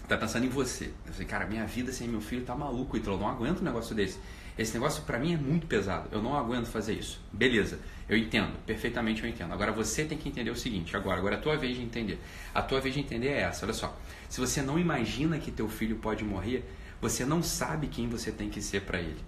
Está 0.00 0.16
pensando 0.16 0.46
em 0.46 0.48
você. 0.48 0.92
Eu 1.04 1.12
falei, 1.12 1.26
cara, 1.26 1.44
minha 1.44 1.66
vida 1.66 1.90
sem 1.90 2.06
meu 2.06 2.20
filho 2.20 2.44
tá 2.44 2.54
maluco, 2.54 2.96
então 2.96 3.14
eu 3.14 3.18
não 3.18 3.28
aguento 3.28 3.62
um 3.62 3.64
negócio 3.64 3.96
desse. 3.96 4.20
Esse 4.56 4.74
negócio 4.74 5.02
para 5.02 5.18
mim 5.18 5.34
é 5.34 5.36
muito 5.36 5.66
pesado. 5.66 6.08
Eu 6.12 6.22
não 6.22 6.38
aguento 6.38 6.66
fazer 6.66 6.92
isso. 6.92 7.20
Beleza, 7.32 7.80
eu 8.08 8.16
entendo, 8.16 8.56
perfeitamente 8.64 9.24
eu 9.24 9.28
entendo. 9.28 9.52
Agora 9.52 9.72
você 9.72 10.04
tem 10.04 10.16
que 10.16 10.28
entender 10.28 10.50
o 10.50 10.56
seguinte, 10.56 10.96
agora, 10.96 11.18
agora 11.18 11.34
é 11.34 11.38
a 11.38 11.42
tua 11.42 11.56
vez 11.56 11.76
de 11.76 11.82
entender. 11.82 12.20
A 12.54 12.62
tua 12.62 12.80
vez 12.80 12.94
de 12.94 13.00
entender 13.00 13.30
é 13.30 13.40
essa, 13.40 13.66
olha 13.66 13.74
só. 13.74 13.98
Se 14.28 14.38
você 14.38 14.62
não 14.62 14.78
imagina 14.78 15.36
que 15.40 15.50
teu 15.50 15.68
filho 15.68 15.96
pode 15.96 16.22
morrer, 16.22 16.64
você 17.00 17.24
não 17.24 17.42
sabe 17.42 17.88
quem 17.88 18.08
você 18.08 18.30
tem 18.30 18.48
que 18.48 18.62
ser 18.62 18.82
para 18.82 19.00
ele. 19.00 19.20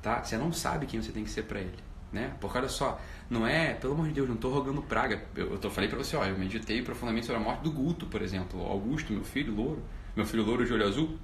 Tá? 0.00 0.22
Você 0.22 0.36
não 0.36 0.52
sabe 0.52 0.86
quem 0.86 1.02
você 1.02 1.10
tem 1.10 1.24
que 1.24 1.30
ser 1.30 1.42
para 1.42 1.58
ele. 1.58 1.95
Né? 2.16 2.32
Porque 2.40 2.56
olha 2.56 2.68
só, 2.68 2.98
não 3.28 3.46
é, 3.46 3.74
pelo 3.74 3.92
amor 3.92 4.06
de 4.06 4.14
Deus, 4.14 4.26
não 4.26 4.36
estou 4.36 4.50
rogando 4.50 4.80
praga. 4.80 5.22
Eu, 5.36 5.50
eu 5.50 5.58
tô, 5.58 5.68
falei 5.68 5.86
para 5.86 5.98
você, 5.98 6.16
ó, 6.16 6.24
eu 6.24 6.38
meditei 6.38 6.80
profundamente 6.80 7.26
sobre 7.26 7.42
a 7.42 7.44
morte 7.44 7.62
do 7.62 7.70
Guto, 7.70 8.06
por 8.06 8.22
exemplo. 8.22 8.58
Augusto, 8.62 9.12
meu 9.12 9.22
filho, 9.22 9.54
louro, 9.54 9.82
meu 10.16 10.24
filho 10.24 10.42
louro 10.42 10.64
de 10.64 10.72
olho 10.72 10.86
azul. 10.86 11.18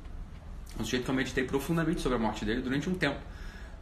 Um 0.79 0.85
sujeito 0.85 1.05
que 1.05 1.11
eu 1.11 1.15
meditei 1.15 1.45
profundamente 1.45 2.03
sobre 2.03 2.19
a 2.19 2.21
morte 2.21 2.45
dele 2.45 2.61
durante 2.61 2.91
um 2.91 2.95
tempo. 2.95 3.19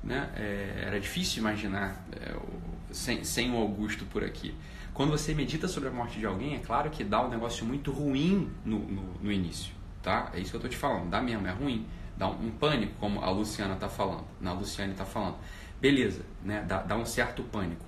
Né? 0.05 0.31
É, 0.37 0.85
era 0.87 1.01
difícil 1.01 1.41
imaginar 1.41 2.07
é, 2.13 2.33
o, 2.33 2.95
sem, 2.95 3.25
sem 3.25 3.53
o 3.53 3.57
Augusto 3.57 4.05
por 4.05 4.23
aqui. 4.23 4.55
Quando 4.95 5.11
você 5.11 5.35
medita 5.35 5.67
sobre 5.67 5.89
a 5.89 5.93
morte 5.93 6.21
de 6.21 6.27
alguém, 6.27 6.55
é 6.55 6.61
claro 6.61 6.91
que 6.91 7.03
dá 7.03 7.27
um 7.27 7.29
negócio 7.29 7.67
muito 7.67 7.91
ruim 7.91 8.53
no, 8.65 8.79
no, 8.79 9.03
no 9.21 9.33
início. 9.33 9.75
Tá? 10.01 10.31
É 10.33 10.39
isso 10.39 10.51
que 10.51 10.57
eu 10.57 10.59
estou 10.59 10.71
te 10.71 10.77
falando, 10.77 11.11
dá 11.11 11.21
mesmo, 11.21 11.45
é 11.45 11.51
ruim. 11.51 11.85
Dá 12.17 12.29
um, 12.29 12.47
um 12.47 12.51
pânico, 12.51 12.93
como 13.01 13.21
a 13.21 13.31
Luciana 13.31 13.75
está 13.75 13.89
falando. 13.89 14.27
Na 14.41 14.53
Luciane 14.53 14.93
está 14.93 15.05
falando 15.05 15.37
beleza, 15.81 16.23
né? 16.45 16.65
Dá, 16.67 16.83
dá 16.83 16.97
um 16.97 17.07
certo 17.07 17.43
pânico. 17.43 17.85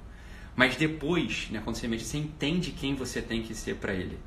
Mas 0.55 0.77
depois, 0.77 1.49
né, 1.51 1.61
quando 1.63 1.77
você 1.77 1.89
você 1.89 2.19
entende 2.19 2.73
quem 2.73 2.95
você 2.95 3.23
tem 3.23 3.43
que 3.43 3.55
ser 3.55 3.77
para 3.77 3.93
ele, 3.95 4.19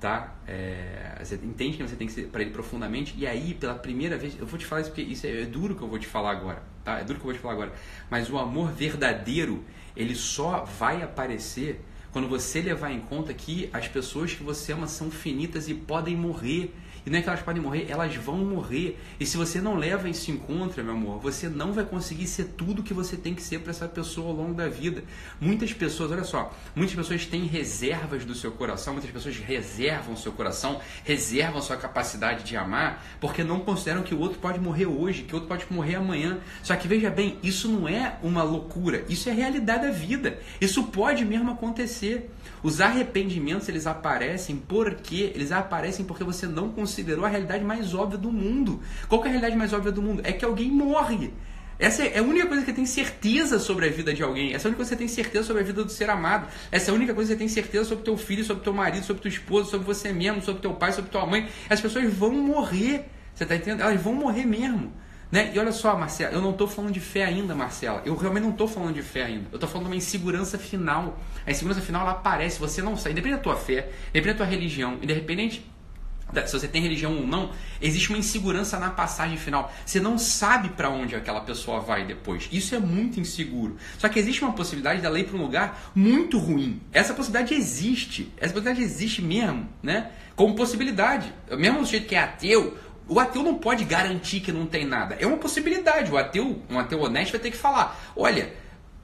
tá? 0.00 0.34
É, 0.46 1.20
você 1.22 1.36
entende 1.36 1.76
quem 1.76 1.86
você 1.86 1.94
tem 1.94 2.06
que 2.06 2.12
ser 2.12 2.26
para 2.28 2.42
ele 2.42 2.50
profundamente 2.50 3.14
e 3.16 3.26
aí, 3.26 3.54
pela 3.54 3.74
primeira 3.74 4.16
vez, 4.16 4.36
eu 4.38 4.46
vou 4.46 4.58
te 4.58 4.66
falar 4.66 4.80
isso 4.80 4.90
porque 4.90 5.02
isso 5.02 5.26
é, 5.26 5.42
é 5.42 5.44
duro 5.44 5.76
que 5.76 5.82
eu 5.82 5.88
vou 5.88 5.98
te 5.98 6.06
falar 6.06 6.32
agora, 6.32 6.62
tá? 6.82 6.98
É 6.98 7.04
duro 7.04 7.20
que 7.20 7.24
eu 7.24 7.30
vou 7.30 7.34
te 7.34 7.40
falar 7.40 7.54
agora. 7.54 7.72
Mas 8.10 8.30
o 8.30 8.38
amor 8.38 8.72
verdadeiro, 8.72 9.64
ele 9.94 10.14
só 10.14 10.64
vai 10.64 11.02
aparecer 11.02 11.80
quando 12.12 12.28
você 12.28 12.60
levar 12.60 12.90
em 12.90 13.00
conta 13.00 13.32
que 13.32 13.70
as 13.72 13.86
pessoas 13.86 14.34
que 14.34 14.42
você 14.42 14.72
ama 14.72 14.88
são 14.88 15.10
finitas 15.10 15.68
e 15.68 15.74
podem 15.74 16.16
morrer 16.16 16.74
e 17.04 17.10
não 17.10 17.18
é 17.18 17.22
que 17.22 17.28
elas 17.28 17.42
podem 17.42 17.62
morrer, 17.62 17.86
elas 17.88 18.14
vão 18.16 18.38
morrer. 18.38 18.98
E 19.18 19.26
se 19.26 19.36
você 19.36 19.60
não 19.60 19.76
leva 19.76 20.08
isso 20.08 20.30
em 20.30 20.36
conta, 20.36 20.82
meu 20.82 20.94
amor, 20.94 21.20
você 21.20 21.48
não 21.48 21.72
vai 21.72 21.84
conseguir 21.84 22.26
ser 22.26 22.44
tudo 22.56 22.82
que 22.82 22.94
você 22.94 23.16
tem 23.16 23.34
que 23.34 23.42
ser 23.42 23.60
para 23.60 23.70
essa 23.70 23.88
pessoa 23.88 24.28
ao 24.28 24.34
longo 24.34 24.54
da 24.54 24.68
vida. 24.68 25.02
Muitas 25.40 25.72
pessoas, 25.72 26.10
olha 26.10 26.24
só, 26.24 26.54
muitas 26.74 26.94
pessoas 26.94 27.26
têm 27.26 27.44
reservas 27.46 28.24
do 28.24 28.34
seu 28.34 28.52
coração, 28.52 28.94
muitas 28.94 29.10
pessoas 29.10 29.36
reservam 29.36 30.16
seu 30.16 30.32
coração, 30.32 30.80
reservam 31.04 31.62
sua 31.62 31.76
capacidade 31.76 32.44
de 32.44 32.56
amar, 32.56 33.04
porque 33.20 33.42
não 33.42 33.60
consideram 33.60 34.02
que 34.02 34.14
o 34.14 34.18
outro 34.18 34.38
pode 34.38 34.60
morrer 34.60 34.86
hoje, 34.86 35.22
que 35.22 35.32
o 35.32 35.36
outro 35.36 35.48
pode 35.48 35.66
morrer 35.70 35.96
amanhã. 35.96 36.38
Só 36.62 36.76
que 36.76 36.88
veja 36.88 37.10
bem, 37.10 37.38
isso 37.42 37.68
não 37.68 37.88
é 37.88 38.18
uma 38.22 38.42
loucura, 38.42 39.04
isso 39.08 39.28
é 39.28 39.32
realidade 39.32 39.86
da 39.86 39.90
vida. 39.90 40.38
Isso 40.60 40.84
pode 40.84 41.24
mesmo 41.24 41.50
acontecer. 41.50 42.30
Os 42.62 42.80
arrependimentos 42.80 43.68
eles 43.68 43.86
aparecem 43.86 44.56
porque 44.56 45.32
eles 45.34 45.52
aparecem 45.52 46.04
porque 46.04 46.24
você 46.24 46.46
não 46.46 46.70
considerou 46.70 47.24
a 47.24 47.28
realidade 47.28 47.64
mais 47.64 47.94
óbvia 47.94 48.18
do 48.18 48.30
mundo. 48.30 48.80
Qual 49.08 49.22
é 49.24 49.28
a 49.28 49.30
realidade 49.30 49.56
mais 49.56 49.72
óbvia 49.72 49.92
do 49.92 50.02
mundo? 50.02 50.20
É 50.24 50.32
que 50.32 50.44
alguém 50.44 50.70
morre. 50.70 51.32
Essa 51.78 52.04
é 52.04 52.18
a 52.18 52.22
única 52.22 52.46
coisa 52.46 52.62
que 52.62 52.74
tem 52.74 52.84
certeza 52.84 53.58
sobre 53.58 53.86
a 53.86 53.90
vida 53.90 54.12
de 54.12 54.22
alguém. 54.22 54.52
Essa 54.52 54.66
é 54.66 54.68
a 54.68 54.70
única 54.70 54.76
coisa 54.76 54.90
que 54.90 54.98
tem 54.98 55.08
certeza 55.08 55.44
sobre 55.44 55.62
a 55.62 55.64
vida 55.64 55.82
do 55.82 55.90
ser 55.90 56.10
amado. 56.10 56.46
Essa 56.70 56.90
é 56.90 56.92
a 56.92 56.94
única 56.94 57.14
coisa 57.14 57.32
que 57.32 57.38
tem 57.38 57.48
certeza 57.48 57.86
sobre 57.86 58.04
teu 58.04 58.18
filho, 58.18 58.44
sobre 58.44 58.62
teu 58.62 58.74
marido, 58.74 59.02
sobre 59.02 59.22
tua 59.22 59.30
esposa, 59.30 59.70
sobre 59.70 59.86
você 59.86 60.12
mesmo, 60.12 60.42
sobre 60.42 60.60
teu 60.60 60.74
pai, 60.74 60.92
sobre 60.92 61.10
tua 61.10 61.24
mãe. 61.24 61.48
As 61.70 61.80
pessoas 61.80 62.12
vão 62.12 62.32
morrer. 62.32 63.06
Você 63.34 63.44
está 63.44 63.56
entendendo? 63.56 63.80
Elas 63.80 63.98
vão 63.98 64.12
morrer 64.12 64.44
mesmo. 64.44 64.92
Né? 65.30 65.52
E 65.54 65.58
olha 65.58 65.72
só, 65.72 65.96
Marcela, 65.96 66.32
eu 66.32 66.42
não 66.42 66.50
estou 66.50 66.66
falando 66.66 66.92
de 66.92 67.00
fé 67.00 67.24
ainda, 67.24 67.54
Marcela. 67.54 68.02
Eu 68.04 68.16
realmente 68.16 68.42
não 68.42 68.50
estou 68.50 68.66
falando 68.66 68.94
de 68.94 69.02
fé 69.02 69.24
ainda. 69.24 69.46
Eu 69.52 69.56
estou 69.56 69.68
falando 69.68 69.86
de 69.86 69.92
uma 69.92 69.96
insegurança 69.96 70.58
final. 70.58 71.18
A 71.46 71.50
insegurança 71.50 71.80
final 71.80 72.02
ela 72.02 72.12
aparece, 72.12 72.58
você 72.58 72.82
não 72.82 72.96
sabe. 72.96 73.12
Independente 73.12 73.38
da 73.38 73.42
tua 73.42 73.56
fé, 73.56 73.90
independente 74.10 74.38
da 74.38 74.44
tua 74.44 74.46
religião, 74.46 74.98
independente 75.00 75.70
se 76.46 76.52
você 76.52 76.68
tem 76.68 76.82
religião 76.82 77.16
ou 77.16 77.26
não, 77.26 77.50
existe 77.80 78.10
uma 78.10 78.18
insegurança 78.18 78.78
na 78.78 78.90
passagem 78.90 79.36
final. 79.36 79.72
Você 79.84 79.98
não 79.98 80.16
sabe 80.18 80.70
para 80.70 80.88
onde 80.88 81.16
aquela 81.16 81.40
pessoa 81.40 81.80
vai 81.80 82.04
depois. 82.06 82.48
Isso 82.52 82.74
é 82.74 82.78
muito 82.78 83.18
inseguro. 83.18 83.76
Só 83.98 84.08
que 84.08 84.18
existe 84.18 84.42
uma 84.42 84.52
possibilidade 84.52 85.00
dela 85.00 85.18
ir 85.18 85.24
para 85.24 85.36
um 85.36 85.42
lugar 85.42 85.90
muito 85.94 86.38
ruim. 86.38 86.80
Essa 86.92 87.14
possibilidade 87.14 87.54
existe. 87.54 88.32
Essa 88.36 88.52
possibilidade 88.52 88.82
existe 88.82 89.22
mesmo, 89.22 89.68
né? 89.82 90.10
Como 90.36 90.54
possibilidade. 90.54 91.32
Mesmo 91.58 91.80
o 91.80 91.84
jeito 91.84 92.06
que 92.06 92.14
é 92.14 92.20
ateu, 92.20 92.78
o 93.10 93.18
ateu 93.18 93.42
não 93.42 93.56
pode 93.56 93.84
garantir 93.84 94.38
que 94.38 94.52
não 94.52 94.66
tem 94.66 94.86
nada. 94.86 95.16
É 95.18 95.26
uma 95.26 95.36
possibilidade. 95.36 96.12
O 96.12 96.16
ateu, 96.16 96.62
um 96.70 96.78
ateu 96.78 97.00
honesto 97.00 97.32
vai 97.32 97.40
ter 97.40 97.50
que 97.50 97.56
falar: 97.56 98.00
olha, 98.16 98.54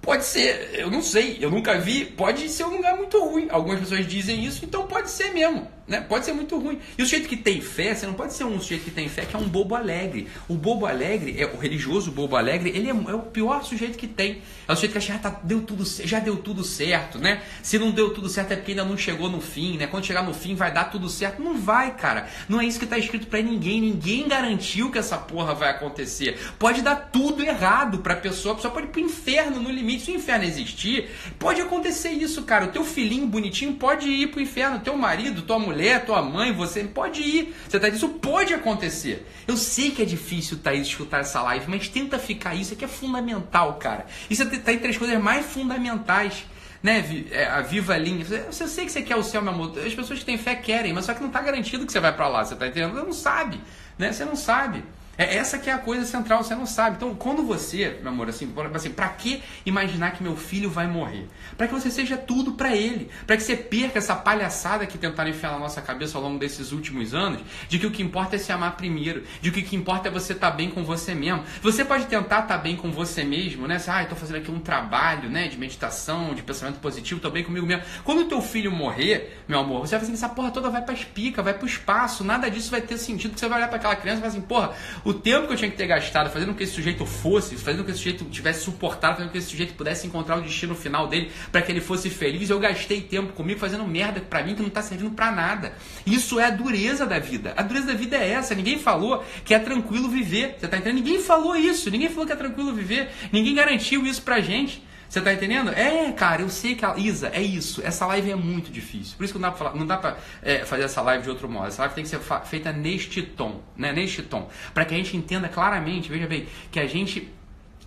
pode 0.01 0.25
ser, 0.25 0.71
eu 0.75 0.88
não 0.88 1.03
sei, 1.03 1.38
eu 1.40 1.51
nunca 1.51 1.77
vi, 1.81 2.05
pode 2.05 2.49
ser 2.49 2.64
um 2.64 2.77
lugar 2.77 2.97
muito 2.97 3.19
ruim. 3.19 3.49
Algumas 3.51 3.81
pessoas 3.81 4.07
dizem 4.07 4.45
isso, 4.45 4.64
então 4.64 4.87
pode 4.87 5.11
ser 5.11 5.33
mesmo. 5.33 5.69
Né? 5.87 6.01
Pode 6.01 6.25
ser 6.25 6.33
muito 6.33 6.59
ruim. 6.59 6.81
E 6.99 7.03
o 7.03 7.05
sujeito 7.05 7.29
que 7.29 7.37
tem 7.37 7.61
fé, 7.61 7.94
você 7.94 8.07
não 8.07 8.14
pode 8.14 8.35
ser 8.35 8.42
um 8.42 8.59
sujeito 8.61 8.85
que 8.85 8.90
tem 8.90 9.09
fé 9.09 9.25
que 9.25 9.37
é 9.37 9.38
um 9.38 9.46
bobo 9.46 9.77
alegre. 9.77 10.27
O 10.49 10.55
bobo 10.55 10.85
alegre, 10.85 11.37
é 11.40 11.46
o 11.46 11.57
religioso 11.57 12.11
bobo 12.11 12.35
alegre, 12.35 12.70
ele 12.70 12.88
é, 12.88 12.90
é 12.90 13.14
o 13.14 13.22
pior 13.22 13.64
sujeito 13.64 13.96
que 13.96 14.09
tem. 14.09 14.42
É 14.66 14.72
o 14.72 14.75
sujeito 14.75 14.92
que 14.92 14.99
acha, 14.99 15.14
ah, 15.14 15.18
tá, 15.18 15.40
deu 15.44 15.61
tudo, 15.61 15.85
já 15.85 16.18
deu 16.18 16.37
tudo 16.37 16.64
certo, 16.64 17.20
né? 17.20 17.42
Se 17.62 17.79
não 17.79 17.92
deu 17.92 18.12
tudo 18.12 18.29
certo 18.29 18.53
é 18.53 18.57
porque 18.57 18.72
ainda 18.72 18.85
não 18.85 18.99
chegou 18.99 19.31
no 19.31 19.40
fim, 19.40 19.77
né? 19.77 19.87
Quando 19.87 20.05
chegar 20.05 20.25
no 20.25 20.35
fim 20.35 20.57
vai 20.57 20.72
dar 20.72 20.87
tudo 20.87 21.09
certo. 21.09 21.40
Não 21.40 21.57
vai, 21.57 21.94
cara. 21.94 22.29
Não 22.49 22.61
é 22.61 22.66
isso 22.66 22.81
que 22.81 22.85
está 22.85 22.99
escrito 22.99 23.29
para 23.29 23.40
ninguém. 23.40 23.81
Ninguém 23.81 24.27
garantiu 24.27 24.90
que 24.90 24.99
essa 24.99 25.16
porra 25.16 25.55
vai 25.55 25.70
acontecer. 25.70 26.37
Pode 26.59 26.83
dar 26.83 26.96
tudo 26.96 27.44
errado 27.44 27.99
pra 27.99 28.16
pessoa. 28.16 28.55
A 28.55 28.57
pessoa 28.57 28.75
pode 28.75 28.88
ir 28.88 28.90
pro 28.90 29.01
inferno 29.01 29.61
no 29.61 29.70
limite. 29.70 30.07
Se 30.07 30.11
o 30.11 30.16
inferno 30.16 30.44
existir, 30.44 31.11
pode 31.38 31.61
acontecer 31.61 32.11
isso, 32.11 32.42
cara. 32.42 32.64
O 32.64 32.68
teu 32.68 32.85
filhinho 32.85 33.29
bonitinho 33.29 33.75
pode 33.75 34.09
ir 34.09 34.33
pro 34.33 34.40
inferno. 34.40 34.79
O 34.79 34.81
teu 34.81 34.96
marido, 34.96 35.42
tua 35.42 35.61
mulher 35.61 35.76
mulher, 35.77 36.05
tua 36.07 36.23
mãe, 36.23 36.53
você 36.53 36.83
pode 36.85 37.21
ir. 37.21 37.55
Você 37.69 37.79
tá 37.79 37.89
isso 37.89 38.09
pode 38.09 38.55
acontecer. 38.55 39.27
Eu 39.47 39.57
sei 39.57 39.91
que 39.91 40.03
é 40.03 40.05
difícil, 40.05 40.59
Thaís, 40.59 40.89
escutar 40.89 41.21
essa 41.21 41.43
live, 41.43 41.67
mas 41.69 41.89
tenta 41.89 42.19
ficar 42.19 42.55
isso, 42.55 42.73
aqui 42.73 42.85
é 42.85 42.89
fundamental, 42.89 43.75
cara. 43.75 44.07
Isso 44.31 44.45
tá 44.47 44.73
entre 44.73 44.89
as 44.89 44.97
coisas 44.97 45.23
mais 45.23 45.45
fundamentais. 45.45 46.45
Né, 46.83 47.05
é, 47.33 47.47
a 47.47 47.62
viva 47.62 47.97
linha. 47.97 48.25
Eu 48.31 48.53
sei 48.53 48.85
que 48.85 48.93
você 48.93 49.03
quer 49.03 49.17
o 49.17 49.23
céu, 49.23 49.43
meu 49.43 49.53
amor. 49.53 49.77
As 49.85 49.95
pessoas 49.95 50.21
que 50.21 50.25
têm 50.25 50.39
fé 50.39 50.55
querem, 50.55 50.93
mas 50.93 51.07
só 51.07 51.15
que 51.15 51.21
não 51.21 51.29
está 51.29 51.41
garantido 51.41 51.85
que 51.85 51.91
você 51.91 51.99
vai 51.99 52.12
para 52.12 52.29
lá. 52.29 52.45
Você 52.45 52.55
está 52.55 52.67
entendendo? 52.67 52.93
Você 52.95 53.03
não 53.03 53.12
sabe, 53.12 53.61
né? 53.99 54.12
Você 54.12 54.25
não 54.25 54.37
sabe. 54.37 54.85
É 55.19 55.37
essa 55.37 55.59
que 55.59 55.71
é 55.71 55.73
a 55.73 55.79
coisa 55.79 56.05
central, 56.05 56.43
você 56.43 56.55
não 56.55 56.67
sabe. 56.67 56.97
Então, 56.97 57.15
quando 57.15 57.43
você, 57.43 57.99
meu 58.03 58.13
amor, 58.13 58.29
assim, 58.29 58.53
assim 58.75 58.91
para 58.91 59.09
que 59.09 59.43
imaginar 59.65 60.13
que 60.13 60.23
meu 60.23 60.37
filho 60.37 60.71
vai 60.71 60.87
morrer? 60.87 61.27
Para 61.57 61.67
que 61.67 61.73
você 61.73 61.91
seja 61.91 62.17
tudo 62.17 62.53
para 62.53 62.75
ele, 62.77 63.09
para 63.27 63.37
que 63.37 63.43
você 63.43 63.57
perca 63.57 63.99
essa 63.99 64.15
palhaçada 64.15 64.87
que 64.87 64.99
tentaram 64.99 65.31
enfiar 65.31 65.53
na 65.53 65.59
nossa 65.59 65.81
cabeça 65.81 66.19
ao 66.19 66.25
longo 66.25 66.39
desses 66.39 66.73
últimos 66.73 67.15
anos, 67.15 67.41
de 67.69 67.79
que 67.79 67.87
o 67.87 67.91
que 67.91 68.03
importa 68.03 68.37
é 68.37 68.39
se 68.39 68.53
amar 68.53 68.77
primeiro, 68.77 69.25
de 69.41 69.51
que 69.51 69.61
o 69.61 69.65
que 69.65 69.77
importa 69.77 70.09
é 70.09 70.11
você 70.11 70.33
estar 70.33 70.51
tá 70.51 70.57
bem 70.57 70.71
com 70.71 70.85
você 70.85 71.15
mesmo. 71.15 71.45
Você 71.63 71.85
pode 71.85 72.07
tentar 72.07 72.41
estar 72.41 72.43
tá 72.43 72.59
bem 72.59 72.77
com 72.77 72.91
você 72.93 73.25
mesmo, 73.25 73.67
né? 73.67 73.81
Ah, 73.87 74.03
estou 74.03 74.19
fazendo 74.19 74.37
aqui 74.37 74.51
um 74.51 74.61
trabalho, 74.61 75.31
né, 75.31 75.49
de 75.49 75.57
meditação, 75.57 76.35
de 76.35 76.43
pensamento 76.43 76.79
positivo, 76.81 77.19
estou 77.19 77.31
bem 77.31 77.45
comigo 77.45 77.67
mesmo. 77.67 77.85
Quando 78.05 78.23
o 78.23 78.25
teu 78.25 78.43
filho 78.43 78.71
morrer, 78.71 79.39
meu 79.49 79.61
amor, 79.61 79.81
você 79.81 79.93
vai 79.93 80.01
fazer 80.01 80.13
assim, 80.13 80.25
essa 80.25 80.29
porra 80.29 80.51
toda 80.51 80.69
vai 80.69 80.83
para 80.83 80.93
espica, 80.95 81.43
vai 81.43 81.55
para 81.55 81.65
o 81.65 81.67
espaço, 81.67 82.25
nada 82.25 82.51
disso 82.51 82.71
vai 82.71 82.81
ter 82.81 82.99
sentido, 82.99 83.39
você 83.39 83.49
vai 83.49 83.59
olhar 83.59 83.69
para 83.69 83.77
aquela 83.77 83.97
criança 83.97 84.19
e 84.19 84.21
vai 84.21 84.29
assim, 84.29 84.41
porra, 84.41 84.75
O 85.07 85.14
tempo 85.14 85.47
que 85.47 85.53
eu 85.53 85.57
tinha 85.57 85.71
que 85.71 85.77
ter 85.77 85.87
gastado 85.87 86.29
fazendo 86.31 86.49
com 86.49 86.57
que 86.57 86.64
esse 86.64 86.73
sujeito 86.73 87.07
fosse, 87.07 87.55
fazendo 87.55 87.83
com 87.83 87.85
que 87.85 87.90
esse 87.92 88.01
sujeito 88.01 88.25
tivesse 88.25 88.64
suportado, 88.64 89.14
fazendo 89.14 89.29
com 89.29 89.33
que 89.35 89.38
esse 89.38 89.47
sujeito 89.47 89.75
pudesse 89.75 90.05
encontrar 90.05 90.37
o 90.37 90.40
destino 90.40 90.75
final 90.75 91.07
dele 91.07 91.31
para 91.53 91.62
que 91.62 91.71
ele 91.71 91.81
fosse 91.81 92.11
feliz, 92.11 92.51
eu 92.51 92.59
gastei 92.59 93.01
tempo 93.01 93.33
comigo 93.33 93.61
fazendo 93.61 93.87
merda 93.87 94.21
para 94.21 94.42
mim 94.42 94.57
que 94.57 94.62
não 94.62 94.69
tá 94.69 94.83
servindo 94.83 95.12
para 95.12 95.31
nada. 95.31 95.75
Isso 96.05 96.40
é 96.40 96.47
a 96.47 96.51
dureza 96.51 97.07
da 97.07 97.21
vida. 97.21 97.55
A 97.57 97.62
dureza 97.62 97.87
da 97.87 97.95
vida 97.95 98.16
é 98.16 98.31
essa. 98.31 98.53
Ninguém 98.53 98.81
falou 98.81 99.25
que 99.45 99.55
é 99.55 99.61
tranquilo 99.61 100.09
viver. 100.09 100.57
Você 100.59 100.66
tá 100.66 100.77
entendendo? 100.77 100.97
Ninguém 100.97 101.23
falou 101.23 101.55
isso. 101.55 101.88
Ninguém 101.88 102.09
falou 102.09 102.27
que 102.27 102.33
é 102.33 102.37
tranquilo 102.37 102.75
viver. 102.75 103.09
Ninguém 103.31 103.55
garantiu 103.55 104.05
isso 104.05 104.23
pra 104.23 104.40
gente. 104.40 104.83
Você 105.09 105.21
tá 105.21 105.33
entendendo? 105.33 105.71
É, 105.71 106.11
cara, 106.12 106.42
eu 106.42 106.49
sei 106.49 106.75
que 106.75 106.85
a 106.85 106.97
Isa, 106.97 107.29
é 107.29 107.42
isso. 107.42 107.81
Essa 107.85 108.07
live 108.07 108.31
é 108.31 108.37
muito 108.37 108.71
difícil. 108.71 109.16
Por 109.16 109.25
isso 109.25 109.33
que 109.33 109.38
não 109.38 109.49
dá 109.49 109.57
pra, 109.57 109.59
falar, 109.59 109.79
não 109.79 109.87
dá 109.87 109.97
pra 109.97 110.16
é, 110.42 110.64
fazer 110.64 110.83
essa 110.83 111.01
live 111.03 111.25
de 111.25 111.31
outro 111.31 111.49
modo. 111.49 111.69
Essa 111.69 111.83
live 111.83 111.95
tem 111.95 112.05
que 112.05 112.11
ser 112.11 112.21
feita 112.45 112.73
neste 112.73 113.23
tom, 113.23 113.62
né? 113.77 113.92
Neste 113.92 114.23
tom. 114.23 114.49
para 114.75 114.85
que 114.85 114.95
a 114.95 114.97
gente 114.97 115.16
entenda 115.16 115.49
claramente, 115.49 116.09
veja 116.09 116.27
bem, 116.27 116.47
que 116.71 116.81
a 116.81 116.87
gente 116.87 117.33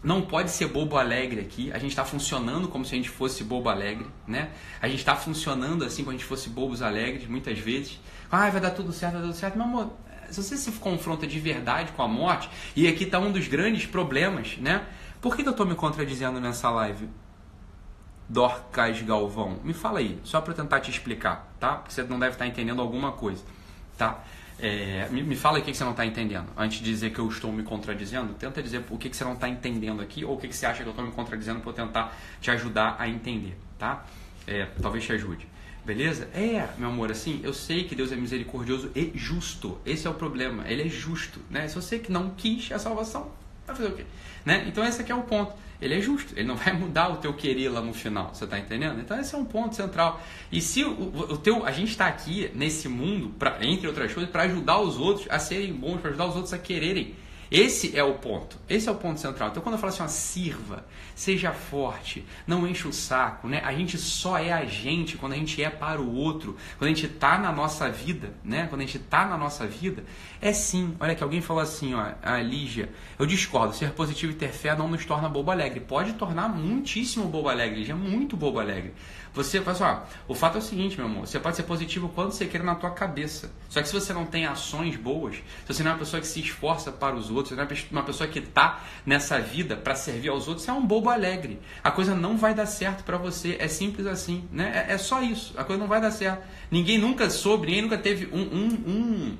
não 0.04 0.22
pode 0.22 0.52
ser 0.52 0.68
bobo 0.68 0.98
alegre 0.98 1.42
aqui. 1.42 1.72
A 1.72 1.78
gente 1.78 1.92
está 1.92 2.06
funcionando 2.06 2.68
como 2.68 2.86
se 2.86 2.96
a 2.96 2.98
gente 2.98 3.10
fosse 3.10 3.44
bobo 3.44 3.70
alegre, 3.70 4.08
né? 4.26 4.50
A 4.82 4.88
gente 4.88 5.00
está 5.00 5.16
funcionando 5.16 5.84
assim 5.84 6.04
como 6.04 6.16
a 6.16 6.18
gente 6.18 6.26
fosse 6.26 6.50
bobos 6.50 6.82
alegres, 6.82 7.28
muitas 7.28 7.60
vezes. 7.60 8.00
Ah, 8.32 8.50
vai 8.50 8.62
dar 8.62 8.72
tudo 8.72 8.94
certo, 8.94 9.14
vai 9.14 9.22
dar 9.22 9.28
tudo 9.28 9.38
certo. 9.38 9.58
Meu 9.58 9.66
amor, 9.66 9.94
se 10.32 10.42
você 10.42 10.56
se 10.56 10.72
confronta 10.74 11.28
de 11.28 11.40
verdade 11.40 11.92
com 11.92 12.02
a 12.02 12.08
morte, 12.08 12.50
e 12.76 12.88
aqui 12.88 13.04
está 13.04 13.20
um 13.20 13.32
dos 13.32 13.48
grandes 13.48 13.86
problemas, 13.86 14.58
né? 14.58 14.86
Por 15.22 15.36
que, 15.36 15.44
que 15.44 15.50
eu 15.50 15.52
estou 15.52 15.66
me 15.66 15.76
contradizendo 15.76 16.40
nessa 16.40 16.70
live? 16.70 17.10
Dorcas 18.30 19.02
Galvão. 19.02 19.60
Me 19.64 19.74
fala 19.74 20.00
aí, 20.00 20.20
só 20.24 20.40
para 20.40 20.54
tentar 20.54 20.80
te 20.80 20.92
explicar, 20.92 21.52
tá? 21.60 21.76
Porque 21.76 21.94
você 21.94 22.04
não 22.04 22.20
deve 22.20 22.34
estar 22.34 22.46
tá 22.46 22.48
entendendo 22.48 22.82
alguma 22.82 23.12
coisa, 23.12 23.44
tá? 23.98 24.24
É, 24.62 25.08
me, 25.10 25.24
me, 25.24 25.36
fala 25.36 25.58
o 25.58 25.62
que, 25.62 25.72
que 25.72 25.78
você 25.78 25.84
não 25.84 25.92
está 25.92 26.06
entendendo. 26.06 26.48
Antes 26.56 26.80
de 26.80 26.86
dizer 26.86 27.12
que 27.12 27.20
eu 27.20 27.28
estou 27.28 27.52
me 27.52 27.64
contradizendo, 27.64 28.34
tenta 28.34 28.62
dizer 28.62 28.84
o 28.90 28.98
que, 28.98 29.10
que 29.10 29.16
você 29.16 29.24
não 29.24 29.34
está 29.34 29.50
entendendo 29.50 30.02
aqui 30.02 30.24
ou 30.24 30.36
o 30.36 30.38
que, 30.38 30.48
que 30.48 30.56
você 30.56 30.66
acha 30.66 30.84
que 30.84 30.88
eu 30.88 30.92
estou 30.92 31.06
me 31.06 31.12
contradizendo 31.12 31.60
para 31.62 31.70
eu 31.70 31.74
tentar 31.74 32.16
te 32.40 32.52
ajudar 32.52 32.96
a 33.00 33.08
entender, 33.08 33.58
tá? 33.78 34.06
É, 34.46 34.66
talvez 34.82 35.06
te 35.06 35.14
ajude. 35.14 35.48
Beleza? 35.86 36.30
É, 36.34 36.68
meu 36.78 36.90
amor, 36.90 37.10
assim, 37.10 37.40
eu 37.42 37.54
sei 37.54 37.86
que 37.86 37.96
Deus 37.96 38.12
é 38.12 38.16
misericordioso 38.16 38.92
e 38.94 39.12
justo. 39.16 39.80
Esse 39.86 40.06
é 40.06 40.10
o 40.10 40.14
problema. 40.14 40.68
Ele 40.68 40.84
é 40.84 40.90
justo, 40.90 41.40
né? 41.50 41.68
Se 41.68 41.76
você 41.76 41.98
que 41.98 42.12
não 42.12 42.32
quis 42.32 42.72
a 42.72 42.78
salvação, 42.78 43.32
vai 43.66 43.76
fazer 43.76 43.90
o 43.90 43.96
quê? 43.96 44.06
Né? 44.46 44.66
Então 44.68 44.84
esse 44.86 45.02
aqui 45.02 45.12
é 45.12 45.16
o 45.16 45.24
ponto. 45.24 45.54
Ele 45.82 45.96
é 45.96 46.02
justo, 46.02 46.34
ele 46.36 46.48
não 46.48 46.58
vai 46.58 46.74
mudar 46.74 47.10
o 47.10 47.18
teu 47.18 47.34
querer 47.34 47.70
lá 47.70 47.82
no 47.82 47.94
final, 47.94 48.34
você 48.34 48.44
está 48.44 48.60
entendendo? 48.60 49.00
Então 49.00 49.18
esse 49.18 49.34
é 49.34 49.38
um 49.38 49.46
ponto 49.46 49.76
central. 49.76 50.22
E 50.52 50.60
se 50.60 50.84
o, 50.84 50.92
o 50.92 51.38
teu, 51.38 51.66
a 51.66 51.72
gente 51.72 51.92
está 51.92 52.08
aqui 52.08 52.52
nesse 52.54 52.90
mundo, 52.90 53.30
pra, 53.40 53.58
entre 53.62 53.88
outras 53.88 54.14
coisas, 54.14 54.30
para 54.30 54.44
ajudar 54.44 54.80
os 54.80 54.98
outros 54.98 55.28
a 55.30 55.40
serem 55.40 55.72
bons, 55.72 56.02
para 56.02 56.10
ajudar 56.10 56.26
os 56.26 56.36
outros 56.36 56.54
a 56.54 56.58
quererem 56.58 57.16
esse 57.52 57.98
é 57.98 58.04
o 58.04 58.16
ponto. 58.16 58.58
Esse 58.70 58.88
é 58.88 58.92
o 58.92 58.96
ponto 58.96 59.20
central. 59.20 59.50
Então, 59.50 59.64
quando 59.64 59.74
eu 59.74 59.80
falo 59.80 59.92
assim, 59.92 60.04
ó, 60.04 60.08
sirva, 60.08 60.86
seja 61.16 61.52
forte, 61.52 62.24
não 62.46 62.68
enche 62.68 62.88
o 62.88 62.94
saco, 62.94 63.48
né? 63.48 63.62
A 63.64 63.74
gente 63.74 63.98
só 63.98 64.38
é 64.38 64.54
a 64.54 64.66
gente 64.66 65.18
quando 65.18 65.34
a 65.34 65.36
gente 65.36 65.62
é 65.64 65.70
para 65.70 66.00
o 66.00 66.14
outro, 66.14 66.56
quando 66.78 66.92
a 66.92 66.94
gente 66.94 67.08
está 67.08 67.40
na 67.40 67.52
nossa 67.52 67.90
vida, 67.90 68.34
né? 68.44 68.68
Quando 68.70 68.82
a 68.82 68.86
gente 68.86 68.98
está 68.98 69.26
na 69.26 69.38
nossa 69.38 69.66
vida, 69.66 70.04
é 70.40 70.54
sim. 70.54 70.96
Olha 71.00 71.16
que 71.16 71.24
alguém 71.24 71.42
falou 71.42 71.64
assim, 71.64 71.96
ó, 71.96 72.12
a 72.22 72.40
Lígia, 72.40 72.90
eu 73.18 73.26
discordo, 73.26 73.74
ser 73.76 73.92
positivo 73.92 74.32
e 74.32 74.36
ter 74.36 74.50
fé 74.50 74.76
não 74.76 74.88
nos 74.88 75.04
torna 75.06 75.28
bobo 75.28 75.50
alegre. 75.50 75.80
Pode 75.80 76.14
tornar 76.14 76.50
muitíssimo 76.50 77.26
bobo 77.26 77.50
alegre, 77.50 77.80
Lígia, 77.80 77.96
muito 77.96 78.38
bobo 78.38 78.60
alegre. 78.60 78.94
Você 79.34 79.62
fala 79.62 79.72
assim, 79.72 79.84
ó, 79.84 80.32
o 80.32 80.36
fato 80.36 80.56
é 80.56 80.58
o 80.60 80.62
seguinte, 80.62 80.98
meu 80.98 81.06
amor, 81.06 81.28
você 81.28 81.40
pode 81.40 81.56
ser 81.56 81.64
positivo 81.64 82.10
quando 82.10 82.32
você 82.32 82.46
quer 82.46 82.64
na 82.64 82.76
tua 82.76 82.92
cabeça. 82.92 83.52
Só 83.70 83.82
que 83.82 83.88
se 83.88 83.94
você 83.94 84.12
não 84.12 84.26
tem 84.26 84.46
ações 84.46 84.96
boas, 84.96 85.36
se 85.36 85.74
você 85.74 85.84
não 85.84 85.92
é 85.92 85.94
uma 85.94 86.00
pessoa 86.00 86.20
que 86.20 86.28
se 86.28 86.40
esforça 86.40 86.92
para 86.92 87.16
os 87.16 87.30
outros, 87.30 87.50
se 87.50 87.56
você 87.56 87.88
não 87.92 88.00
é 88.00 88.02
uma 88.02 88.04
pessoa 88.04 88.28
que 88.28 88.40
está 88.40 88.84
nessa 89.06 89.40
vida 89.40 89.76
para 89.76 89.96
servir 89.96 90.30
aos 90.30 90.48
outros, 90.48 90.66
você 90.66 90.72
é 90.72 90.74
um 90.74 90.86
bobo 90.86 91.10
alegre. 91.10 91.60
A 91.84 91.92
coisa 91.92 92.16
não 92.16 92.38
vai 92.38 92.54
dar 92.54 92.66
certo 92.66 93.04
para 93.04 93.18
você, 93.18 93.56
é 93.60 93.68
simples 93.68 94.08
assim, 94.08 94.48
né? 94.52 94.86
É, 94.90 94.94
é, 94.94 94.98
só 94.98 95.22
isso, 95.22 95.54
a 95.58 95.64
coisa 95.64 95.80
não 95.80 95.88
vai 95.88 96.02
dar 96.02 96.12
certo. 96.12 96.44
Ninguém 96.72 96.98
nunca 96.98 97.30
soube, 97.30 97.68
ninguém 97.68 97.84
nunca 97.84 97.98
teve 97.98 98.28
um, 98.34 98.42
um, 98.42 98.68
um 98.88 99.38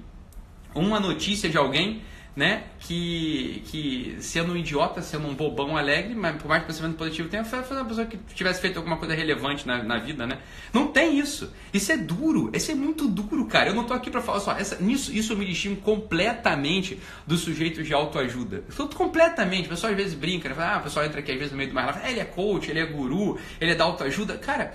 uma 0.76 1.00
notícia 1.00 1.50
de 1.50 1.58
alguém 1.58 2.04
né? 2.40 2.64
Que, 2.80 3.62
que 3.66 4.16
sendo 4.22 4.54
um 4.54 4.56
idiota, 4.56 5.02
sendo 5.02 5.28
um 5.28 5.36
bobão 5.36 5.76
alegre, 5.76 6.16
mas 6.16 6.42
por 6.42 6.48
mais 6.48 6.64
pensamento 6.64 6.96
positivo 6.96 7.28
tenha, 7.28 7.44
foi 7.44 7.60
uma 7.60 7.84
pessoa 7.84 8.08
que 8.08 8.18
tivesse 8.34 8.62
feito 8.62 8.78
alguma 8.78 8.96
coisa 8.96 9.14
relevante 9.14 9.68
na, 9.68 9.84
na 9.84 9.98
vida, 9.98 10.26
né? 10.26 10.40
Não 10.72 10.88
tem 10.88 11.20
isso. 11.20 11.52
Isso 11.74 11.92
é 11.92 11.98
duro. 11.98 12.50
Isso 12.54 12.72
é 12.72 12.76
muito 12.76 13.10
duro, 13.10 13.46
cara. 13.46 13.72
Eu 13.72 13.76
não 13.76 13.84
tô 13.84 13.94
aqui 13.94 14.10
para 14.10 14.22
falar 14.22 14.40
só. 14.40 14.54
Essa, 14.54 14.78
nisso, 14.78 15.12
isso 15.14 15.34
eu 15.34 15.38
me 15.38 15.46
distingo 15.46 15.82
completamente 15.82 16.98
dos 17.28 17.42
sujeitos 17.42 17.86
de 17.86 17.94
autoajuda. 17.94 18.64
Eu 18.70 18.88
tô 18.88 18.96
completamente. 18.96 19.66
O 19.66 19.70
pessoal 19.70 19.92
às 19.92 19.98
vezes 19.98 20.14
brinca, 20.14 20.48
né? 20.48 20.56
Fala, 20.56 20.76
ah, 20.76 20.78
o 20.78 20.84
pessoal 20.84 21.06
entra 21.06 21.20
aqui 21.20 21.34
às 21.34 21.38
vezes 21.38 21.52
no 21.52 21.58
meio 21.58 21.70
do 21.70 21.76
mar, 21.76 22.02
ah, 22.02 22.10
ele 22.10 22.22
é 22.22 22.26
coach, 22.26 22.72
ele 22.72 22.80
é 22.80 22.86
guru, 22.86 23.38
ele 23.60 23.72
é 23.72 23.76
da 23.76 23.84
autoajuda. 23.84 24.38
Cara 24.38 24.74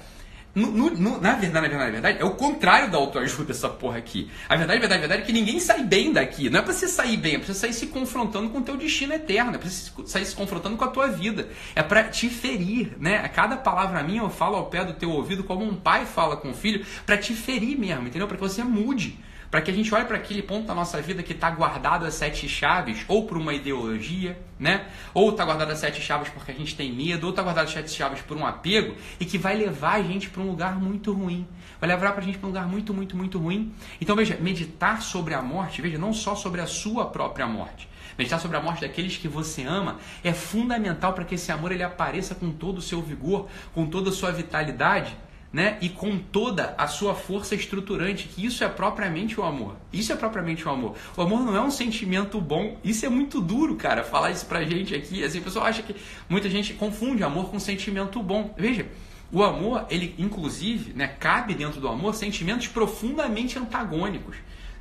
no, 0.54 0.90
no, 0.90 1.20
na, 1.20 1.32
verdade, 1.32 1.52
na 1.52 1.60
verdade, 1.60 1.84
na 1.84 1.90
verdade, 1.90 2.18
é 2.20 2.24
o 2.24 2.30
contrário 2.30 2.90
da 2.90 2.96
autoajuda 2.96 3.50
essa 3.50 3.68
porra 3.68 3.98
aqui. 3.98 4.30
A 4.48 4.54
verdade, 4.54 4.78
a 4.78 4.80
verdade, 4.80 4.98
a 4.98 5.00
verdade 5.00 5.22
é 5.22 5.26
que 5.26 5.32
ninguém 5.32 5.58
sai 5.58 5.82
bem 5.82 6.12
daqui. 6.12 6.48
Não 6.48 6.60
é 6.60 6.62
pra 6.62 6.72
você 6.72 6.86
sair 6.86 7.16
bem, 7.16 7.34
é 7.34 7.38
pra 7.38 7.46
você 7.46 7.54
sair 7.54 7.72
se 7.72 7.88
confrontando 7.88 8.48
com 8.50 8.58
o 8.58 8.62
teu 8.62 8.76
destino 8.76 9.12
eterno, 9.14 9.54
é 9.54 9.58
pra 9.58 9.68
você 9.68 9.90
sair 10.06 10.24
se 10.24 10.34
confrontando 10.34 10.76
com 10.76 10.84
a 10.84 10.88
tua 10.88 11.08
vida. 11.08 11.48
É 11.74 11.82
pra 11.82 12.04
te 12.04 12.28
ferir, 12.28 12.92
né? 13.00 13.18
A 13.18 13.28
cada 13.28 13.56
palavra 13.56 14.02
minha 14.02 14.22
eu 14.22 14.30
falo 14.30 14.56
ao 14.56 14.66
pé 14.66 14.84
do 14.84 14.92
teu 14.92 15.10
ouvido 15.10 15.42
como 15.42 15.64
um 15.64 15.74
pai 15.74 16.06
fala 16.06 16.36
com 16.36 16.50
o 16.50 16.54
filho, 16.54 16.86
pra 17.04 17.18
te 17.18 17.34
ferir 17.34 17.76
mesmo, 17.76 18.06
entendeu? 18.06 18.28
Pra 18.28 18.36
que 18.36 18.42
você 18.42 18.62
mude 18.62 19.18
para 19.50 19.61
que 19.61 19.70
a 19.70 19.74
gente 19.74 19.94
olhe 19.94 20.04
para 20.04 20.16
aquele 20.16 20.42
ponto 20.42 20.66
da 20.66 20.74
nossa 20.74 21.00
vida 21.00 21.22
que 21.22 21.33
está 21.33 21.50
guardado 21.50 22.04
as 22.04 22.14
sete 22.14 22.48
chaves, 22.48 23.04
ou 23.09 23.26
por 23.26 23.37
uma 23.37 23.54
ideologia, 23.54 24.38
né? 24.59 24.87
Ou 25.12 25.30
está 25.30 25.44
guardado 25.44 25.70
as 25.70 25.78
sete 25.78 26.00
chaves 26.00 26.28
porque 26.28 26.50
a 26.50 26.54
gente 26.54 26.76
tem 26.76 26.92
medo, 26.92 27.24
ou 27.24 27.30
está 27.30 27.42
guardado 27.42 27.66
as 27.66 27.72
sete 27.72 27.90
chaves 27.90 28.20
por 28.22 28.37
um 28.37 28.46
apego, 28.46 28.94
e 29.20 29.24
que 29.24 29.38
vai 29.38 29.57
levar 29.57 29.94
a 29.94 30.02
gente 30.02 30.28
para 30.28 30.42
um 30.42 30.46
lugar 30.46 30.78
muito 30.80 31.12
ruim. 31.12 31.46
Vai 31.80 31.88
levar 31.88 32.12
para 32.12 32.22
a 32.22 32.24
gente 32.24 32.38
para 32.38 32.46
um 32.46 32.50
lugar 32.50 32.66
muito, 32.66 32.94
muito, 32.94 33.16
muito 33.16 33.38
ruim. 33.38 33.72
Então 34.00 34.16
veja, 34.16 34.37
meditar 34.40 35.02
sobre 35.02 35.35
a 35.35 35.42
morte, 35.42 35.83
veja, 35.83 35.98
não 35.98 36.12
só 36.12 36.35
sobre 36.35 36.61
a 36.61 36.66
sua 36.66 37.07
própria 37.07 37.46
morte. 37.46 37.88
Meditar 38.16 38.40
sobre 38.40 38.57
a 38.57 38.61
morte 38.61 38.83
daqueles 38.83 39.16
que 39.16 39.26
você 39.26 39.62
ama 39.64 39.98
é 40.22 40.33
fundamental 40.33 41.12
para 41.12 41.24
que 41.24 41.35
esse 41.35 41.50
amor 41.50 41.72
ele 41.72 41.83
apareça 41.83 42.35
com 42.35 42.50
todo 42.50 42.78
o 42.78 42.83
seu 42.83 43.02
vigor, 43.02 43.48
com 43.74 43.87
toda 43.87 44.11
a 44.11 44.12
sua 44.12 44.30
vitalidade 44.30 45.16
né? 45.54 45.78
E 45.80 45.88
com 45.88 46.18
toda 46.18 46.74
a 46.76 46.88
sua 46.88 47.14
força 47.14 47.54
estruturante, 47.54 48.26
que 48.26 48.44
isso 48.44 48.64
é 48.64 48.68
propriamente 48.68 49.38
o 49.38 49.44
amor. 49.44 49.76
Isso 49.92 50.12
é 50.12 50.16
propriamente 50.16 50.66
o 50.66 50.70
amor. 50.70 50.96
O 51.16 51.22
amor 51.22 51.44
não 51.44 51.54
é 51.54 51.60
um 51.60 51.70
sentimento 51.70 52.40
bom. 52.40 52.76
Isso 52.82 53.06
é 53.06 53.08
muito 53.08 53.40
duro, 53.40 53.76
cara, 53.76 54.02
falar 54.02 54.32
isso 54.32 54.44
pra 54.46 54.64
gente 54.64 54.96
aqui. 54.96 55.22
Assim, 55.22 55.38
a 55.38 55.42
pessoa 55.42 55.66
acha 55.66 55.80
que 55.80 55.94
muita 56.28 56.50
gente 56.50 56.74
confunde 56.74 57.22
amor 57.22 57.52
com 57.52 57.60
sentimento 57.60 58.20
bom. 58.20 58.52
Veja, 58.58 58.88
o 59.30 59.44
amor, 59.44 59.86
ele 59.88 60.12
inclusive, 60.18 60.92
né, 60.92 61.06
cabe 61.06 61.54
dentro 61.54 61.80
do 61.80 61.86
amor 61.86 62.16
sentimentos 62.16 62.66
profundamente 62.66 63.56
antagônicos. 63.56 64.34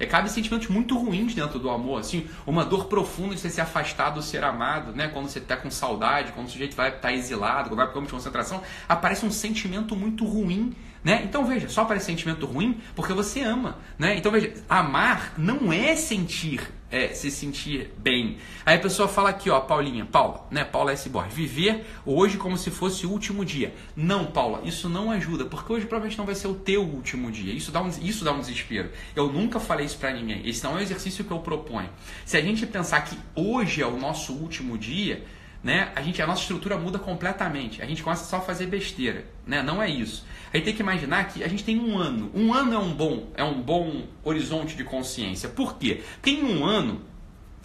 É, 0.04 0.06
cabe 0.06 0.30
sentimentos 0.30 0.68
muito 0.68 0.98
ruins 0.98 1.34
dentro 1.34 1.58
do 1.58 1.70
amor, 1.70 2.02
assim, 2.02 2.28
uma 2.46 2.66
dor 2.66 2.86
profunda 2.86 3.34
de 3.34 3.40
você 3.40 3.50
se 3.50 3.62
afastar 3.62 4.10
do 4.10 4.22
ser 4.22 4.44
amado, 4.44 4.92
né? 4.92 5.08
Quando 5.08 5.30
você 5.30 5.40
está 5.40 5.56
com 5.56 5.72
saudade, 5.72 6.34
quando 6.34 6.48
o 6.48 6.50
sujeito 6.50 6.76
vai 6.76 6.90
estar 6.90 7.00
tá 7.00 7.14
exilado, 7.14 7.70
quando 7.70 7.78
vai 7.78 7.86
para 7.86 7.94
campo 7.94 8.08
de 8.08 8.14
concentração, 8.14 8.62
aparece 8.88 9.26
um 9.26 9.32
sentimento 9.32 9.96
muito 9.96 10.26
ruim 10.26 10.76
né? 11.04 11.22
Então 11.26 11.46
veja, 11.46 11.68
só 11.68 11.84
parece 11.84 12.06
sentimento 12.06 12.46
ruim 12.46 12.80
porque 12.96 13.12
você 13.12 13.42
ama. 13.42 13.78
Né? 14.00 14.16
Então 14.16 14.32
veja, 14.32 14.54
amar 14.70 15.34
não 15.38 15.74
é 15.74 15.96
sentir, 15.98 16.62
é, 16.94 17.08
se 17.08 17.32
sentir 17.32 17.92
bem. 17.98 18.38
Aí 18.64 18.78
a 18.78 18.80
pessoa 18.80 19.08
fala 19.08 19.32
aqui, 19.32 19.50
ó, 19.50 19.60
Paulinha, 19.60 20.06
Paula, 20.06 20.46
né? 20.52 20.64
Paula 20.64 20.92
S. 20.92 21.10
Borges, 21.10 21.34
viver 21.34 21.86
hoje 22.06 22.38
como 22.38 22.56
se 22.56 22.70
fosse 22.70 23.08
o 23.08 23.10
último 23.10 23.44
dia. 23.44 23.74
Não, 23.96 24.28
Paula, 24.28 24.62
isso 24.64 24.88
não 24.88 25.10
ajuda, 25.10 25.46
porque 25.46 25.74
hoje 25.74 25.88
provavelmente 25.88 26.20
não 26.20 26.26
vai 26.26 26.36
ser 26.36 26.48
o 26.48 26.54
teu 26.54 26.84
último 26.84 27.32
dia. 27.32 27.52
Isso 27.52 27.72
dá 27.72 27.82
um, 27.82 27.90
isso 27.90 28.24
dá 28.24 28.32
um 28.32 28.40
desespero. 28.40 28.92
Eu 29.16 29.34
nunca 29.34 29.60
falei 29.60 29.88
isso 29.88 29.98
para 29.98 30.14
ninguém. 30.14 30.48
Esse 30.48 30.64
não 30.64 30.74
é 30.74 30.76
o 30.76 30.82
exercício 30.82 31.24
que 31.24 31.32
eu 31.32 31.40
proponho. 31.40 31.90
Se 32.26 32.38
a 32.38 32.42
gente 32.42 32.64
pensar 32.68 33.02
que 33.02 33.18
hoje 33.36 33.82
é 33.82 33.88
o 33.88 33.98
nosso 33.98 34.32
último 34.32 34.78
dia, 34.78 35.26
né? 35.64 35.92
A 35.96 36.02
gente 36.02 36.22
a 36.22 36.28
nossa 36.28 36.42
estrutura 36.42 36.78
muda 36.78 37.00
completamente. 37.00 37.82
A 37.82 37.86
gente 37.86 38.04
começa 38.04 38.26
só 38.26 38.38
a 38.38 38.42
fazer 38.42 38.68
besteira, 38.68 39.26
né? 39.48 39.64
Não 39.64 39.82
é 39.82 39.90
isso. 39.90 40.26
A 40.54 40.58
gente 40.58 40.66
tem 40.66 40.76
que 40.76 40.82
imaginar 40.82 41.28
que 41.30 41.44
a 41.44 41.48
gente 41.48 41.64
tem 41.64 41.80
um 41.80 41.98
ano. 41.98 42.30
Um 42.34 42.54
ano 42.54 42.74
é 42.74 42.78
um 42.78 42.94
bom, 42.94 43.30
é 43.36 43.44
um 43.44 43.62
bom 43.62 44.04
horizonte 44.24 44.76
de 44.76 44.84
consciência. 44.84 45.48
Por 45.48 45.78
quê? 45.78 46.04
Porque 46.16 46.32
em 46.32 46.44
um 46.44 46.66
ano 46.66 47.02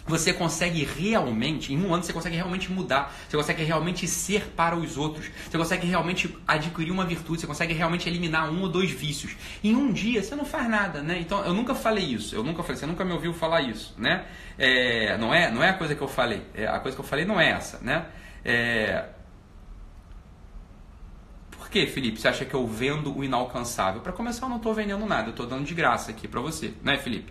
você 0.08 0.32
consegue 0.32 0.84
realmente, 0.84 1.72
em 1.72 1.84
um 1.84 1.94
ano 1.94 2.02
você 2.02 2.12
consegue 2.12 2.36
realmente 2.36 2.72
mudar, 2.72 3.14
você 3.28 3.36
consegue 3.36 3.62
realmente 3.62 4.08
ser 4.08 4.48
para 4.56 4.74
os 4.76 4.96
outros, 4.96 5.30
você 5.48 5.58
consegue 5.58 5.86
realmente 5.86 6.36
adquirir 6.46 6.90
uma 6.90 7.04
virtude, 7.04 7.40
você 7.40 7.46
consegue 7.46 7.74
realmente 7.74 8.08
eliminar 8.08 8.50
um 8.50 8.62
ou 8.62 8.68
dois 8.68 8.90
vícios. 8.90 9.36
Em 9.62 9.76
um 9.76 9.92
dia 9.92 10.22
você 10.22 10.34
não 10.34 10.44
faz 10.44 10.68
nada, 10.68 11.02
né? 11.02 11.18
Então 11.20 11.44
eu 11.44 11.52
nunca 11.52 11.74
falei 11.74 12.04
isso, 12.04 12.34
eu 12.34 12.42
nunca 12.42 12.62
falei, 12.62 12.76
você 12.78 12.86
nunca 12.86 13.04
me 13.04 13.12
ouviu 13.12 13.32
falar 13.34 13.60
isso, 13.60 13.94
né? 13.98 14.24
É, 14.58 15.16
não 15.18 15.32
é, 15.32 15.50
não 15.50 15.62
é 15.62 15.70
a 15.70 15.74
coisa 15.74 15.94
que 15.94 16.02
eu 16.02 16.08
falei, 16.08 16.42
é, 16.54 16.66
a 16.66 16.80
coisa 16.80 16.96
que 16.96 17.00
eu 17.00 17.06
falei 17.06 17.24
não 17.24 17.40
é 17.40 17.50
essa, 17.50 17.78
né? 17.80 18.06
É, 18.44 19.04
Por 21.50 21.68
que, 21.70 21.86
Felipe? 21.86 22.18
Você 22.18 22.28
acha 22.28 22.44
que 22.46 22.54
eu 22.54 22.66
vendo 22.66 23.14
o 23.14 23.22
inalcançável? 23.22 24.00
Para 24.00 24.12
começar, 24.12 24.46
eu 24.46 24.48
não 24.48 24.56
estou 24.56 24.72
vendendo 24.72 25.04
nada, 25.04 25.28
eu 25.28 25.30
estou 25.32 25.46
dando 25.46 25.66
de 25.66 25.74
graça 25.74 26.10
aqui 26.10 26.26
para 26.26 26.40
você, 26.40 26.72
né, 26.82 26.96
Felipe? 26.96 27.30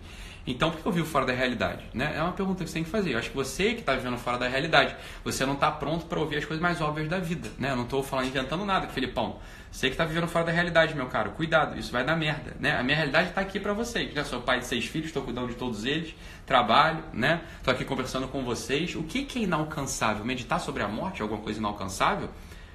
Então, 0.50 0.70
por 0.70 0.80
que 0.80 0.86
eu 0.86 0.92
vivo 0.92 1.06
fora 1.06 1.26
da 1.26 1.32
realidade? 1.34 1.84
Né? 1.92 2.14
É 2.16 2.22
uma 2.22 2.32
pergunta 2.32 2.64
que 2.64 2.70
você 2.70 2.74
tem 2.74 2.82
que 2.82 2.88
fazer. 2.88 3.12
Eu 3.12 3.18
acho 3.18 3.28
que 3.28 3.36
você 3.36 3.74
que 3.74 3.80
está 3.80 3.94
vivendo 3.94 4.16
fora 4.16 4.38
da 4.38 4.48
realidade, 4.48 4.96
você 5.22 5.44
não 5.44 5.52
está 5.52 5.70
pronto 5.70 6.06
para 6.06 6.18
ouvir 6.18 6.38
as 6.38 6.44
coisas 6.46 6.62
mais 6.62 6.80
óbvias 6.80 7.06
da 7.06 7.18
vida. 7.18 7.50
Né? 7.58 7.70
Eu 7.70 7.76
não 7.76 7.82
estou 7.82 8.02
falando 8.02 8.28
inventando 8.28 8.64
nada, 8.64 8.88
Felipão. 8.88 9.40
Você 9.70 9.88
que 9.88 9.92
está 9.92 10.06
vivendo 10.06 10.26
fora 10.26 10.46
da 10.46 10.52
realidade, 10.52 10.94
meu 10.94 11.04
caro. 11.04 11.32
Cuidado, 11.32 11.78
isso 11.78 11.92
vai 11.92 12.02
dar 12.02 12.16
merda. 12.16 12.56
Né? 12.58 12.74
A 12.74 12.82
minha 12.82 12.96
realidade 12.96 13.28
está 13.28 13.42
aqui 13.42 13.60
para 13.60 13.74
vocês. 13.74 14.14
Já 14.14 14.24
sou 14.24 14.40
pai 14.40 14.60
de 14.60 14.64
seis 14.64 14.86
filhos, 14.86 15.08
estou 15.08 15.22
cuidando 15.22 15.48
de 15.48 15.54
todos 15.54 15.84
eles, 15.84 16.14
trabalho, 16.46 17.04
né? 17.12 17.42
Estou 17.58 17.74
aqui 17.74 17.84
conversando 17.84 18.26
com 18.26 18.42
vocês. 18.42 18.96
O 18.96 19.02
que, 19.02 19.26
que 19.26 19.40
é 19.40 19.42
inalcançável? 19.42 20.24
Meditar 20.24 20.60
sobre 20.60 20.82
a 20.82 20.88
morte 20.88 21.20
alguma 21.20 21.42
coisa 21.42 21.58
inalcançável? 21.58 22.30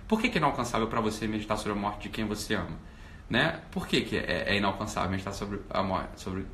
Por 0.08 0.22
que, 0.22 0.30
que 0.30 0.38
é 0.38 0.40
inalcançável 0.40 0.86
para 0.86 1.02
você 1.02 1.26
meditar 1.28 1.58
sobre 1.58 1.72
a 1.72 1.82
morte 1.82 2.04
de 2.04 2.10
quem 2.10 2.26
você 2.26 2.54
ama? 2.54 2.78
Né? 3.28 3.62
Por 3.72 3.88
que, 3.88 4.02
que 4.02 4.16
é, 4.16 4.44
é 4.50 4.58
inalcançável 4.58 5.10
meditar 5.10 5.34
sobre 5.34 5.60
a 5.72 5.82
morte, 5.82 6.22
sobre 6.22 6.46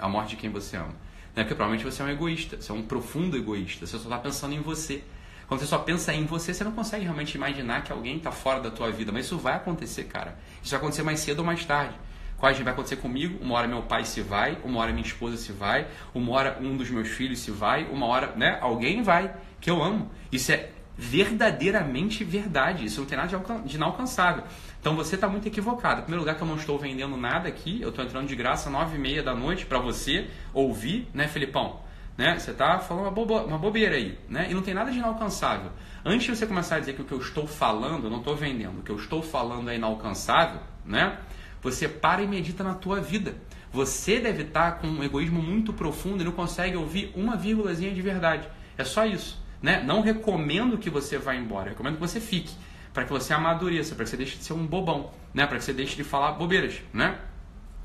a 0.00 0.08
morte 0.08 0.30
de 0.30 0.36
quem 0.36 0.50
você 0.50 0.76
ama? 0.76 0.94
Né? 1.34 1.42
Porque 1.42 1.54
provavelmente 1.54 1.84
você 1.84 2.02
é 2.02 2.04
um 2.04 2.08
egoísta, 2.08 2.60
você 2.60 2.72
é 2.72 2.74
um 2.74 2.82
profundo 2.82 3.36
egoísta, 3.36 3.86
você 3.86 3.98
só 3.98 4.04
está 4.04 4.18
pensando 4.18 4.54
em 4.54 4.60
você. 4.60 5.02
Quando 5.46 5.60
você 5.60 5.66
só 5.66 5.78
pensa 5.78 6.12
em 6.14 6.24
você, 6.24 6.54
você 6.54 6.62
não 6.62 6.72
consegue 6.72 7.04
realmente 7.04 7.34
imaginar 7.34 7.82
que 7.82 7.92
alguém 7.92 8.16
está 8.16 8.30
fora 8.30 8.60
da 8.60 8.70
tua 8.70 8.90
vida. 8.90 9.10
Mas 9.10 9.26
isso 9.26 9.36
vai 9.36 9.54
acontecer, 9.54 10.04
cara. 10.04 10.38
Isso 10.62 10.70
vai 10.70 10.78
acontecer 10.78 11.02
mais 11.02 11.18
cedo 11.20 11.40
ou 11.40 11.44
mais 11.44 11.64
tarde. 11.64 11.94
Qual 12.40 12.54
vai 12.54 12.72
acontecer 12.72 12.96
comigo? 12.96 13.38
Uma 13.42 13.56
hora 13.56 13.68
meu 13.68 13.82
pai 13.82 14.04
se 14.06 14.22
vai, 14.22 14.56
uma 14.64 14.80
hora 14.80 14.92
minha 14.92 15.06
esposa 15.06 15.36
se 15.36 15.52
vai, 15.52 15.86
uma 16.14 16.32
hora 16.32 16.58
um 16.58 16.74
dos 16.74 16.88
meus 16.88 17.08
filhos 17.08 17.40
se 17.40 17.50
vai, 17.50 17.84
uma 17.84 18.06
hora, 18.06 18.34
né? 18.34 18.56
Alguém 18.62 19.02
vai, 19.02 19.34
que 19.60 19.68
eu 19.68 19.82
amo. 19.82 20.10
Isso 20.32 20.50
é 20.50 20.70
verdadeiramente 20.96 22.24
verdade. 22.24 22.86
Isso 22.86 23.00
não 23.00 23.06
tem 23.06 23.18
nada 23.18 23.38
de 23.64 23.76
inalcançável. 23.76 24.44
Então 24.80 24.96
você 24.96 25.14
está 25.14 25.28
muito 25.28 25.46
equivocado. 25.46 26.00
Em 26.00 26.02
primeiro 26.04 26.22
lugar, 26.22 26.36
que 26.36 26.42
eu 26.42 26.48
não 26.48 26.56
estou 26.56 26.78
vendendo 26.78 27.16
nada 27.16 27.48
aqui, 27.48 27.80
eu 27.82 27.90
estou 27.90 28.02
entrando 28.02 28.26
de 28.26 28.34
graça 28.34 28.70
nove 28.70 28.96
e 28.96 28.98
meia 28.98 29.22
da 29.22 29.34
noite 29.34 29.66
para 29.66 29.78
você 29.78 30.28
ouvir, 30.54 31.06
né, 31.12 31.28
Felipão? 31.28 31.80
Né? 32.16 32.38
Você 32.38 32.50
está 32.50 32.78
falando 32.78 33.04
uma, 33.04 33.10
bobo, 33.10 33.38
uma 33.38 33.58
bobeira 33.58 33.94
aí, 33.94 34.18
né? 34.28 34.48
E 34.50 34.54
não 34.54 34.62
tem 34.62 34.74
nada 34.74 34.90
de 34.90 34.98
inalcançável. 34.98 35.70
Antes 36.04 36.26
de 36.26 36.36
você 36.36 36.46
começar 36.46 36.76
a 36.76 36.80
dizer 36.80 36.94
que 36.94 37.02
o 37.02 37.04
que 37.04 37.12
eu 37.12 37.18
estou 37.20 37.46
falando, 37.46 38.04
eu 38.04 38.10
não 38.10 38.18
estou 38.18 38.34
vendendo, 38.34 38.80
o 38.80 38.82
que 38.82 38.90
eu 38.90 38.96
estou 38.96 39.22
falando 39.22 39.70
é 39.70 39.76
inalcançável, 39.76 40.60
né? 40.84 41.18
Você 41.62 41.86
para 41.86 42.22
e 42.22 42.26
medita 42.26 42.64
na 42.64 42.74
tua 42.74 43.00
vida. 43.00 43.34
Você 43.70 44.18
deve 44.18 44.44
estar 44.44 44.72
tá 44.72 44.78
com 44.78 44.86
um 44.86 45.04
egoísmo 45.04 45.42
muito 45.42 45.74
profundo 45.74 46.22
e 46.22 46.24
não 46.24 46.32
consegue 46.32 46.76
ouvir 46.76 47.12
uma 47.14 47.36
vírgulazinha 47.36 47.92
de 47.92 48.00
verdade. 48.00 48.48
É 48.78 48.84
só 48.84 49.04
isso. 49.04 49.40
Né? 49.62 49.82
Não 49.82 50.00
recomendo 50.00 50.78
que 50.78 50.88
você 50.88 51.18
vá 51.18 51.34
embora, 51.34 51.70
recomendo 51.70 51.94
que 51.94 52.00
você 52.00 52.18
fique 52.18 52.54
para 52.92 53.04
que 53.04 53.10
você 53.10 53.32
amadureça, 53.32 53.94
para 53.94 54.04
que 54.04 54.10
você 54.10 54.16
deixe 54.16 54.36
de 54.36 54.44
ser 54.44 54.52
um 54.52 54.66
bobão, 54.66 55.10
né? 55.32 55.46
Para 55.46 55.58
que 55.58 55.64
você 55.64 55.72
deixe 55.72 55.96
de 55.96 56.04
falar 56.04 56.32
bobeiras, 56.32 56.80
né? 56.92 57.18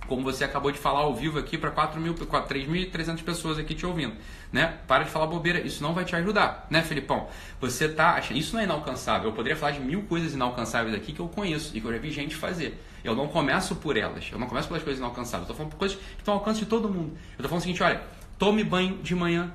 Como 0.08 0.22
você 0.22 0.44
acabou 0.44 0.72
de 0.72 0.78
falar 0.78 1.00
ao 1.00 1.15
vivo 1.15 1.39
aqui 1.39 1.58
para 1.58 1.72
3.300 1.72 3.24
pessoas 3.24 3.58
aqui 3.58 3.74
te 3.74 3.86
ouvindo, 3.88 4.13
né? 4.52 4.78
Para 4.88 5.04
de 5.04 5.10
falar 5.10 5.26
bobeira, 5.26 5.60
isso 5.60 5.82
não 5.82 5.96
vai 5.96 6.06
te 6.06 6.15
ajudar, 6.15 6.68
né, 6.70 6.84
Felipão? 6.84 7.28
Você 7.60 7.89
tá 7.89 8.12
achando, 8.12 8.38
isso 8.38 8.54
não 8.54 8.62
é 8.62 8.65
inalcançável. 8.65 9.30
Eu 9.30 9.34
poderia 9.34 9.58
falar 9.58 9.72
de 9.72 9.80
mil 9.80 10.04
coisas 10.04 10.34
inalcançáveis 10.34 10.96
aqui 10.96 11.12
que 11.12 11.20
eu 11.20 11.28
conheço 11.28 11.76
e 11.76 11.82
que 11.82 11.88
eu 11.88 11.91
já 11.91 11.98
vi 11.98 12.12
gente 12.12 12.36
fazer. 12.36 12.80
Eu 13.04 13.15
não 13.15 13.28
começo 13.28 13.76
por 13.78 13.98
elas, 13.98 14.30
eu 14.32 14.38
não 14.38 14.48
começo 14.48 14.68
pelas 14.68 14.84
coisas 14.84 15.00
inalcançáveis, 15.00 15.50
eu 15.50 15.56
tô 15.56 15.58
falando 15.58 15.72
por 15.72 15.80
coisas 15.80 15.98
que 15.98 16.20
estão 16.20 16.36
ao 16.36 16.39
alcance 16.39 16.60
de 16.60 16.65
todo 16.68 16.88
mundo. 16.88 17.18
Eu 17.38 17.41
tô 17.41 17.50
falando 17.50 17.62
o 17.62 17.63
seguinte, 17.63 17.82
olha, 17.82 18.04
tome 18.38 18.63
banho 18.63 18.98
de 19.02 19.15
manhã 19.15 19.52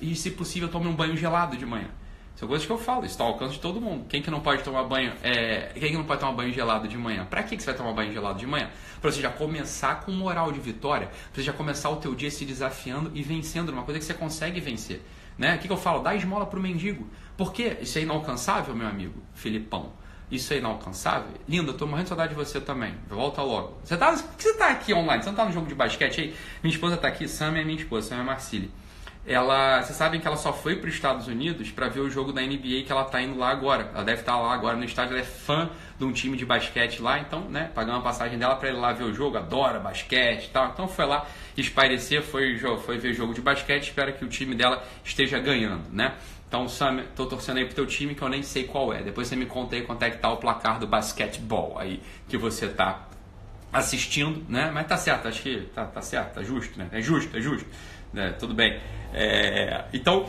e, 0.00 0.14
se 0.14 0.30
possível, 0.30 0.68
tome 0.70 0.86
um 0.86 0.94
banho 0.94 1.14
gelado 1.14 1.58
de 1.58 1.66
manhã. 1.66 1.88
São 2.40 2.48
coisas 2.48 2.66
que 2.66 2.72
eu 2.72 2.78
falo, 2.78 3.00
isso 3.00 3.12
está 3.12 3.22
ao 3.22 3.32
alcance 3.32 3.52
de 3.52 3.60
todo 3.60 3.82
mundo. 3.82 4.06
Quem 4.08 4.22
que 4.22 4.30
não 4.30 4.40
pode 4.40 4.62
tomar 4.62 4.84
banho? 4.84 5.12
É... 5.22 5.72
Quem 5.74 5.90
que 5.90 5.96
não 5.98 6.04
pode 6.04 6.20
tomar 6.20 6.32
banho 6.32 6.50
gelado 6.50 6.88
de 6.88 6.96
manhã? 6.96 7.26
Para 7.26 7.42
que, 7.42 7.54
que 7.54 7.62
você 7.62 7.66
vai 7.66 7.76
tomar 7.76 7.92
banho 7.92 8.14
gelado 8.14 8.38
de 8.38 8.46
manhã? 8.46 8.70
Para 8.98 9.12
você 9.12 9.20
já 9.20 9.28
começar 9.28 10.00
com 10.00 10.10
moral 10.10 10.50
de 10.50 10.58
vitória, 10.58 11.08
para 11.08 11.34
você 11.34 11.42
já 11.42 11.52
começar 11.52 11.90
o 11.90 11.96
teu 11.96 12.14
dia 12.14 12.30
se 12.30 12.46
desafiando 12.46 13.10
e 13.14 13.22
vencendo 13.22 13.68
uma 13.68 13.82
coisa 13.82 14.00
que 14.00 14.06
você 14.06 14.14
consegue 14.14 14.58
vencer. 14.58 15.02
Né? 15.36 15.56
O 15.56 15.58
que, 15.58 15.66
que 15.66 15.72
eu 15.74 15.76
falo? 15.76 16.02
Dá 16.02 16.14
esmola 16.14 16.46
para 16.46 16.58
o 16.58 16.62
mendigo. 16.62 17.06
Por 17.36 17.52
quê? 17.52 17.76
Isso 17.82 17.98
é 17.98 18.02
inalcançável, 18.04 18.74
meu 18.74 18.88
amigo 18.88 19.22
Filipão. 19.34 19.92
Isso 20.30 20.54
é 20.54 20.56
inalcançável? 20.56 21.34
Linda, 21.46 21.74
tô 21.74 21.86
morrendo 21.86 22.04
de 22.04 22.08
saudade 22.08 22.30
de 22.30 22.36
você 22.36 22.58
também. 22.58 22.94
Volta 23.10 23.42
logo. 23.42 23.76
Você 23.84 23.98
tá, 23.98 24.12
por 24.12 24.36
que 24.38 24.44
você 24.44 24.54
tá 24.54 24.70
aqui 24.70 24.94
online? 24.94 25.22
Você 25.22 25.28
não 25.28 25.36
tá 25.36 25.44
no 25.44 25.52
jogo 25.52 25.66
de 25.66 25.74
basquete 25.74 26.22
aí? 26.22 26.34
Minha 26.62 26.74
esposa 26.74 26.96
tá 26.96 27.06
aqui, 27.06 27.28
Sam 27.28 27.58
é 27.58 27.64
minha 27.64 27.78
esposa, 27.78 28.08
Sam 28.08 28.20
é 28.20 28.22
Marcília 28.22 28.70
ela, 29.26 29.82
vocês 29.82 29.96
sabem 29.96 30.20
que 30.20 30.26
ela 30.26 30.36
só 30.36 30.52
foi 30.52 30.76
para 30.76 30.88
os 30.88 30.94
Estados 30.94 31.26
Unidos 31.28 31.70
para 31.70 31.88
ver 31.88 32.00
o 32.00 32.10
jogo 32.10 32.32
da 32.32 32.40
NBA 32.40 32.84
que 32.84 32.90
ela 32.90 33.02
está 33.02 33.20
indo 33.20 33.38
lá 33.38 33.50
agora. 33.50 33.90
Ela 33.94 34.02
deve 34.02 34.20
estar 34.20 34.32
tá 34.32 34.38
lá 34.38 34.54
agora 34.54 34.76
no 34.76 34.84
estádio, 34.84 35.12
ela 35.12 35.20
é 35.20 35.24
fã 35.24 35.70
de 35.98 36.04
um 36.04 36.12
time 36.12 36.36
de 36.36 36.46
basquete 36.46 37.02
lá, 37.02 37.18
então, 37.18 37.42
né, 37.42 37.70
pagando 37.74 37.98
a 37.98 38.02
passagem 38.02 38.38
dela 38.38 38.56
para 38.56 38.70
ir 38.70 38.72
lá 38.72 38.92
ver 38.92 39.04
o 39.04 39.12
jogo, 39.12 39.36
adora 39.36 39.78
basquete 39.78 40.46
e 40.46 40.48
tal. 40.48 40.68
Então 40.68 40.88
foi 40.88 41.04
lá 41.04 41.26
espairecer, 41.56 42.22
foi, 42.22 42.58
foi 42.84 42.98
ver 42.98 43.12
jogo 43.12 43.34
de 43.34 43.42
basquete, 43.42 43.84
espera 43.84 44.10
que 44.10 44.24
o 44.24 44.28
time 44.28 44.54
dela 44.54 44.82
esteja 45.04 45.38
ganhando, 45.38 45.84
né? 45.92 46.14
Então, 46.48 46.66
Sam, 46.66 47.04
tô 47.14 47.26
torcendo 47.26 47.58
aí 47.58 47.64
pro 47.64 47.74
teu 47.76 47.86
time 47.86 48.12
que 48.12 48.22
eu 48.22 48.28
nem 48.28 48.42
sei 48.42 48.64
qual 48.64 48.92
é. 48.92 49.02
Depois 49.02 49.28
você 49.28 49.36
me 49.36 49.46
conta 49.46 49.76
aí 49.76 49.82
quanto 49.82 50.02
é 50.02 50.10
que 50.10 50.18
tá 50.18 50.32
o 50.32 50.36
placar 50.36 50.80
do 50.80 50.86
basquetebol 50.86 51.78
aí 51.78 52.02
que 52.26 52.36
você 52.36 52.66
tá 52.66 53.06
assistindo, 53.72 54.44
né? 54.48 54.68
Mas 54.72 54.88
tá 54.88 54.96
certo, 54.96 55.28
acho 55.28 55.42
que 55.42 55.60
tá, 55.74 55.84
tá 55.84 56.02
certo, 56.02 56.34
tá 56.34 56.42
justo, 56.42 56.76
né? 56.76 56.88
É 56.90 57.00
justo, 57.00 57.36
é 57.36 57.40
justo. 57.40 57.68
Né? 58.12 58.32
Tudo 58.32 58.54
bem. 58.54 58.80
É, 59.12 59.84
então, 59.92 60.28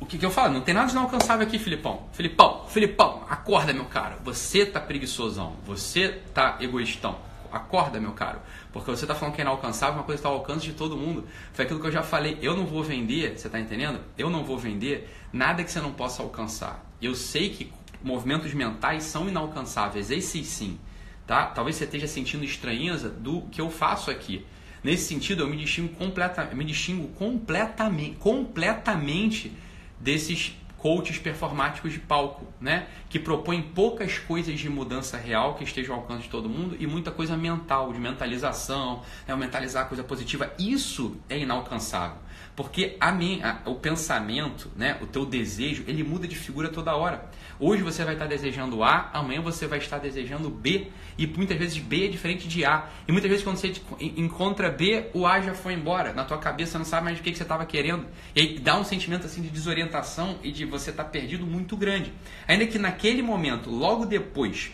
o 0.00 0.06
que, 0.06 0.18
que 0.18 0.24
eu 0.24 0.30
falo? 0.30 0.52
Não 0.52 0.60
tem 0.60 0.74
nada 0.74 0.86
de 0.86 0.92
inalcançável 0.92 1.46
aqui, 1.46 1.58
Filipão. 1.58 2.08
Filipão, 2.12 2.66
Filipão, 2.68 3.24
acorda, 3.28 3.72
meu 3.72 3.84
caro. 3.84 4.16
Você 4.24 4.66
tá 4.66 4.80
preguiçosão. 4.80 5.56
Você 5.64 6.20
tá 6.34 6.56
egoístão. 6.60 7.18
Acorda, 7.52 8.00
meu 8.00 8.12
caro. 8.12 8.40
Porque 8.72 8.90
você 8.90 9.06
tá 9.06 9.14
falando 9.14 9.34
que 9.34 9.40
é 9.40 9.44
inalcançável, 9.44 9.96
uma 9.96 10.04
coisa 10.04 10.20
está 10.20 10.28
ao 10.28 10.36
alcance 10.36 10.64
de 10.64 10.72
todo 10.72 10.96
mundo. 10.96 11.26
Foi 11.52 11.64
aquilo 11.64 11.80
que 11.80 11.86
eu 11.86 11.92
já 11.92 12.02
falei. 12.02 12.38
Eu 12.40 12.56
não 12.56 12.64
vou 12.64 12.82
vender, 12.82 13.36
você 13.36 13.48
tá 13.48 13.58
entendendo? 13.58 14.00
Eu 14.16 14.30
não 14.30 14.44
vou 14.44 14.56
vender 14.56 15.10
nada 15.32 15.64
que 15.64 15.70
você 15.70 15.80
não 15.80 15.92
possa 15.92 16.22
alcançar. 16.22 16.84
Eu 17.02 17.14
sei 17.14 17.50
que 17.50 17.72
movimentos 18.02 18.54
mentais 18.54 19.04
são 19.04 19.28
inalcançáveis, 19.28 20.10
esses 20.10 20.46
sim. 20.46 20.78
Tá? 21.26 21.46
Talvez 21.46 21.76
você 21.76 21.84
esteja 21.84 22.06
sentindo 22.06 22.44
estranheza 22.44 23.08
do 23.08 23.42
que 23.42 23.60
eu 23.60 23.70
faço 23.70 24.10
aqui. 24.10 24.44
Nesse 24.82 25.04
sentido, 25.04 25.42
eu 25.42 25.48
me 25.48 25.56
distingo, 25.56 25.94
completa, 25.94 26.44
me 26.54 26.64
distingo 26.64 27.08
completamente, 27.08 28.16
completamente 28.16 29.52
desses 29.98 30.54
coaches 30.80 31.18
performáticos 31.18 31.92
de 31.92 31.98
palco, 31.98 32.46
né? 32.58 32.86
Que 33.10 33.18
propõem 33.18 33.60
poucas 33.60 34.18
coisas 34.18 34.58
de 34.58 34.68
mudança 34.70 35.18
real 35.18 35.54
que 35.54 35.62
estejam 35.62 35.94
ao 35.94 36.00
alcance 36.00 36.22
de 36.22 36.30
todo 36.30 36.48
mundo 36.48 36.74
e 36.80 36.86
muita 36.86 37.10
coisa 37.10 37.36
mental, 37.36 37.92
de 37.92 38.00
mentalização, 38.00 39.02
né? 39.28 39.36
mentalizar 39.36 39.88
coisa 39.88 40.02
positiva. 40.02 40.52
Isso 40.58 41.16
é 41.28 41.38
inalcançável. 41.38 42.16
Porque 42.56 42.96
a 43.00 43.12
minha, 43.12 43.60
o 43.64 43.74
pensamento, 43.74 44.70
né, 44.76 44.98
o 45.00 45.06
teu 45.06 45.24
desejo, 45.24 45.84
ele 45.86 46.02
muda 46.02 46.28
de 46.28 46.36
figura 46.36 46.68
toda 46.68 46.94
hora. 46.94 47.30
Hoje 47.58 47.82
você 47.82 48.04
vai 48.04 48.14
estar 48.14 48.26
desejando 48.26 48.82
A, 48.82 49.10
amanhã 49.12 49.40
você 49.40 49.66
vai 49.66 49.78
estar 49.78 49.98
desejando 49.98 50.48
B. 50.48 50.88
E 51.18 51.26
muitas 51.26 51.58
vezes 51.58 51.78
B 51.78 52.06
é 52.06 52.08
diferente 52.08 52.48
de 52.48 52.64
A. 52.64 52.88
E 53.06 53.12
muitas 53.12 53.30
vezes 53.30 53.44
quando 53.44 53.56
você 53.56 53.72
encontra 54.00 54.70
B, 54.70 55.10
o 55.12 55.26
A 55.26 55.40
já 55.40 55.54
foi 55.54 55.74
embora. 55.74 56.12
Na 56.12 56.24
tua 56.24 56.38
cabeça 56.38 56.72
você 56.72 56.78
não 56.78 56.84
sabe 56.84 57.04
mais 57.04 57.18
o 57.18 57.22
que, 57.22 57.30
que 57.30 57.36
você 57.36 57.42
estava 57.42 57.66
querendo. 57.66 58.06
E 58.34 58.40
aí 58.40 58.58
dá 58.58 58.78
um 58.78 58.84
sentimento 58.84 59.26
assim 59.26 59.42
de 59.42 59.50
desorientação 59.50 60.38
e 60.42 60.50
de 60.50 60.64
você 60.64 60.90
estar 60.90 61.04
tá 61.04 61.10
perdido 61.10 61.46
muito 61.46 61.76
grande. 61.76 62.12
Ainda 62.48 62.66
que 62.66 62.78
naquele 62.78 63.22
momento, 63.22 63.70
logo 63.70 64.06
depois 64.06 64.72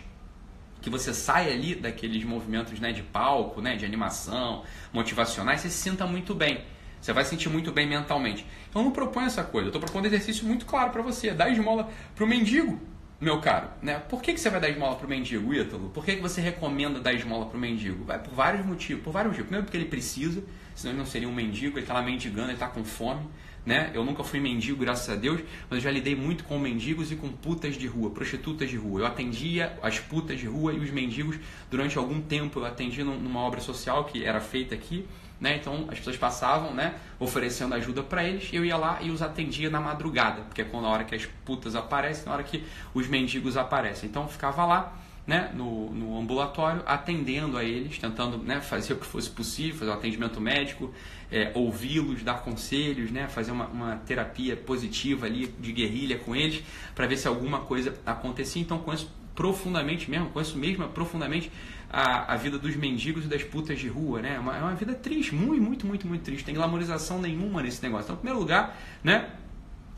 que 0.80 0.90
você 0.90 1.12
sai 1.12 1.52
ali 1.52 1.74
daqueles 1.74 2.22
movimentos 2.22 2.78
né, 2.78 2.92
de 2.92 3.02
palco, 3.02 3.60
né, 3.60 3.74
de 3.74 3.84
animação, 3.84 4.62
motivacionais, 4.92 5.60
você 5.60 5.68
se 5.68 5.78
sinta 5.78 6.06
muito 6.06 6.32
bem. 6.32 6.64
Você 7.06 7.12
vai 7.12 7.24
sentir 7.24 7.48
muito 7.48 7.70
bem 7.70 7.86
mentalmente. 7.86 8.44
Então 8.68 8.82
não 8.82 8.90
proponho 8.90 9.28
essa 9.28 9.44
coisa. 9.44 9.66
Eu 9.66 9.68
estou 9.68 9.80
propondo 9.80 10.02
um 10.02 10.08
exercício 10.08 10.44
muito 10.44 10.66
claro 10.66 10.90
para 10.90 11.02
você. 11.02 11.30
Dar 11.30 11.48
esmola 11.48 11.88
para 12.16 12.24
o 12.24 12.26
mendigo, 12.26 12.80
meu 13.20 13.40
caro. 13.40 13.68
Né? 13.80 14.00
Por 14.08 14.20
que, 14.20 14.34
que 14.34 14.40
você 14.40 14.50
vai 14.50 14.60
dar 14.60 14.68
esmola 14.68 14.96
para 14.96 15.06
o 15.06 15.08
mendigo, 15.08 15.54
Ítalo? 15.54 15.88
Por 15.90 16.04
que, 16.04 16.16
que 16.16 16.20
você 16.20 16.40
recomenda 16.40 16.98
dar 16.98 17.12
esmola 17.12 17.46
para 17.46 17.56
o 17.56 17.60
mendigo? 17.60 18.04
Vai 18.04 18.18
por 18.18 18.34
vários 18.34 18.66
motivos. 18.66 19.04
Por 19.04 19.12
vários 19.12 19.30
motivos. 19.30 19.46
Primeiro 19.46 19.66
porque 19.66 19.76
ele 19.76 19.84
precisa, 19.84 20.42
senão 20.74 20.94
ele 20.94 20.98
não 20.98 21.06
seria 21.06 21.28
um 21.28 21.32
mendigo. 21.32 21.78
Ele 21.78 21.84
está 21.84 21.94
lá 21.94 22.02
mendigando, 22.02 22.48
ele 22.48 22.54
está 22.54 22.66
com 22.66 22.82
fome. 22.82 23.24
Né? 23.64 23.92
Eu 23.94 24.04
nunca 24.04 24.24
fui 24.24 24.40
mendigo, 24.40 24.80
graças 24.80 25.08
a 25.08 25.14
Deus, 25.14 25.40
mas 25.70 25.78
eu 25.78 25.80
já 25.84 25.90
lidei 25.92 26.16
muito 26.16 26.42
com 26.42 26.58
mendigos 26.58 27.12
e 27.12 27.16
com 27.16 27.28
putas 27.28 27.76
de 27.76 27.86
rua, 27.86 28.10
prostitutas 28.10 28.68
de 28.68 28.76
rua. 28.76 29.00
Eu 29.00 29.06
atendia 29.06 29.78
as 29.80 30.00
putas 30.00 30.40
de 30.40 30.46
rua 30.46 30.72
e 30.72 30.78
os 30.80 30.90
mendigos 30.90 31.36
durante 31.70 31.96
algum 31.98 32.20
tempo. 32.20 32.58
Eu 32.58 32.66
atendi 32.66 33.04
numa 33.04 33.40
obra 33.40 33.60
social 33.60 34.04
que 34.06 34.24
era 34.24 34.40
feita 34.40 34.74
aqui 34.74 35.06
né? 35.40 35.56
Então 35.56 35.86
as 35.90 35.98
pessoas 35.98 36.16
passavam, 36.16 36.72
né, 36.72 36.94
oferecendo 37.18 37.74
ajuda 37.74 38.02
para 38.02 38.24
eles, 38.24 38.48
eu 38.52 38.64
ia 38.64 38.76
lá 38.76 38.98
e 39.02 39.10
os 39.10 39.22
atendia 39.22 39.70
na 39.70 39.80
madrugada, 39.80 40.42
porque 40.42 40.62
é 40.62 40.64
quando 40.64 40.86
a 40.86 40.90
hora 40.90 41.04
que 41.04 41.14
as 41.14 41.26
putas 41.44 41.74
aparecem, 41.74 42.26
na 42.26 42.32
hora 42.32 42.42
que 42.42 42.64
os 42.94 43.06
mendigos 43.06 43.56
aparecem. 43.56 44.08
Então 44.08 44.22
eu 44.22 44.28
ficava 44.28 44.64
lá, 44.64 44.96
né, 45.26 45.50
no, 45.54 45.90
no 45.90 46.18
ambulatório, 46.18 46.82
atendendo 46.86 47.58
a 47.58 47.64
eles, 47.64 47.98
tentando 47.98 48.38
né, 48.38 48.60
fazer 48.60 48.92
o 48.92 48.96
que 48.96 49.06
fosse 49.06 49.28
possível, 49.28 49.80
fazer 49.80 49.90
um 49.90 49.94
atendimento 49.94 50.40
médico, 50.40 50.94
é, 51.30 51.50
ouvi-los, 51.54 52.22
dar 52.22 52.42
conselhos, 52.42 53.10
né, 53.10 53.26
fazer 53.26 53.50
uma, 53.50 53.66
uma 53.66 53.96
terapia 53.96 54.56
positiva 54.56 55.26
ali 55.26 55.48
de 55.58 55.72
guerrilha 55.72 56.18
com 56.18 56.34
eles, 56.34 56.62
para 56.94 57.06
ver 57.06 57.16
se 57.16 57.26
alguma 57.26 57.60
coisa 57.60 57.94
acontecia. 58.06 58.62
Então 58.62 58.82
isso 58.94 59.10
profundamente 59.34 60.10
mesmo, 60.10 60.30
conheço 60.30 60.56
mesmo 60.56 60.88
profundamente 60.88 61.52
a, 61.90 62.34
a 62.34 62.36
vida 62.36 62.58
dos 62.58 62.76
mendigos 62.76 63.24
e 63.24 63.28
das 63.28 63.42
putas 63.42 63.78
de 63.78 63.88
rua, 63.88 64.20
né? 64.20 64.34
É 64.36 64.38
uma, 64.38 64.56
é 64.56 64.60
uma 64.60 64.74
vida 64.74 64.94
triste, 64.94 65.34
muito, 65.34 65.62
muito, 65.62 65.86
muito, 65.86 66.06
muito 66.06 66.22
triste. 66.22 66.44
Tem 66.44 66.54
glamorização 66.54 67.20
nenhuma 67.20 67.62
nesse 67.62 67.82
negócio. 67.82 68.04
Então, 68.04 68.16
em 68.16 68.18
primeiro 68.18 68.40
lugar, 68.40 68.76
né? 69.02 69.30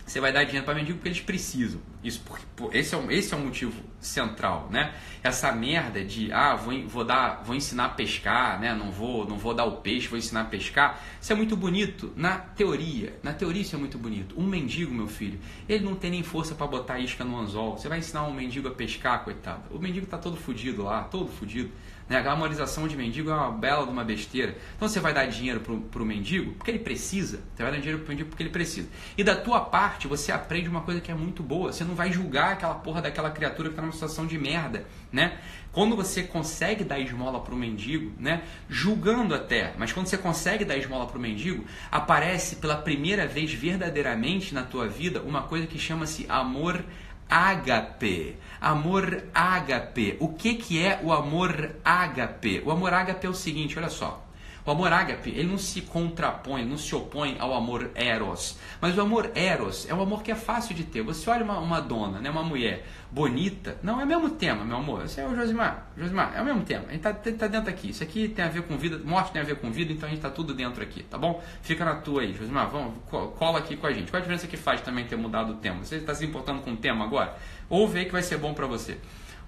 Você 0.08 0.20
vai 0.20 0.32
dar 0.32 0.44
dinheiro 0.44 0.64
para 0.64 0.74
mendigo 0.74 0.96
porque 0.96 1.10
eles 1.10 1.20
precisam. 1.20 1.82
Isso 2.02 2.22
porque, 2.24 2.78
esse, 2.78 2.94
é 2.94 2.98
o, 2.98 3.10
esse 3.10 3.34
é 3.34 3.36
o 3.36 3.40
motivo 3.40 3.74
central, 4.00 4.66
né? 4.70 4.94
Essa 5.22 5.52
merda 5.52 6.02
de 6.02 6.32
ah, 6.32 6.56
vou, 6.56 6.88
vou, 6.88 7.04
dar, 7.04 7.42
vou 7.44 7.54
ensinar 7.54 7.84
a 7.84 7.88
pescar, 7.90 8.58
né? 8.58 8.74
Não 8.74 8.90
vou, 8.90 9.28
não 9.28 9.36
vou 9.36 9.52
dar 9.52 9.66
o 9.66 9.76
peixe, 9.76 10.08
vou 10.08 10.18
ensinar 10.18 10.40
a 10.40 10.44
pescar. 10.44 11.04
Isso 11.20 11.30
é 11.30 11.36
muito 11.36 11.54
bonito 11.54 12.10
na 12.16 12.38
teoria. 12.38 13.18
Na 13.22 13.34
teoria 13.34 13.60
isso 13.60 13.76
é 13.76 13.78
muito 13.78 13.98
bonito. 13.98 14.34
Um 14.40 14.44
mendigo, 14.44 14.94
meu 14.94 15.08
filho, 15.08 15.38
ele 15.68 15.84
não 15.84 15.94
tem 15.94 16.10
nem 16.10 16.22
força 16.22 16.54
para 16.54 16.66
botar 16.66 16.98
isca 16.98 17.22
no 17.22 17.38
anzol. 17.38 17.76
Você 17.76 17.86
vai 17.86 17.98
ensinar 17.98 18.24
um 18.24 18.32
mendigo 18.32 18.66
a 18.66 18.70
pescar, 18.70 19.22
coitado. 19.24 19.76
O 19.76 19.78
mendigo 19.78 20.06
tá 20.06 20.16
todo 20.16 20.38
fudido 20.38 20.84
lá, 20.84 21.04
todo 21.04 21.28
fudido. 21.28 21.70
Né? 22.08 22.16
A 22.16 22.22
glamorização 22.22 22.88
de 22.88 22.96
mendigo 22.96 23.30
é 23.30 23.34
uma 23.34 23.50
bela 23.50 23.84
de 23.84 23.92
uma 23.92 24.04
besteira. 24.04 24.56
Então 24.76 24.88
você 24.88 24.98
vai 24.98 25.12
dar 25.12 25.26
dinheiro 25.26 25.60
para 25.60 26.02
o 26.02 26.06
mendigo 26.06 26.52
porque 26.54 26.70
ele 26.70 26.78
precisa. 26.78 27.40
Você 27.54 27.62
vai 27.62 27.72
dar 27.72 27.78
dinheiro 27.78 27.98
para 27.98 28.06
o 28.06 28.08
mendigo 28.10 28.28
porque 28.30 28.42
ele 28.42 28.50
precisa. 28.50 28.88
E 29.16 29.22
da 29.22 29.36
tua 29.36 29.60
parte 29.60 30.08
você 30.08 30.32
aprende 30.32 30.68
uma 30.68 30.80
coisa 30.80 31.00
que 31.00 31.10
é 31.10 31.14
muito 31.14 31.42
boa. 31.42 31.72
Você 31.72 31.84
não 31.84 31.94
vai 31.94 32.10
julgar 32.10 32.52
aquela 32.52 32.74
porra 32.74 33.02
daquela 33.02 33.30
criatura 33.30 33.68
que 33.68 33.72
está 33.72 33.82
numa 33.82 33.92
situação 33.92 34.26
de 34.26 34.38
merda. 34.38 34.86
Né? 35.12 35.38
Quando 35.72 35.94
você 35.94 36.22
consegue 36.22 36.82
dar 36.82 36.98
esmola 36.98 37.40
para 37.40 37.54
o 37.54 37.56
mendigo, 37.56 38.12
né? 38.18 38.42
julgando 38.68 39.34
até, 39.34 39.74
mas 39.78 39.92
quando 39.92 40.06
você 40.06 40.18
consegue 40.18 40.64
dar 40.64 40.76
esmola 40.76 41.06
para 41.06 41.18
o 41.18 41.20
mendigo, 41.20 41.64
aparece 41.90 42.56
pela 42.56 42.76
primeira 42.76 43.26
vez 43.26 43.52
verdadeiramente 43.52 44.54
na 44.54 44.62
tua 44.62 44.88
vida 44.88 45.20
uma 45.20 45.42
coisa 45.42 45.66
que 45.66 45.78
chama-se 45.78 46.26
amor 46.28 46.82
ágape. 47.28 48.36
Amor 48.60 49.24
ágape. 49.34 50.16
O 50.20 50.28
que, 50.28 50.54
que 50.54 50.82
é 50.82 51.00
o 51.02 51.12
amor 51.12 51.76
ágape? 51.84 52.62
O 52.64 52.70
amor 52.70 52.92
ágape 52.92 53.26
é 53.26 53.30
o 53.30 53.34
seguinte, 53.34 53.78
olha 53.78 53.90
só. 53.90 54.28
O 54.68 54.70
amor 54.70 54.92
ágape, 54.92 55.30
ele 55.30 55.48
não 55.48 55.56
se 55.56 55.80
contrapõe, 55.80 56.62
não 56.62 56.76
se 56.76 56.94
opõe 56.94 57.36
ao 57.38 57.54
amor 57.54 57.90
eros. 57.94 58.58
Mas 58.82 58.98
o 58.98 59.00
amor 59.00 59.30
eros 59.34 59.88
é 59.88 59.94
um 59.94 60.02
amor 60.02 60.22
que 60.22 60.30
é 60.30 60.34
fácil 60.34 60.74
de 60.74 60.84
ter. 60.84 61.00
Você 61.00 61.30
olha 61.30 61.42
uma, 61.42 61.58
uma 61.58 61.80
dona, 61.80 62.20
né, 62.20 62.28
uma 62.28 62.42
mulher 62.42 62.84
bonita. 63.10 63.78
Não, 63.82 63.98
é 63.98 64.04
o 64.04 64.06
mesmo 64.06 64.28
tema, 64.28 64.66
meu 64.66 64.76
amor. 64.76 65.06
Esse 65.06 65.22
é 65.22 65.26
o 65.26 65.34
Josimar. 65.34 65.86
Josimar, 65.96 66.34
é 66.36 66.42
o 66.42 66.44
mesmo 66.44 66.64
tema. 66.64 66.84
A 66.88 66.92
gente 66.92 67.00
tá, 67.00 67.14
tá 67.14 67.46
dentro 67.46 67.70
aqui. 67.70 67.88
Isso 67.88 68.02
aqui 68.02 68.28
tem 68.28 68.44
a 68.44 68.48
ver 68.48 68.62
com 68.64 68.76
vida, 68.76 69.00
morte 69.02 69.32
tem 69.32 69.40
a 69.40 69.44
ver 69.44 69.56
com 69.56 69.70
vida, 69.70 69.90
então 69.90 70.06
a 70.06 70.12
gente 70.12 70.20
tá 70.20 70.28
tudo 70.28 70.52
dentro 70.52 70.82
aqui, 70.82 71.02
tá 71.02 71.16
bom? 71.16 71.42
Fica 71.62 71.82
na 71.82 71.94
tua 71.94 72.20
aí, 72.20 72.34
Josimar. 72.34 72.68
Vamos, 72.68 72.92
cola 73.08 73.60
aqui 73.60 73.74
com 73.74 73.86
a 73.86 73.92
gente. 73.92 74.10
Qual 74.10 74.18
a 74.18 74.20
diferença 74.20 74.46
que 74.46 74.58
faz 74.58 74.82
também 74.82 75.06
ter 75.06 75.16
mudado 75.16 75.54
o 75.54 75.56
tema? 75.56 75.82
Você 75.82 75.96
está 75.96 76.14
se 76.14 76.26
importando 76.26 76.60
com 76.60 76.72
o 76.72 76.76
tema 76.76 77.06
agora? 77.06 77.38
Ouve 77.68 78.00
aí 78.00 78.04
que 78.06 78.12
vai 78.12 78.22
ser 78.22 78.38
bom 78.38 78.54
para 78.54 78.66
você. 78.66 78.96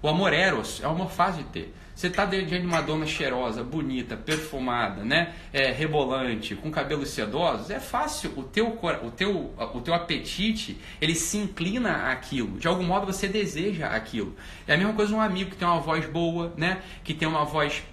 O 0.01 0.07
amor 0.07 0.33
eros 0.33 0.81
é 0.83 0.87
um 0.87 0.91
amor 0.91 1.11
fácil 1.11 1.43
de 1.43 1.49
ter. 1.49 1.73
Você 1.93 2.07
está 2.07 2.25
diante 2.25 2.59
de 2.59 2.65
uma 2.65 2.81
dona 2.81 3.05
cheirosa, 3.05 3.63
bonita, 3.63 4.17
perfumada, 4.17 5.03
né? 5.03 5.33
É, 5.53 5.71
rebolante, 5.71 6.55
com 6.55 6.71
cabelos 6.71 7.09
sedosos, 7.09 7.69
é 7.69 7.79
fácil. 7.79 8.33
O 8.35 8.41
teu, 8.41 8.75
o, 9.03 9.11
teu, 9.11 9.53
o 9.73 9.81
teu 9.81 9.93
apetite, 9.93 10.79
ele 10.99 11.13
se 11.13 11.37
inclina 11.37 12.11
àquilo. 12.11 12.57
De 12.57 12.67
algum 12.67 12.83
modo 12.83 13.05
você 13.05 13.27
deseja 13.27 13.87
aquilo. 13.87 14.35
É 14.67 14.73
a 14.73 14.77
mesma 14.77 14.93
coisa 14.93 15.13
um 15.13 15.21
amigo 15.21 15.51
que 15.51 15.57
tem 15.57 15.67
uma 15.67 15.79
voz 15.79 16.05
boa, 16.07 16.51
né? 16.57 16.81
Que 17.03 17.13
tem 17.13 17.27
uma 17.27 17.45
voz 17.45 17.83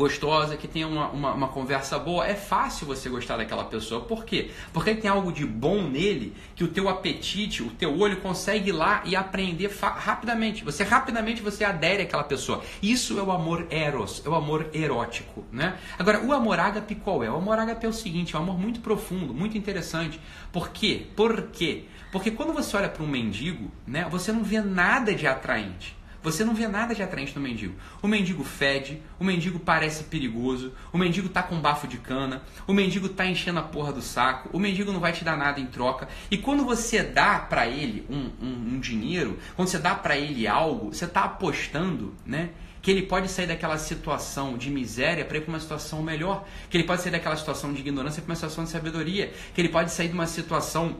gostosa, 0.00 0.56
que 0.56 0.66
tenha 0.66 0.88
uma, 0.88 1.10
uma, 1.10 1.32
uma, 1.34 1.48
conversa 1.48 1.98
boa, 1.98 2.26
é 2.26 2.34
fácil 2.34 2.86
você 2.86 3.10
gostar 3.10 3.36
daquela 3.36 3.64
pessoa. 3.64 4.00
Por 4.00 4.24
quê? 4.24 4.50
Porque 4.72 4.94
tem 4.94 5.10
algo 5.10 5.30
de 5.30 5.44
bom 5.44 5.82
nele 5.82 6.34
que 6.56 6.64
o 6.64 6.68
teu 6.68 6.88
apetite, 6.88 7.62
o 7.62 7.68
teu 7.68 7.98
olho 7.98 8.16
consegue 8.16 8.70
ir 8.70 8.72
lá 8.72 9.02
e 9.04 9.14
aprender 9.14 9.70
rapidamente. 9.78 10.64
Você 10.64 10.84
rapidamente 10.84 11.42
você 11.42 11.64
adere 11.64 12.04
àquela 12.04 12.24
pessoa. 12.24 12.62
Isso 12.82 13.18
é 13.18 13.22
o 13.22 13.30
amor 13.30 13.66
eros, 13.68 14.22
é 14.24 14.28
o 14.30 14.34
amor 14.34 14.70
erótico, 14.72 15.44
né? 15.52 15.76
Agora, 15.98 16.24
o 16.24 16.32
amor 16.32 16.58
ágape 16.58 16.94
qual 16.94 17.22
é? 17.22 17.30
O 17.30 17.36
amor 17.36 17.58
ágape 17.58 17.84
é 17.84 17.88
o 17.88 17.92
seguinte, 17.92 18.34
é 18.34 18.38
um 18.38 18.42
amor 18.42 18.58
muito 18.58 18.80
profundo, 18.80 19.34
muito 19.34 19.58
interessante. 19.58 20.18
Por 20.50 20.70
quê? 20.70 21.08
Por 21.14 21.48
quê? 21.52 21.84
Porque 22.10 22.30
quando 22.30 22.54
você 22.54 22.74
olha 22.74 22.88
para 22.88 23.02
um 23.02 23.06
mendigo, 23.06 23.70
né, 23.86 24.06
você 24.10 24.32
não 24.32 24.42
vê 24.42 24.62
nada 24.62 25.14
de 25.14 25.26
atraente. 25.26 25.99
Você 26.22 26.44
não 26.44 26.54
vê 26.54 26.68
nada 26.68 26.94
de 26.94 27.02
atraente 27.02 27.34
no 27.34 27.40
mendigo. 27.40 27.74
O 28.02 28.08
mendigo 28.08 28.44
fede, 28.44 29.00
o 29.18 29.24
mendigo 29.24 29.58
parece 29.58 30.04
perigoso, 30.04 30.72
o 30.92 30.98
mendigo 30.98 31.28
tá 31.28 31.42
com 31.42 31.58
bafo 31.60 31.88
de 31.88 31.96
cana, 31.96 32.42
o 32.66 32.74
mendigo 32.74 33.08
tá 33.08 33.24
enchendo 33.24 33.58
a 33.58 33.62
porra 33.62 33.92
do 33.92 34.02
saco, 34.02 34.50
o 34.52 34.58
mendigo 34.58 34.92
não 34.92 35.00
vai 35.00 35.12
te 35.12 35.24
dar 35.24 35.36
nada 35.36 35.58
em 35.58 35.66
troca. 35.66 36.08
E 36.30 36.36
quando 36.36 36.64
você 36.64 37.02
dá 37.02 37.38
para 37.38 37.66
ele 37.66 38.04
um, 38.10 38.30
um, 38.40 38.74
um, 38.74 38.80
dinheiro, 38.80 39.38
quando 39.56 39.68
você 39.68 39.78
dá 39.78 39.94
para 39.94 40.16
ele 40.16 40.46
algo, 40.46 40.92
você 40.92 41.06
tá 41.06 41.24
apostando, 41.24 42.14
né? 42.26 42.50
Que 42.82 42.90
ele 42.90 43.02
pode 43.02 43.28
sair 43.28 43.46
daquela 43.46 43.76
situação 43.76 44.56
de 44.56 44.70
miséria 44.70 45.24
para 45.24 45.36
ir 45.36 45.42
para 45.42 45.50
uma 45.50 45.60
situação 45.60 46.02
melhor. 46.02 46.46
Que 46.70 46.78
ele 46.78 46.84
pode 46.84 47.02
sair 47.02 47.12
daquela 47.12 47.36
situação 47.36 47.74
de 47.74 47.80
ignorância 47.80 48.22
para 48.22 48.30
uma 48.30 48.36
situação 48.36 48.64
de 48.64 48.70
sabedoria. 48.70 49.32
Que 49.54 49.60
ele 49.60 49.68
pode 49.68 49.92
sair 49.92 50.08
de 50.08 50.14
uma 50.14 50.26
situação 50.26 50.96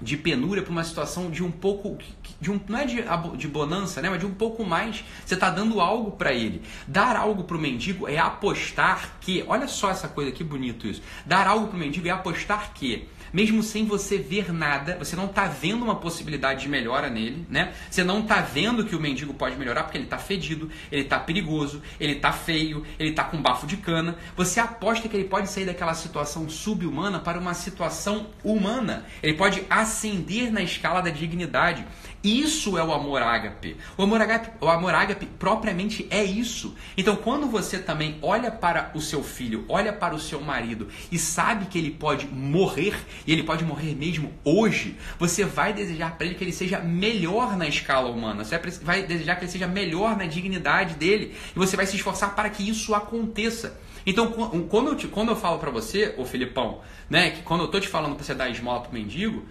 de 0.00 0.16
penúria 0.16 0.62
para 0.62 0.70
uma 0.70 0.84
situação 0.84 1.30
de 1.30 1.42
um 1.42 1.50
pouco 1.50 1.96
de 2.40 2.50
um 2.50 2.60
não 2.68 2.78
é 2.78 2.84
de, 2.84 3.04
de 3.36 3.48
bonança, 3.48 4.02
né, 4.02 4.10
mas 4.10 4.20
de 4.20 4.26
um 4.26 4.34
pouco 4.34 4.64
mais. 4.64 5.04
Você 5.24 5.34
está 5.34 5.50
dando 5.50 5.80
algo 5.80 6.12
para 6.12 6.32
ele. 6.32 6.62
Dar 6.86 7.16
algo 7.16 7.44
para 7.44 7.56
o 7.56 7.60
mendigo 7.60 8.08
é 8.08 8.18
apostar 8.18 9.16
que, 9.20 9.44
olha 9.46 9.66
só 9.68 9.90
essa 9.90 10.08
coisa 10.08 10.30
que 10.30 10.44
bonito 10.44 10.86
isso. 10.86 11.02
Dar 11.24 11.46
algo 11.46 11.68
para 11.68 11.76
o 11.76 11.78
mendigo 11.78 12.06
é 12.06 12.10
apostar 12.10 12.72
que 12.74 13.08
mesmo 13.32 13.62
sem 13.62 13.84
você 13.84 14.18
ver 14.18 14.52
nada, 14.52 14.96
você 14.98 15.16
não 15.16 15.26
está 15.26 15.46
vendo 15.46 15.84
uma 15.84 15.96
possibilidade 15.96 16.62
de 16.62 16.68
melhora 16.68 17.08
nele, 17.08 17.46
né? 17.48 17.72
Você 17.90 18.04
não 18.04 18.20
está 18.20 18.40
vendo 18.40 18.84
que 18.84 18.94
o 18.94 19.00
mendigo 19.00 19.34
pode 19.34 19.56
melhorar 19.56 19.84
porque 19.84 19.98
ele 19.98 20.04
está 20.04 20.18
fedido, 20.18 20.70
ele 20.90 21.02
está 21.02 21.18
perigoso, 21.18 21.82
ele 21.98 22.12
está 22.14 22.32
feio, 22.32 22.84
ele 22.98 23.10
está 23.10 23.24
com 23.24 23.40
bafo 23.40 23.66
de 23.66 23.76
cana. 23.76 24.16
Você 24.36 24.60
aposta 24.60 25.08
que 25.08 25.16
ele 25.16 25.28
pode 25.28 25.48
sair 25.48 25.64
daquela 25.64 25.94
situação 25.94 26.48
subhumana 26.48 27.18
para 27.18 27.38
uma 27.38 27.54
situação 27.54 28.26
humana. 28.42 29.04
Ele 29.22 29.34
pode 29.34 29.64
ascender 29.68 30.52
na 30.52 30.62
escala 30.62 31.00
da 31.00 31.10
dignidade. 31.10 31.84
Isso 32.26 32.76
é 32.76 32.82
o 32.82 32.92
amor 32.92 33.22
ágape. 33.22 33.76
O 33.96 34.02
amor 34.02 34.20
ágape, 34.20 34.50
o 34.60 34.68
amor 34.68 34.92
ágape 34.92 35.26
propriamente 35.26 36.08
é 36.10 36.24
isso. 36.24 36.74
Então, 36.96 37.14
quando 37.14 37.46
você 37.46 37.78
também 37.78 38.18
olha 38.20 38.50
para 38.50 38.90
o 38.94 39.00
seu 39.00 39.22
filho, 39.22 39.64
olha 39.68 39.92
para 39.92 40.12
o 40.12 40.18
seu 40.18 40.40
marido 40.40 40.88
e 41.12 41.20
sabe 41.20 41.66
que 41.66 41.78
ele 41.78 41.92
pode 41.92 42.26
morrer, 42.26 42.96
e 43.24 43.32
ele 43.32 43.44
pode 43.44 43.64
morrer 43.64 43.94
mesmo 43.94 44.32
hoje, 44.44 44.96
você 45.20 45.44
vai 45.44 45.72
desejar 45.72 46.16
para 46.16 46.26
ele 46.26 46.34
que 46.34 46.42
ele 46.42 46.52
seja 46.52 46.80
melhor 46.80 47.56
na 47.56 47.68
escala 47.68 48.10
humana. 48.10 48.44
Você 48.44 48.58
vai 48.82 49.04
desejar 49.04 49.36
que 49.36 49.44
ele 49.44 49.52
seja 49.52 49.68
melhor 49.68 50.16
na 50.16 50.26
dignidade 50.26 50.96
dele. 50.96 51.32
E 51.54 51.56
você 51.56 51.76
vai 51.76 51.86
se 51.86 51.94
esforçar 51.94 52.34
para 52.34 52.50
que 52.50 52.68
isso 52.68 52.92
aconteça. 52.92 53.78
Então, 54.04 54.32
quando 54.68 54.88
eu, 54.88 54.96
te, 54.96 55.06
quando 55.06 55.28
eu 55.28 55.36
falo 55.36 55.60
para 55.60 55.70
você, 55.70 56.12
ô 56.18 56.24
Filipão, 56.24 56.80
né, 57.08 57.30
que 57.30 57.42
quando 57.42 57.60
eu 57.60 57.68
tô 57.68 57.78
te 57.78 57.86
falando 57.86 58.16
para 58.16 58.24
você 58.24 58.34
dar 58.34 58.48
esmola 58.50 58.80
pro 58.80 58.92
mendigo, 58.92 59.46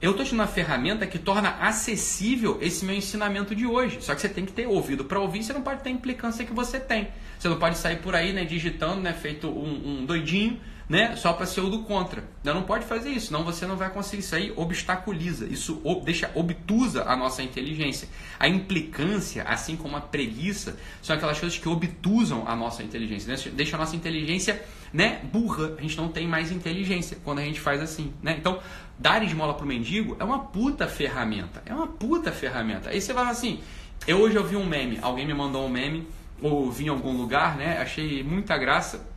eu 0.00 0.12
estou 0.12 0.24
te 0.24 0.30
dando 0.30 0.40
uma 0.40 0.46
ferramenta 0.46 1.06
que 1.06 1.18
torna 1.18 1.50
acessível 1.60 2.58
esse 2.62 2.84
meu 2.84 2.94
ensinamento 2.94 3.54
de 3.54 3.66
hoje. 3.66 3.98
Só 4.00 4.14
que 4.14 4.20
você 4.22 4.28
tem 4.28 4.46
que 4.46 4.52
ter 4.52 4.66
ouvido 4.66 5.04
para 5.04 5.20
ouvir, 5.20 5.42
você 5.42 5.52
não 5.52 5.60
pode 5.60 5.82
ter 5.82 5.90
a 5.90 5.92
implicância 5.92 6.44
que 6.44 6.52
você 6.52 6.80
tem. 6.80 7.08
Você 7.38 7.48
não 7.48 7.58
pode 7.58 7.76
sair 7.76 7.96
por 7.96 8.14
aí, 8.14 8.32
né, 8.32 8.44
digitando, 8.44 9.00
né, 9.02 9.12
feito 9.12 9.48
um, 9.48 10.00
um 10.00 10.06
doidinho, 10.06 10.58
né, 10.90 11.14
só 11.14 11.32
para 11.32 11.46
ser 11.46 11.60
o 11.60 11.70
do 11.70 11.84
contra. 11.84 12.24
Não, 12.42 12.64
pode 12.64 12.84
fazer 12.84 13.10
isso, 13.10 13.28
senão 13.28 13.44
você 13.44 13.64
não 13.64 13.76
vai 13.76 13.88
conseguir. 13.90 14.22
Isso 14.22 14.34
aí 14.34 14.52
obstaculiza, 14.56 15.46
isso 15.46 15.80
ob, 15.84 16.04
deixa 16.04 16.28
obtusa 16.34 17.04
a 17.04 17.16
nossa 17.16 17.44
inteligência. 17.44 18.08
A 18.40 18.48
implicância, 18.48 19.44
assim 19.44 19.76
como 19.76 19.96
a 19.96 20.00
preguiça, 20.00 20.76
são 21.00 21.14
aquelas 21.14 21.38
coisas 21.38 21.56
que 21.56 21.68
obtusam 21.68 22.42
a 22.44 22.56
nossa 22.56 22.82
inteligência, 22.82 23.32
né? 23.32 23.40
deixa 23.54 23.76
a 23.76 23.78
nossa 23.78 23.94
inteligência 23.94 24.64
né, 24.92 25.20
burra. 25.32 25.76
A 25.78 25.80
gente 25.80 25.96
não 25.96 26.08
tem 26.08 26.26
mais 26.26 26.50
inteligência 26.50 27.18
quando 27.22 27.38
a 27.38 27.44
gente 27.44 27.60
faz 27.60 27.80
assim. 27.80 28.12
Né? 28.20 28.34
Então, 28.36 28.58
dar 28.98 29.22
esmola 29.22 29.54
pro 29.54 29.64
mendigo 29.64 30.16
é 30.18 30.24
uma 30.24 30.40
puta 30.40 30.88
ferramenta. 30.88 31.62
É 31.66 31.72
uma 31.72 31.86
puta 31.86 32.32
ferramenta. 32.32 32.90
Aí 32.90 33.00
você 33.00 33.12
vai 33.12 33.30
assim, 33.30 33.60
eu 34.08 34.18
hoje 34.18 34.36
ouvi 34.36 34.56
um 34.56 34.66
meme, 34.66 34.98
alguém 35.00 35.24
me 35.24 35.34
mandou 35.34 35.64
um 35.64 35.68
meme, 35.68 36.08
ou 36.42 36.68
vi 36.68 36.86
em 36.86 36.88
algum 36.88 37.16
lugar, 37.16 37.56
né? 37.56 37.78
Achei 37.78 38.24
muita 38.24 38.58
graça. 38.58 39.08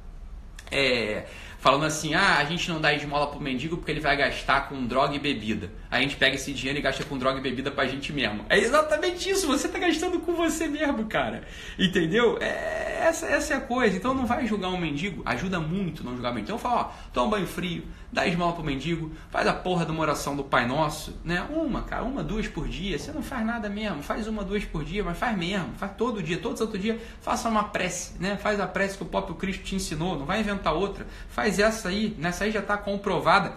É, 0.69 1.25
falando 1.63 1.86
assim: 1.86 2.13
ah, 2.13 2.39
a 2.39 2.43
gente 2.43 2.69
não 2.69 2.82
dá 2.82 2.93
esmola 2.93 3.28
pro 3.28 3.39
mendigo 3.39 3.78
porque 3.78 3.89
ele 3.89 4.02
vai 4.02 4.17
gastar 4.17 4.67
com 4.67 4.86
droga 4.86 5.15
e 5.15 5.19
bebida. 5.19 5.71
A 5.93 6.01
gente 6.01 6.15
pega 6.15 6.36
esse 6.36 6.51
dinheiro 6.51 6.79
e 6.79 6.82
gasta 6.82 7.03
com 7.03 7.19
droga 7.19 7.38
e 7.38 7.41
bebida 7.43 7.69
pra 7.69 7.86
gente 7.86 8.12
mesmo. 8.12 8.43
É 8.49 8.58
exatamente 8.58 9.29
isso, 9.29 9.46
você 9.46 9.67
tá 9.69 9.77
gastando 9.77 10.19
com 10.21 10.33
você 10.33 10.67
mesmo, 10.67 11.06
cara. 11.06 11.44
Entendeu? 11.77 12.39
É, 12.41 13.06
essa, 13.08 13.27
essa 13.27 13.54
é 13.54 13.58
a 13.58 13.62
coisa. 13.62 13.96
Então 13.96 14.12
não 14.12 14.25
vai 14.25 14.48
julgar 14.48 14.69
um 14.69 14.77
mendigo, 14.77 15.21
ajuda 15.23 15.60
muito 15.60 16.04
não 16.04 16.13
julgar 16.13 16.33
mendigo. 16.33 16.48
Então 16.48 16.58
fala: 16.58 16.81
ó, 16.81 16.91
toma 17.13 17.27
um 17.27 17.29
banho 17.29 17.46
frio, 17.46 17.83
dá 18.12 18.25
esmola 18.25 18.54
pro 18.54 18.63
mendigo, 18.63 19.12
faz 19.29 19.46
a 19.46 19.54
porra 19.54 19.85
de 19.85 19.91
uma 19.91 20.02
oração 20.02 20.35
do 20.35 20.44
Pai 20.44 20.65
Nosso, 20.65 21.15
né? 21.23 21.46
Uma, 21.52 21.83
cara, 21.83 22.04
uma, 22.04 22.23
duas 22.23 22.48
por 22.48 22.67
dia. 22.67 22.98
Você 22.98 23.12
não 23.12 23.21
faz 23.21 23.46
nada 23.46 23.69
mesmo, 23.69 24.02
faz 24.02 24.25
uma, 24.25 24.44
duas 24.44 24.65
por 24.65 24.83
dia, 24.83 25.04
mas 25.04 25.15
faz 25.15 25.37
mesmo, 25.37 25.75
faz 25.75 25.91
todo 25.96 26.23
dia, 26.23 26.39
todo 26.39 26.58
santo 26.58 26.75
dia, 26.75 27.00
faça 27.21 27.48
uma 27.48 27.65
prece, 27.65 28.13
né? 28.19 28.35
Faz 28.35 28.60
a 28.60 28.65
prece 28.65 28.98
que 28.98 29.04
o 29.04 29.06
próprio 29.06 29.35
Cristo 29.35 29.62
te 29.62 29.75
ensinou, 29.75 30.17
não 30.17 30.25
vai 30.25 30.39
inventar 30.39 30.73
outra. 30.73 31.06
Faz 31.29 31.60
essa 31.60 31.89
aí, 31.89 32.15
nessa 32.17 32.46
aí 32.46 32.52
já 32.52 32.62
está 32.62 32.77
comprovada. 32.77 33.54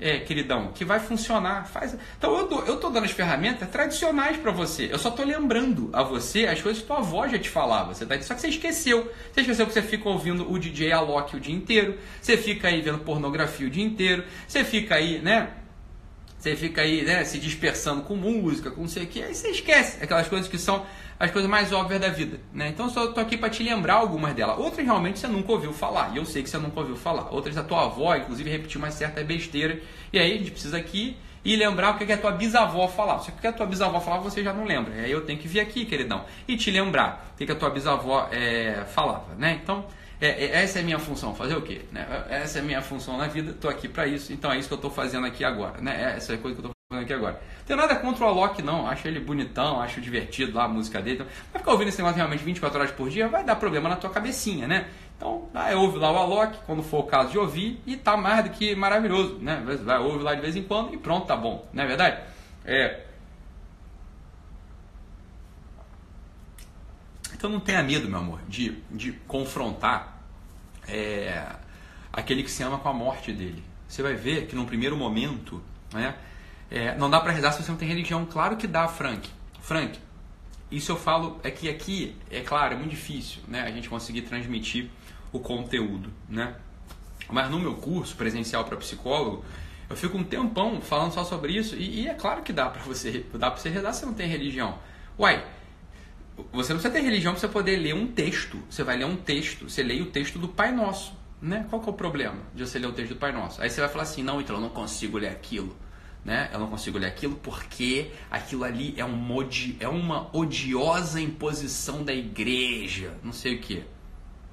É, 0.00 0.18
queridão, 0.18 0.72
que 0.72 0.84
vai 0.84 1.00
funcionar. 1.00 1.66
Faz... 1.66 1.96
Então 2.18 2.36
eu 2.36 2.66
eu 2.66 2.76
tô 2.78 2.90
dando 2.90 3.04
as 3.04 3.10
ferramentas 3.10 3.68
tradicionais 3.68 4.36
para 4.36 4.50
você. 4.50 4.88
Eu 4.90 4.98
só 4.98 5.10
tô 5.10 5.22
lembrando 5.24 5.90
a 5.92 6.02
você 6.02 6.46
as 6.46 6.60
coisas 6.60 6.82
que 6.82 6.88
tua 6.88 6.98
avó 6.98 7.26
já 7.28 7.38
te 7.38 7.48
falava. 7.48 7.94
Você 7.94 8.04
tá... 8.04 8.20
Só 8.20 8.34
que 8.34 8.40
você 8.40 8.48
esqueceu. 8.48 9.10
Você 9.32 9.40
esqueceu 9.40 9.66
que 9.66 9.72
você 9.72 9.82
fica 9.82 10.08
ouvindo 10.08 10.50
o 10.50 10.58
DJ 10.58 10.92
Alok 10.92 11.36
o 11.36 11.40
dia 11.40 11.54
inteiro. 11.54 11.98
Você 12.20 12.36
fica 12.36 12.68
aí 12.68 12.80
vendo 12.80 12.98
pornografia 12.98 13.66
o 13.66 13.70
dia 13.70 13.84
inteiro. 13.84 14.24
Você 14.46 14.64
fica 14.64 14.96
aí, 14.96 15.20
né? 15.20 15.50
Você 16.44 16.54
fica 16.56 16.82
aí, 16.82 17.02
né, 17.02 17.24
se 17.24 17.38
dispersando 17.38 18.02
com 18.02 18.14
música, 18.16 18.70
com 18.70 18.82
não 18.82 18.88
sei 18.88 19.04
o 19.04 19.06
que, 19.06 19.22
aí 19.22 19.34
você 19.34 19.48
esquece 19.48 20.04
aquelas 20.04 20.28
coisas 20.28 20.46
que 20.46 20.58
são 20.58 20.84
as 21.24 21.30
coisas 21.30 21.50
mais 21.50 21.72
óbvias 21.72 22.00
da 22.00 22.08
vida, 22.08 22.38
né? 22.52 22.68
Então 22.68 22.88
só 22.88 23.06
tô 23.08 23.20
aqui 23.20 23.36
para 23.36 23.48
te 23.48 23.62
lembrar 23.62 23.94
algumas 23.94 24.34
delas. 24.34 24.58
Outras 24.58 24.84
realmente 24.84 25.18
você 25.18 25.26
nunca 25.26 25.52
ouviu 25.52 25.72
falar, 25.72 26.12
e 26.14 26.18
eu 26.18 26.24
sei 26.24 26.42
que 26.42 26.50
você 26.50 26.58
nunca 26.58 26.80
ouviu 26.80 26.96
falar. 26.96 27.32
Outras 27.32 27.56
a 27.56 27.62
tua 27.62 27.84
avó, 27.84 28.14
inclusive, 28.14 28.50
repetiu 28.50 28.78
uma 28.78 28.90
certa 28.90 29.22
besteira. 29.24 29.80
E 30.12 30.18
aí 30.18 30.34
a 30.34 30.38
gente 30.38 30.50
precisa 30.50 30.76
aqui 30.76 31.16
e 31.44 31.56
lembrar 31.56 31.94
o 31.94 31.98
que, 31.98 32.10
a 32.10 32.18
tua 32.18 32.32
bisavó 32.32 32.88
falava. 32.88 33.22
Se 33.22 33.30
o 33.30 33.32
que 33.32 33.46
a 33.46 33.52
tua 33.52 33.66
bisavó 33.66 34.00
falava, 34.00 34.22
você 34.22 34.42
já 34.42 34.52
não 34.52 34.64
lembra. 34.64 34.94
Aí 34.94 35.10
eu 35.10 35.22
tenho 35.22 35.38
que 35.38 35.46
vir 35.46 35.60
aqui, 35.60 35.84
queridão, 35.84 36.24
e 36.48 36.56
te 36.56 36.70
lembrar 36.70 37.32
o 37.34 37.36
que, 37.36 37.50
a 37.50 37.54
tua 37.54 37.70
bisavó 37.70 38.28
é, 38.30 38.84
falava, 38.86 39.34
né? 39.36 39.60
Então, 39.62 39.86
é, 40.20 40.28
é, 40.28 40.62
essa 40.62 40.78
é 40.78 40.82
a 40.82 40.84
minha 40.84 40.98
função, 40.98 41.34
fazer 41.34 41.54
o 41.54 41.62
quê? 41.62 41.82
Né? 41.92 42.06
Essa 42.30 42.58
é 42.58 42.62
a 42.62 42.64
minha 42.64 42.80
função 42.80 43.18
na 43.18 43.26
vida, 43.26 43.50
estou 43.50 43.70
aqui 43.70 43.88
para 43.88 44.06
isso, 44.06 44.32
então 44.32 44.52
é 44.52 44.58
isso 44.58 44.68
que 44.68 44.74
eu 44.74 44.76
estou 44.76 44.90
fazendo 44.90 45.26
aqui 45.26 45.44
agora. 45.44 45.80
Né? 45.80 46.14
Essa 46.16 46.32
é 46.32 46.36
a 46.36 46.38
coisa 46.38 46.60
que 46.60 46.66
eu 46.66 46.70
fazendo 46.70 46.74
aqui 47.00 47.12
agora. 47.12 47.40
Não 47.58 47.64
tenho 47.66 47.78
nada 47.78 47.96
contra 47.96 48.24
o 48.24 48.28
Alok, 48.28 48.62
não. 48.62 48.86
Acho 48.86 49.08
ele 49.08 49.20
bonitão, 49.20 49.80
acho 49.80 50.00
divertido 50.00 50.56
lá 50.56 50.64
a 50.64 50.68
música 50.68 51.00
dele. 51.00 51.16
Então, 51.16 51.26
vai 51.52 51.60
ficar 51.60 51.72
ouvindo 51.72 51.88
esse 51.88 51.98
negócio 51.98 52.16
realmente 52.16 52.44
24 52.44 52.78
horas 52.78 52.92
por 52.92 53.08
dia, 53.08 53.28
vai 53.28 53.44
dar 53.44 53.56
problema 53.56 53.88
na 53.88 53.96
tua 53.96 54.10
cabecinha, 54.10 54.66
né? 54.66 54.88
Então, 55.16 55.48
vai, 55.52 55.74
ouve 55.74 55.98
lá 55.98 56.12
o 56.12 56.16
Alok, 56.16 56.58
quando 56.66 56.82
for 56.82 57.00
o 57.00 57.06
caso 57.06 57.30
de 57.30 57.38
ouvir, 57.38 57.80
e 57.86 57.96
tá 57.96 58.16
mais 58.16 58.44
do 58.44 58.50
que 58.50 58.74
maravilhoso, 58.74 59.38
né? 59.40 59.62
Vai, 59.82 59.98
ouve 59.98 60.22
lá 60.22 60.34
de 60.34 60.40
vez 60.40 60.56
em 60.56 60.62
quando 60.62 60.92
e 60.92 60.98
pronto, 60.98 61.26
tá 61.26 61.36
bom, 61.36 61.66
não 61.72 61.84
é 61.84 61.86
verdade? 61.86 62.20
É. 62.64 63.04
Então 67.32 67.50
não 67.50 67.60
tenha 67.60 67.82
medo, 67.82 68.08
meu 68.08 68.18
amor, 68.18 68.40
de, 68.48 68.82
de 68.90 69.12
confrontar 69.26 70.22
é, 70.88 71.46
aquele 72.12 72.42
que 72.42 72.50
se 72.50 72.62
ama 72.62 72.78
com 72.78 72.88
a 72.88 72.92
morte 72.92 73.32
dele. 73.32 73.62
Você 73.86 74.02
vai 74.02 74.14
ver 74.14 74.46
que 74.46 74.56
num 74.56 74.64
primeiro 74.64 74.96
momento, 74.96 75.62
né, 75.92 76.14
é, 76.70 76.96
não 76.96 77.10
dá 77.10 77.20
para 77.20 77.32
rezar 77.32 77.52
se 77.52 77.62
você 77.62 77.70
não 77.70 77.78
tem 77.78 77.88
religião. 77.88 78.26
Claro 78.26 78.56
que 78.56 78.66
dá, 78.66 78.88
Frank. 78.88 79.28
Frank, 79.60 79.98
isso 80.70 80.92
eu 80.92 80.96
falo 80.96 81.40
é 81.42 81.50
que 81.50 81.68
aqui, 81.68 82.16
é 82.30 82.40
claro, 82.40 82.74
é 82.74 82.76
muito 82.76 82.90
difícil 82.90 83.42
né, 83.46 83.62
a 83.62 83.70
gente 83.70 83.88
conseguir 83.88 84.22
transmitir 84.22 84.90
o 85.32 85.38
conteúdo. 85.38 86.10
Né? 86.28 86.54
Mas 87.30 87.50
no 87.50 87.58
meu 87.58 87.74
curso 87.74 88.16
presencial 88.16 88.64
para 88.64 88.76
psicólogo, 88.76 89.44
eu 89.88 89.96
fico 89.96 90.16
um 90.16 90.24
tempão 90.24 90.80
falando 90.80 91.12
só 91.12 91.24
sobre 91.24 91.52
isso 91.52 91.76
e, 91.76 92.02
e 92.02 92.08
é 92.08 92.14
claro 92.14 92.42
que 92.42 92.52
dá 92.52 92.68
para 92.68 92.82
você, 92.82 93.24
dá 93.34 93.50
para 93.50 93.60
você 93.60 93.68
rezar 93.68 93.92
se 93.92 94.04
não 94.06 94.14
tem 94.14 94.26
religião. 94.26 94.78
Uai, 95.18 95.44
você 96.52 96.72
não 96.72 96.80
precisa 96.80 96.90
ter 96.90 97.00
religião 97.00 97.32
para 97.32 97.40
você 97.40 97.48
poder 97.48 97.76
ler 97.76 97.94
um 97.94 98.06
texto. 98.06 98.60
Você 98.68 98.82
vai 98.82 98.96
ler 98.96 99.04
um 99.04 99.16
texto, 99.16 99.68
você 99.68 99.82
lê 99.82 100.00
o 100.00 100.06
texto 100.06 100.38
do 100.38 100.48
Pai 100.48 100.72
Nosso. 100.72 101.12
Né? 101.40 101.66
Qual 101.68 101.80
que 101.80 101.88
é 101.88 101.92
o 101.92 101.94
problema 101.94 102.38
de 102.54 102.66
você 102.66 102.78
ler 102.78 102.86
o 102.86 102.92
texto 102.92 103.10
do 103.10 103.18
Pai 103.18 103.30
Nosso? 103.30 103.60
Aí 103.60 103.68
você 103.68 103.80
vai 103.80 103.90
falar 103.90 104.04
assim, 104.04 104.22
não, 104.22 104.40
então 104.40 104.56
eu 104.56 104.62
não 104.62 104.70
consigo 104.70 105.18
ler 105.18 105.28
aquilo. 105.28 105.76
Né? 106.24 106.48
Eu 106.52 106.58
não 106.58 106.68
consigo 106.68 106.96
ler 106.96 107.08
aquilo 107.08 107.36
porque 107.36 108.10
aquilo 108.30 108.64
ali 108.64 108.94
é, 108.96 109.04
um 109.04 109.14
modi, 109.14 109.76
é 109.78 109.86
uma 109.86 110.34
odiosa 110.34 111.20
imposição 111.20 112.02
da 112.02 112.14
igreja, 112.14 113.12
não 113.22 113.32
sei 113.32 113.56
o 113.56 113.60
que. 113.60 113.84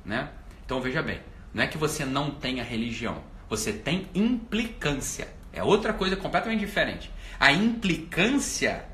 Né? 0.03 0.29
Então 0.65 0.81
veja 0.81 1.01
bem, 1.01 1.21
não 1.53 1.63
é 1.63 1.67
que 1.67 1.77
você 1.77 2.03
não 2.03 2.31
tenha 2.31 2.63
religião, 2.63 3.23
você 3.49 3.71
tem 3.71 4.07
implicância. 4.13 5.29
É 5.53 5.63
outra 5.63 5.93
coisa 5.93 6.15
completamente 6.15 6.59
diferente. 6.59 7.11
A 7.39 7.51
implicância 7.51 8.85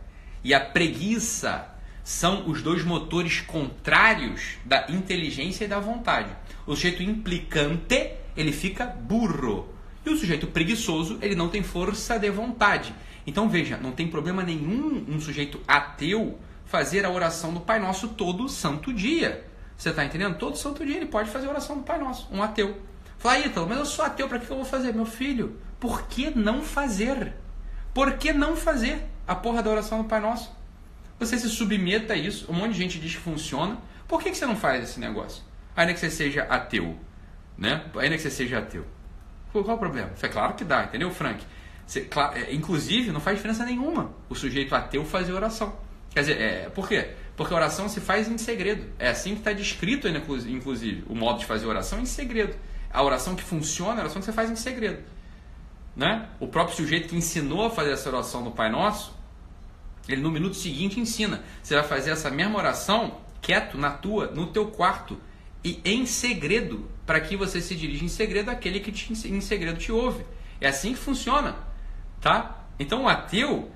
e 0.43 0.53
a 0.53 0.59
preguiça 0.59 1.73
são 2.03 2.49
os 2.49 2.61
dois 2.61 2.83
motores 2.83 3.41
contrários 3.41 4.57
da 4.63 4.85
inteligência 4.89 5.65
e 5.65 5.67
da 5.67 5.79
vontade. 5.79 6.29
O 6.65 6.73
sujeito 6.75 7.03
implicante, 7.03 8.13
ele 8.35 8.51
fica 8.51 8.85
burro. 8.85 9.76
E 10.07 10.09
o 10.09 10.15
sujeito 10.15 10.47
preguiçoso, 10.47 11.19
ele 11.21 11.35
não 11.35 11.49
tem 11.49 11.61
força 11.61 12.17
de 12.17 12.29
vontade. 12.29 12.95
Então 13.25 13.49
veja, 13.49 13.75
não 13.75 13.91
tem 13.91 14.07
problema 14.07 14.41
nenhum 14.41 15.03
um 15.05 15.19
sujeito 15.19 15.59
ateu 15.67 16.39
fazer 16.65 17.05
a 17.05 17.09
oração 17.09 17.53
do 17.53 17.59
Pai 17.59 17.77
Nosso 17.77 18.07
todo 18.07 18.47
santo 18.47 18.93
dia. 18.93 19.45
Você 19.75 19.89
está 19.89 20.05
entendendo? 20.05 20.37
Todo 20.37 20.57
santo 20.57 20.85
dia 20.85 20.95
ele 20.95 21.07
pode 21.07 21.29
fazer 21.29 21.47
a 21.47 21.49
oração 21.49 21.79
do 21.79 21.83
Pai 21.83 21.99
Nosso, 21.99 22.25
um 22.31 22.41
ateu. 22.41 22.77
Fala, 23.17 23.39
Ítalo, 23.39 23.67
mas 23.67 23.79
eu 23.79 23.85
sou 23.85 24.05
ateu, 24.05 24.29
para 24.29 24.39
que 24.39 24.49
eu 24.49 24.55
vou 24.55 24.65
fazer? 24.65 24.93
Meu 24.93 25.05
filho, 25.05 25.59
por 25.77 26.03
que 26.03 26.29
não 26.29 26.61
fazer? 26.61 27.33
Por 27.93 28.13
que 28.13 28.31
não 28.31 28.55
fazer 28.55 29.03
a 29.27 29.35
porra 29.35 29.61
da 29.61 29.71
oração 29.71 30.03
do 30.03 30.07
Pai 30.07 30.21
Nosso? 30.21 30.55
Você 31.19 31.37
se 31.37 31.49
submeta 31.49 32.13
a 32.13 32.15
isso. 32.15 32.49
Um 32.49 32.53
monte 32.53 32.71
de 32.71 32.77
gente 32.77 32.97
diz 32.97 33.13
que 33.13 33.21
funciona. 33.21 33.77
Por 34.07 34.23
que, 34.23 34.31
que 34.31 34.37
você 34.37 34.45
não 34.45 34.55
faz 34.55 34.81
esse 34.81 35.01
negócio? 35.01 35.43
Ainda 35.75 35.93
que 35.93 35.99
você 35.99 36.09
seja 36.09 36.43
ateu. 36.43 36.97
Né? 37.57 37.83
Ainda 37.97 38.15
que 38.15 38.21
você 38.21 38.31
seja 38.31 38.59
ateu. 38.59 38.85
Qual 39.51 39.63
o 39.63 39.77
problema? 39.77 40.11
É 40.21 40.27
claro 40.27 40.53
que 40.53 40.63
dá, 40.63 40.83
entendeu, 40.83 41.09
Frank? 41.11 41.43
Você, 41.85 42.01
claro, 42.01 42.37
é, 42.37 42.53
inclusive, 42.53 43.11
não 43.11 43.21
faz 43.21 43.37
diferença 43.37 43.65
nenhuma 43.65 44.11
o 44.29 44.35
sujeito 44.35 44.75
ateu 44.75 45.05
fazer 45.05 45.31
oração. 45.31 45.73
Quer 46.13 46.19
dizer, 46.21 46.41
é, 46.41 46.69
por 46.69 46.87
quê? 46.87 47.11
Porque 47.35 47.53
oração 47.53 47.87
se 47.87 48.01
faz 48.01 48.27
em 48.27 48.37
segredo. 48.37 48.85
É 48.99 49.09
assim 49.09 49.33
que 49.33 49.39
está 49.39 49.53
descrito, 49.53 50.07
inclusive, 50.07 51.03
o 51.07 51.15
modo 51.15 51.39
de 51.39 51.45
fazer 51.45 51.65
oração 51.65 51.99
em 51.99 52.05
segredo. 52.05 52.55
A 52.91 53.03
oração 53.03 53.35
que 53.35 53.43
funciona 53.43 53.93
é 53.93 53.97
a 53.97 54.01
oração 54.01 54.19
que 54.19 54.25
você 54.25 54.33
faz 54.33 54.49
em 54.49 54.55
segredo. 54.55 55.03
Né? 55.95 56.27
O 56.39 56.47
próprio 56.47 56.75
sujeito 56.75 57.09
que 57.09 57.15
ensinou 57.15 57.67
a 57.67 57.69
fazer 57.69 57.91
essa 57.91 58.09
oração 58.09 58.43
no 58.43 58.51
Pai 58.51 58.69
Nosso, 58.69 59.15
ele 60.09 60.21
no 60.21 60.31
minuto 60.31 60.55
seguinte 60.55 60.99
ensina. 60.99 61.43
Você 61.61 61.75
vai 61.75 61.83
fazer 61.83 62.11
essa 62.11 62.29
mesma 62.29 62.57
oração 62.57 63.17
quieto 63.41 63.77
na 63.77 63.91
tua, 63.91 64.27
no 64.27 64.47
teu 64.47 64.67
quarto 64.67 65.19
e 65.63 65.79
em 65.85 66.05
segredo, 66.05 66.89
para 67.07 67.21
que 67.21 67.37
você 67.37 67.61
se 67.61 67.73
dirija 67.73 68.03
em 68.03 68.09
segredo 68.09 68.51
àquele 68.51 68.81
que 68.81 68.91
te, 68.91 69.13
em 69.13 69.39
segredo 69.39 69.79
te 69.79 69.93
ouve. 69.93 70.25
É 70.59 70.67
assim 70.67 70.91
que 70.91 70.99
funciona, 70.99 71.55
tá? 72.19 72.65
Então 72.77 73.03
o 73.03 73.07
ateu, 73.07 73.71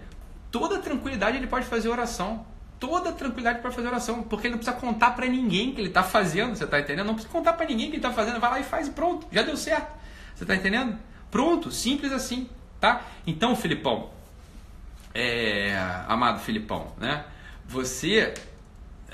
toda 0.51 0.79
tranquilidade 0.79 1.37
ele 1.37 1.47
pode 1.47 1.65
fazer 1.65 1.87
oração. 1.87 2.45
Toda 2.77 3.11
tranquilidade 3.11 3.59
para 3.59 3.71
fazer 3.71 3.87
oração, 3.87 4.23
porque 4.23 4.47
ele 4.47 4.55
não 4.55 4.57
precisa 4.57 4.75
contar 4.75 5.11
para 5.11 5.27
ninguém 5.27 5.71
que 5.71 5.79
ele 5.79 5.87
está 5.87 6.01
fazendo, 6.01 6.55
você 6.55 6.63
está 6.63 6.79
entendendo? 6.79 7.05
Não 7.05 7.13
precisa 7.13 7.31
contar 7.31 7.53
para 7.53 7.67
ninguém 7.67 7.85
que 7.85 7.91
ele 7.91 7.97
está 7.97 8.11
fazendo, 8.11 8.39
vai 8.39 8.49
lá 8.49 8.59
e 8.59 8.63
faz 8.63 8.87
e 8.87 8.91
pronto, 8.91 9.27
já 9.31 9.43
deu 9.43 9.55
certo. 9.55 9.87
Você 10.35 10.43
está 10.43 10.55
entendendo? 10.55 10.97
Pronto, 11.29 11.71
simples 11.71 12.11
assim, 12.11 12.49
tá? 12.79 13.03
Então, 13.25 13.55
Filipão, 13.55 14.09
é, 15.13 15.77
amado 16.07 16.39
Filipão, 16.39 16.91
né? 16.97 17.23
Você 17.67 18.33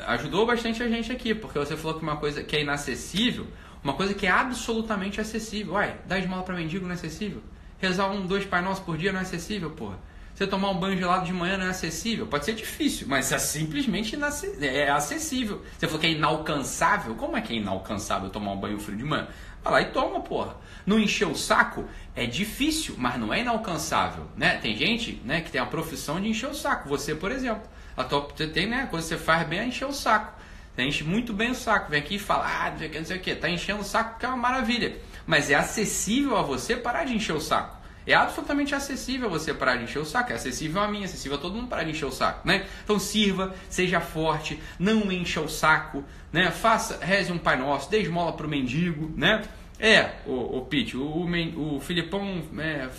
ajudou 0.08 0.46
bastante 0.46 0.82
a 0.82 0.88
gente 0.88 1.12
aqui, 1.12 1.36
porque 1.36 1.60
você 1.60 1.76
falou 1.76 1.98
que 1.98 2.04
uma 2.04 2.16
coisa 2.16 2.42
que 2.44 2.56
é 2.56 2.62
inacessível, 2.62 3.48
uma 3.88 3.94
coisa 3.94 4.14
que 4.14 4.28
é 4.28 4.30
absolutamente 4.30 5.22
acessível. 5.22 5.76
Uai, 5.76 5.96
dar 6.06 6.20
esmola 6.20 6.44
para 6.44 6.54
mendigo 6.54 6.84
não 6.84 6.92
é 6.92 6.96
acessível? 6.96 7.42
Rezar 7.78 8.12
um, 8.12 8.28
dois 8.28 8.44
Pai 8.44 8.62
Nosso 8.62 8.82
por 8.82 8.98
dia 8.98 9.14
não 9.14 9.20
é 9.20 9.22
acessível, 9.22 9.72
porra? 9.72 9.98
Você 10.36 10.46
tomar 10.46 10.72
um 10.72 10.78
banho 10.78 10.98
gelado 10.98 11.26
de 11.26 11.32
manhã 11.32 11.58
não 11.58 11.68
é 11.68 11.70
acessível? 11.70 12.28
Pode 12.28 12.44
ser 12.44 12.54
difícil, 12.54 13.08
mas 13.08 13.32
é 13.32 13.40
simplesmente 13.40 14.18
é 14.62 14.90
acessível. 14.90 15.64
Você 15.80 15.88
falou 15.88 16.02
que 16.02 16.08
é 16.08 16.12
inalcançável? 16.12 17.16
Como 17.16 17.38
é 17.38 17.42
que 17.42 17.54
é 17.54 17.56
inalcançável 17.56 18.30
tomar 18.30 18.52
um 18.52 18.58
banho 18.58 18.78
frio 18.78 18.98
de 18.98 19.06
manhã? 19.06 19.30
Vai 19.64 19.72
lá 19.72 19.82
e 19.82 19.86
toma, 19.86 20.20
porra. 20.20 20.58
Não 20.86 21.00
encher 21.00 21.26
o 21.26 21.36
saco 21.36 21.86
é 22.14 22.26
difícil, 22.26 22.96
mas 22.98 23.18
não 23.18 23.34
é 23.34 23.40
inalcançável, 23.40 24.28
né? 24.36 24.58
Tem 24.58 24.76
gente, 24.76 25.22
né, 25.24 25.40
que 25.40 25.50
tem 25.50 25.62
a 25.62 25.66
profissão 25.66 26.20
de 26.20 26.28
encher 26.28 26.50
o 26.50 26.54
saco. 26.54 26.90
Você, 26.90 27.16
por 27.16 27.32
exemplo, 27.32 27.64
a 27.96 28.04
tua, 28.04 28.20
você 28.20 28.48
tem, 28.48 28.68
né, 28.68 28.86
quando 28.90 29.02
você 29.02 29.18
faz 29.18 29.48
bem 29.48 29.60
é 29.60 29.66
encher 29.66 29.88
o 29.88 29.94
saco. 29.94 30.37
Você 30.78 30.84
enche 30.84 31.04
muito 31.04 31.34
bem 31.34 31.50
o 31.50 31.56
saco. 31.56 31.90
Vem 31.90 32.00
aqui 32.00 32.16
e 32.18 32.20
fala, 32.20 32.46
ah, 32.46 32.70
não 32.70 33.04
sei 33.04 33.18
o 33.18 33.20
que. 33.20 33.34
Tá 33.34 33.50
enchendo 33.50 33.82
o 33.82 33.84
saco 33.84 34.20
que 34.20 34.26
é 34.28 34.30
uma 34.30 34.38
maravilha. 34.38 34.96
Mas 35.26 35.50
é 35.50 35.56
acessível 35.56 36.38
a 36.38 36.44
você 36.44 36.76
parar 36.76 37.04
de 37.04 37.16
encher 37.16 37.34
o 37.34 37.42
saco. 37.42 37.76
É 38.06 38.14
absolutamente 38.14 38.76
acessível 38.76 39.28
você 39.28 39.56
parar 39.56 39.78
de 39.78 39.86
encher 39.86 39.98
o 39.98 40.06
saco. 40.06 40.32
É 40.32 40.36
acessível 40.36 40.80
a 40.80 40.88
mim, 40.88 41.02
é 41.02 41.06
acessível 41.06 41.36
a 41.36 41.42
todo 41.42 41.56
mundo 41.56 41.68
parar 41.68 41.84
de 41.84 41.90
encher 41.90 42.06
o 42.06 42.12
saco, 42.12 42.48
né? 42.48 42.68
Então 42.84 43.00
sirva, 43.00 43.56
seja 43.72 44.00
forte, 44.00 44.62
não 44.78 45.12
encha 45.12 45.42
o 45.42 45.50
saco, 45.50 46.06
né? 46.32 46.52
Faça, 46.52 47.04
reze 47.04 47.32
um 47.32 47.40
Pai 47.40 47.58
Nosso, 47.58 47.90
dê 47.90 48.02
esmola 48.02 48.34
pro 48.34 48.48
mendigo, 48.48 49.12
né? 49.18 49.42
É, 49.80 50.10
o, 50.26 50.58
o 50.58 50.66
Pete, 50.66 50.98
o, 50.98 51.04
o, 51.04 51.76
o 51.76 51.80
Filipão 51.80 52.42
é, 52.58 52.90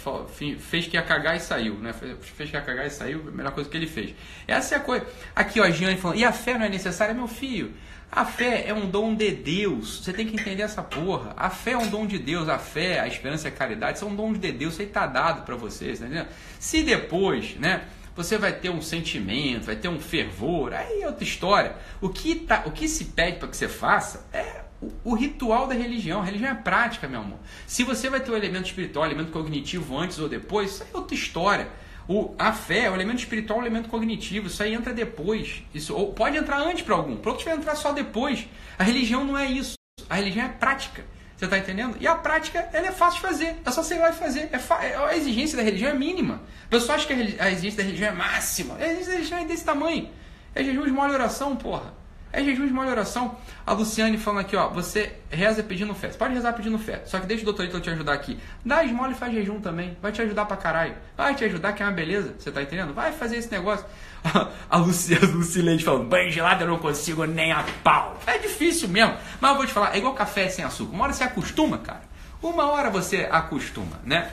fez 0.59 0.87
que 0.87 0.97
ia 0.97 1.03
cagar 1.03 1.37
e 1.37 1.41
saiu, 1.41 1.75
né? 1.75 1.93
Fez 1.93 2.51
que 2.51 2.57
ia 2.57 2.63
cagar 2.63 2.87
e 2.87 2.91
saiu, 2.91 3.25
a 3.27 3.31
melhor 3.33 3.53
coisa 3.53 3.69
que 3.69 3.77
ele 3.77 3.87
fez. 3.87 4.15
Essa 4.47 4.77
é 4.77 4.79
a 4.79 4.81
coisa. 4.81 5.05
Aqui, 5.35 5.61
ó, 5.61 5.65
a 5.65 5.71
Giane 5.71 5.97
falando, 5.97 6.19
e 6.19 6.25
a 6.25 6.33
fé 6.33 6.57
não 6.57 6.67
é 6.67 6.69
necessária, 6.69 7.13
meu 7.13 7.27
filho? 7.27 7.73
A 8.11 8.25
fé 8.25 8.65
é 8.67 8.73
um 8.73 8.89
dom 8.89 9.15
de 9.15 9.31
Deus. 9.33 10.03
Você 10.03 10.13
tem 10.13 10.27
que 10.27 10.35
entender 10.35 10.63
essa 10.63 10.83
porra. 10.83 11.35
A 11.37 11.51
fé 11.51 11.73
é 11.73 11.77
um 11.79 11.89
dom 11.89 12.07
de 12.07 12.19
Deus. 12.19 12.49
A 12.49 12.59
fé, 12.59 13.01
a 13.01 13.07
esperança 13.07 13.49
e 13.49 13.53
a 13.53 13.55
caridade 13.55 13.99
são 13.99 14.15
dons 14.15 14.39
de 14.39 14.51
Deus. 14.51 14.75
Isso 14.75 14.83
aí 14.83 14.89
tá 14.89 15.07
dado 15.07 15.45
para 15.45 15.57
vocês, 15.57 15.99
tá 15.99 16.07
entendendo? 16.07 16.29
Se 16.59 16.83
depois, 16.83 17.57
né? 17.57 17.83
Você 18.17 18.37
vai 18.39 18.53
ter 18.53 18.71
um 18.71 18.83
sentimento, 18.83 19.67
vai 19.67 19.77
ter 19.77 19.89
um 19.89 20.01
fervor, 20.01 20.73
aí 20.73 21.03
é 21.03 21.07
outra 21.07 21.23
história. 21.23 21.77
O 22.01 22.09
que, 22.09 22.35
tá, 22.35 22.65
o 22.67 22.73
que 22.73 22.89
se 22.89 23.05
pede 23.05 23.39
para 23.39 23.47
que 23.47 23.57
você 23.57 23.69
faça 23.69 24.27
é 24.33 24.63
o, 25.05 25.15
ritual 25.15 25.67
da 25.67 25.75
religião. 25.75 26.21
A 26.21 26.25
religião 26.25 26.51
é 26.51 26.55
prática, 26.55 27.09
meu 27.09 27.21
amor. 27.21 27.39
Se 27.67 27.83
você 27.83 28.09
vai 28.09 28.21
ter 28.21 28.31
o 28.31 28.37
elemento 28.37 28.67
espiritual, 28.67 29.05
o 29.05 29.09
elemento 29.09 29.33
cognitivo 29.33 29.97
antes 29.97 30.19
ou 30.19 30.29
depois, 30.29 30.73
isso 30.73 30.83
é 30.83 30.97
outra 30.97 31.15
história. 31.15 31.69
O, 32.09 32.35
a 32.39 32.53
fé, 32.53 32.91
o 32.91 32.95
elemento 32.95 33.19
espiritual, 33.19 33.59
o 33.59 33.63
elemento 33.63 33.89
cognitivo, 33.89 34.47
isso 34.47 34.63
aí 34.63 34.73
entra 34.73 34.95
depois. 34.95 35.63
Isso, 35.75 35.95
ou 35.95 36.13
pode 36.13 36.37
entrar 36.37 36.59
antes 36.59 36.83
para 36.83 36.95
algum, 36.95 37.17
para 37.17 37.31
outros 37.31 37.47
vai 37.47 37.57
entrar 37.57 37.75
só 37.75 37.93
depois. 37.93 38.47
A 38.79 38.85
religião 38.85 39.25
não 39.25 39.37
é 39.37 39.47
isso. 39.47 39.75
A 40.09 40.15
religião 40.15 40.47
é 40.47 40.49
prática. 40.49 41.05
Você 41.37 41.45
está 41.45 41.59
entendendo? 41.59 41.97
E 42.01 42.07
a 42.07 42.17
prática, 42.17 42.69
ela 42.73 42.89
é 42.89 42.93
fácil 42.93 43.21
de 43.21 43.27
fazer. 43.27 43.57
É 43.65 43.71
só 43.71 43.83
você 43.83 43.95
ir 43.95 43.99
lá 43.99 44.11
e 44.11 44.13
fazer. 44.15 44.51
É 44.53 44.97
a 44.97 45.17
exigência 45.17 45.57
da 45.57 45.63
religião 45.63 45.91
é 45.91 45.95
mínima. 45.95 46.43
O 46.67 46.69
pessoal 46.69 46.97
acha 46.97 47.07
que 47.07 47.13
a 47.13 47.51
exigência 47.51 47.77
da 47.77 47.83
religião 47.85 48.09
é 48.09 48.13
máxima. 48.13 48.75
A 48.75 48.85
exigência 48.85 49.07
da 49.07 49.13
religião 49.13 49.39
é 49.41 49.45
desse 49.45 49.65
tamanho. 49.65 50.11
É 50.55 50.65
jejum 50.65 50.85
de 50.85 50.91
molho 50.91 51.13
oração, 51.13 51.55
porra. 51.55 51.95
É 52.33 52.45
jejum 52.45 52.67
de 52.67 52.73
molho 52.73 52.91
oração. 52.91 53.37
A 53.67 53.73
Luciane 53.73 54.19
falando 54.19 54.41
aqui, 54.41 54.55
ó. 54.55 54.69
Você 54.69 55.15
reza 55.31 55.63
pedindo 55.63 55.95
fé. 55.95 56.11
Você 56.11 56.19
pode 56.19 56.35
rezar 56.35 56.53
pedindo 56.53 56.79
fé. 56.79 57.03
Só 57.07 57.19
que 57.19 57.27
deixa 57.27 57.43
o 57.43 57.45
doutorito 57.47 57.81
te 57.81 57.91
ajudar 57.91 58.13
aqui. 58.13 58.39
Dá 58.65 58.85
esmola 58.85 59.13
e 59.13 59.15
faz 59.15 59.33
jejum 59.33 59.61
também. 59.61 59.97
Vai 60.03 60.13
te 60.13 60.21
ajudar 60.21 60.45
pra 60.45 60.57
caralho. 60.57 60.95
Vai 61.17 61.35
te 61.35 61.45
ajudar, 61.45 61.73
que 61.73 61.83
é 61.83 61.87
uma 61.87 61.93
beleza. 61.93 62.35
Você 62.39 62.51
tá 62.51 62.63
entendendo? 62.63 62.93
Vai 62.93 63.13
fazer 63.13 63.37
esse 63.37 63.51
negócio. 63.51 63.87
A 64.69 64.77
Luciane, 64.77 65.79
falando, 65.79 66.09
banho 66.09 66.31
gelado 66.31 66.65
eu 66.65 66.69
não 66.69 66.79
consigo 66.79 67.25
nem 67.25 67.53
a 67.53 67.65
pau. 67.83 68.19
É 68.27 68.37
difícil 68.37 68.89
mesmo. 68.89 69.17
Mas 69.41 69.51
eu 69.51 69.57
vou 69.57 69.67
te 69.67 69.73
falar, 69.73 69.95
é 69.95 69.99
igual 69.99 70.13
café 70.15 70.49
sem 70.49 70.65
açúcar. 70.65 70.95
Uma 70.95 71.05
hora 71.05 71.13
você 71.13 71.25
acostuma, 71.25 71.79
cara. 71.79 72.03
Uma 72.43 72.67
hora 72.67 72.91
você 72.91 73.29
acostuma, 73.31 73.99
né? 74.05 74.31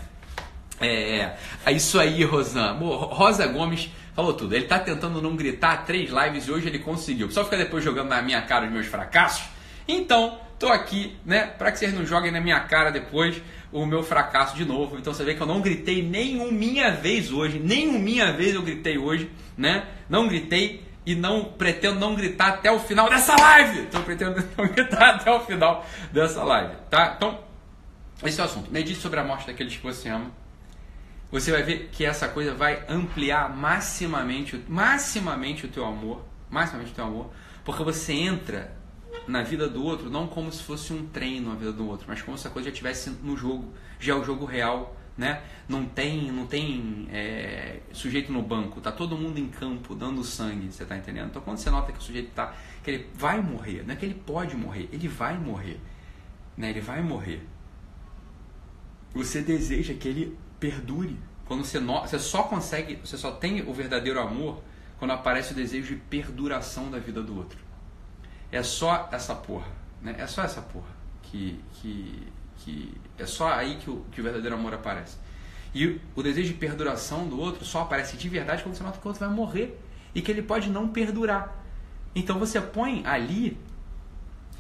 É, 0.80 1.36
é 1.66 1.72
isso 1.72 2.00
aí, 2.00 2.24
Rosan. 2.24 2.74
Rosa 2.74 3.48
Gomes 3.48 3.90
falou 4.16 4.34
tudo. 4.34 4.56
Ele 4.56 4.66
tá 4.66 4.80
tentando 4.80 5.22
não 5.22 5.36
gritar 5.36 5.86
três 5.86 6.10
lives 6.10 6.48
e 6.48 6.52
hoje 6.52 6.68
ele 6.68 6.80
conseguiu. 6.80 7.30
Só 7.30 7.44
fica 7.44 7.58
depois 7.58 7.84
jogando 7.84 8.10
na 8.10 8.22
minha 8.22 8.42
cara 8.42 8.66
os 8.66 8.72
meus 8.72 8.88
fracassos. 8.88 9.46
Então, 9.88 10.40
tô 10.58 10.70
aqui, 10.70 11.16
né, 11.26 11.46
para 11.46 11.72
que 11.72 11.78
vocês 11.78 11.94
não 11.94 12.06
joguem 12.06 12.32
na 12.32 12.40
minha 12.40 12.60
cara 12.62 12.90
depois 12.90 13.42
o 13.72 13.86
meu 13.86 14.02
fracasso 14.02 14.56
de 14.56 14.64
novo. 14.64 14.98
Então 14.98 15.14
você 15.14 15.24
vê 15.24 15.36
que 15.36 15.42
eu 15.42 15.48
não 15.48 15.62
gritei 15.62 16.02
nenhum 16.02 16.52
minha 16.52 16.92
vez 16.92 17.32
hoje, 17.32 17.60
nenhum 17.60 18.00
minha 18.00 18.32
vez 18.32 18.56
eu 18.56 18.62
gritei 18.62 18.98
hoje, 18.98 19.30
né? 19.58 19.86
Não 20.10 20.28
gritei 20.28 20.84
e 21.06 21.14
não 21.14 21.44
pretendo 21.44 22.00
não 22.00 22.16
gritar 22.16 22.48
até 22.48 22.72
o 22.72 22.80
final 22.80 23.10
dessa 23.10 23.36
live. 23.36 23.82
Então 23.82 24.02
pretendo 24.02 24.42
não 24.58 24.68
gritar 24.70 25.16
até 25.16 25.32
o 25.32 25.42
final 25.42 25.86
dessa 26.12 26.44
live, 26.44 26.74
tá? 26.90 27.14
Então, 27.18 27.38
esse 28.24 28.40
é 28.40 28.44
o 28.44 28.46
assunto. 28.46 28.72
Medite 28.72 29.00
sobre 29.00 29.20
a 29.20 29.24
morte 29.24 29.46
daqueles 29.46 29.76
que 29.76 29.84
você 29.84 30.08
ama 30.08 30.32
você 31.32 31.52
vai 31.52 31.64
ver 31.64 31.90
que 31.92 32.06
essa 32.06 32.28
coisa 32.28 32.54
vai 32.54 32.86
ampliar 32.88 33.56
maximamente, 33.56 34.64
maximamente 34.68 35.66
o 35.66 35.70
teu 35.70 35.86
amor, 35.86 36.24
maximamente 36.50 36.92
o 36.92 36.96
teu 36.96 37.06
amor, 37.06 37.32
porque 37.64 37.84
você 37.84 38.14
entra 38.14 38.76
na 39.28 39.42
vida 39.42 39.68
do 39.68 39.84
outro 39.84 40.10
não 40.10 40.28
como 40.28 40.52
se 40.52 40.62
fosse 40.62 40.94
um 40.94 41.08
treino 41.08 41.50
na 41.50 41.56
vida 41.56 41.72
do 41.72 41.88
outro, 41.88 42.06
mas 42.08 42.22
como 42.22 42.38
se 42.38 42.48
a 42.48 42.50
coisa 42.50 42.70
já 42.70 42.72
estivesse 42.72 43.10
no 43.24 43.36
jogo, 43.36 43.74
já 44.00 44.14
é 44.14 44.16
o 44.16 44.24
jogo 44.24 44.46
real, 44.46 44.96
né? 45.18 45.42
Não 45.68 45.86
tem, 45.86 46.32
não 46.32 46.46
tem 46.46 47.08
é, 47.12 47.80
sujeito 47.92 48.32
no 48.32 48.42
banco, 48.42 48.82
tá 48.82 48.92
todo 48.92 49.18
mundo 49.18 49.40
em 49.40 49.48
campo 49.48 49.96
dando 49.96 50.24
sangue, 50.24 50.72
você 50.72 50.86
tá 50.86 50.96
entendendo? 50.96 51.30
Então 51.30 51.42
quando 51.42 51.58
você 51.58 51.70
nota 51.70 51.92
que 51.92 51.98
o 51.98 52.02
sujeito 52.02 52.32
tá, 52.32 52.54
que 52.84 52.92
ele 52.92 53.10
vai 53.14 53.42
morrer, 53.42 53.84
não 53.84 53.94
é 53.94 53.98
que 53.98 54.06
ele 54.06 54.16
pode 54.16 54.56
morrer, 54.56 54.90
ele 54.92 55.08
vai 55.08 55.38
morrer, 55.40 55.80
né? 56.56 56.70
Ele 56.70 56.82
vai 56.82 57.02
morrer. 57.02 57.42
Você 59.14 59.42
deseja 59.42 59.94
que 59.94 60.08
ele 60.08 60.38
perdure. 60.66 61.18
Quando 61.46 61.64
você, 61.64 61.80
no, 61.80 62.02
você 62.02 62.18
só 62.18 62.44
consegue, 62.44 62.96
você 62.96 63.18
só 63.18 63.32
tem 63.32 63.62
o 63.62 63.74
verdadeiro 63.74 64.20
amor 64.20 64.64
quando 64.98 65.12
aparece 65.12 65.52
o 65.52 65.56
desejo 65.56 65.94
de 65.94 66.02
perduração 66.02 66.90
da 66.90 66.98
vida 66.98 67.22
do 67.22 67.38
outro. 67.38 67.60
É 68.52 68.64
só 68.64 69.08
essa 69.12 69.36
porra, 69.36 69.68
né? 70.02 70.16
É 70.18 70.26
só 70.26 70.44
essa 70.44 70.62
porra 70.62 70.90
que, 71.22 71.60
que, 71.74 72.28
que 72.58 72.94
é 73.18 73.26
só 73.26 73.54
aí 73.54 73.76
que 73.76 73.90
o, 73.90 74.06
que 74.12 74.22
o 74.22 74.24
verdadeiro 74.24 74.56
amor 74.56 74.74
aparece. 74.74 75.18
E 75.74 76.00
o 76.16 76.24
desejo 76.24 76.48
de 76.48 76.58
perduração 76.58 77.28
do 77.28 77.40
outro 77.40 77.64
só 77.64 77.82
aparece 77.82 78.18
de 78.18 78.30
verdade 78.30 78.64
quando 78.64 78.76
você 78.76 78.84
nota 78.84 78.98
que 78.98 79.06
o 79.06 79.10
outro 79.10 79.26
vai 79.26 79.36
morrer 79.36 79.80
e 80.16 80.22
que 80.22 80.32
ele 80.32 80.42
pode 80.42 80.70
não 80.70 80.88
perdurar. 80.88 81.64
Então 82.16 82.40
você 82.40 82.60
põe 82.60 83.06
ali, 83.06 83.58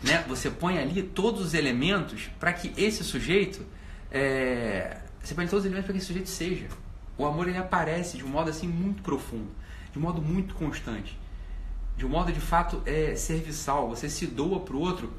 né? 0.03 0.23
Você 0.27 0.51
põe 0.51 0.77
ali 0.77 1.01
todos 1.01 1.41
os 1.41 1.53
elementos 1.53 2.29
para 2.37 2.53
que 2.53 2.73
esse 2.75 3.03
sujeito 3.03 3.65
é, 4.11 4.97
você 5.25 5.33
põe 5.33 5.47
todos 5.47 5.61
os 5.61 5.65
elementos 5.65 5.85
para 5.85 5.93
que 5.93 5.97
esse 5.97 6.07
sujeito 6.07 6.29
seja. 6.29 6.67
O 7.17 7.25
amor 7.25 7.47
ele 7.47 7.57
aparece 7.57 8.17
de 8.17 8.23
um 8.23 8.27
modo 8.27 8.49
assim 8.49 8.67
muito 8.67 9.01
profundo, 9.01 9.49
de 9.91 9.97
um 9.97 10.01
modo 10.01 10.21
muito 10.21 10.53
constante, 10.53 11.17
de 11.97 12.05
um 12.05 12.09
modo 12.09 12.31
de 12.31 12.39
fato 12.39 12.81
é, 12.85 13.15
serviçal. 13.15 13.89
Você 13.89 14.07
se 14.07 14.27
doa 14.27 14.59
para 14.59 14.75
o 14.75 14.79
outro 14.79 15.11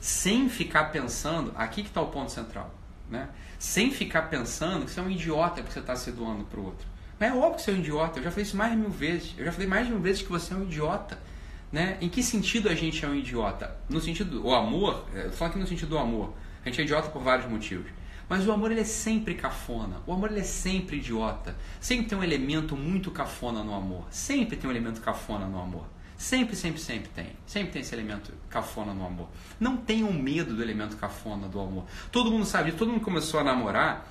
sem 0.00 0.48
ficar 0.48 0.84
pensando, 0.84 1.52
aqui 1.56 1.82
que 1.82 1.88
está 1.88 2.00
o 2.00 2.06
ponto 2.06 2.32
central, 2.32 2.74
né? 3.10 3.28
sem 3.58 3.90
ficar 3.90 4.22
pensando 4.22 4.86
que 4.86 4.92
você 4.92 5.00
é 5.00 5.02
um 5.02 5.10
idiota 5.10 5.56
porque 5.56 5.72
você 5.72 5.80
está 5.80 5.94
se 5.94 6.10
doando 6.10 6.44
para 6.44 6.58
o 6.58 6.64
outro. 6.64 6.86
Não 7.18 7.28
é 7.28 7.34
óbvio 7.34 7.56
que 7.56 7.62
você 7.62 7.70
é 7.72 7.74
um 7.74 7.78
idiota, 7.78 8.18
eu 8.18 8.22
já 8.22 8.30
falei 8.30 8.44
isso 8.44 8.56
mais 8.56 8.72
de 8.72 8.78
mil 8.78 8.88
vezes. 8.88 9.34
Eu 9.36 9.44
já 9.44 9.52
falei 9.52 9.68
mais 9.68 9.86
de 9.86 9.92
mil 9.92 10.00
vezes 10.00 10.22
que 10.22 10.30
você 10.30 10.54
é 10.54 10.56
um 10.56 10.62
idiota. 10.62 11.18
Né? 11.70 11.98
Em 12.00 12.08
que 12.08 12.22
sentido 12.22 12.70
a 12.70 12.74
gente 12.74 13.04
é 13.04 13.08
um 13.08 13.14
idiota? 13.14 13.76
No 13.88 14.00
sentido, 14.00 14.44
o 14.44 14.54
amor, 14.54 15.04
eu 15.14 15.30
falo 15.30 15.50
aqui 15.50 15.60
no 15.60 15.66
sentido 15.66 15.90
do 15.90 15.98
amor. 15.98 16.32
A 16.64 16.68
gente 16.68 16.80
é 16.80 16.84
idiota 16.84 17.10
por 17.10 17.22
vários 17.22 17.48
motivos. 17.48 17.99
Mas 18.30 18.46
o 18.46 18.52
amor 18.52 18.70
ele 18.70 18.82
é 18.82 18.84
sempre 18.84 19.34
cafona. 19.34 19.96
O 20.06 20.12
amor 20.12 20.30
ele 20.30 20.38
é 20.38 20.44
sempre 20.44 20.98
idiota. 20.98 21.56
Sempre 21.80 22.06
tem 22.06 22.16
um 22.16 22.22
elemento 22.22 22.76
muito 22.76 23.10
cafona 23.10 23.64
no 23.64 23.74
amor. 23.74 24.06
Sempre 24.08 24.56
tem 24.56 24.68
um 24.68 24.72
elemento 24.72 25.00
cafona 25.00 25.46
no 25.46 25.60
amor. 25.60 25.84
Sempre, 26.16 26.54
sempre, 26.54 26.80
sempre 26.80 27.08
tem. 27.08 27.32
Sempre 27.44 27.72
tem 27.72 27.82
esse 27.82 27.92
elemento 27.92 28.32
cafona 28.48 28.94
no 28.94 29.04
amor. 29.04 29.28
Não 29.58 29.76
tenham 29.76 30.12
medo 30.12 30.54
do 30.54 30.62
elemento 30.62 30.96
cafona 30.96 31.48
do 31.48 31.58
amor. 31.58 31.86
Todo 32.12 32.30
mundo 32.30 32.44
sabe, 32.44 32.70
todo 32.70 32.92
mundo 32.92 33.00
começou 33.00 33.40
a 33.40 33.42
namorar. 33.42 34.08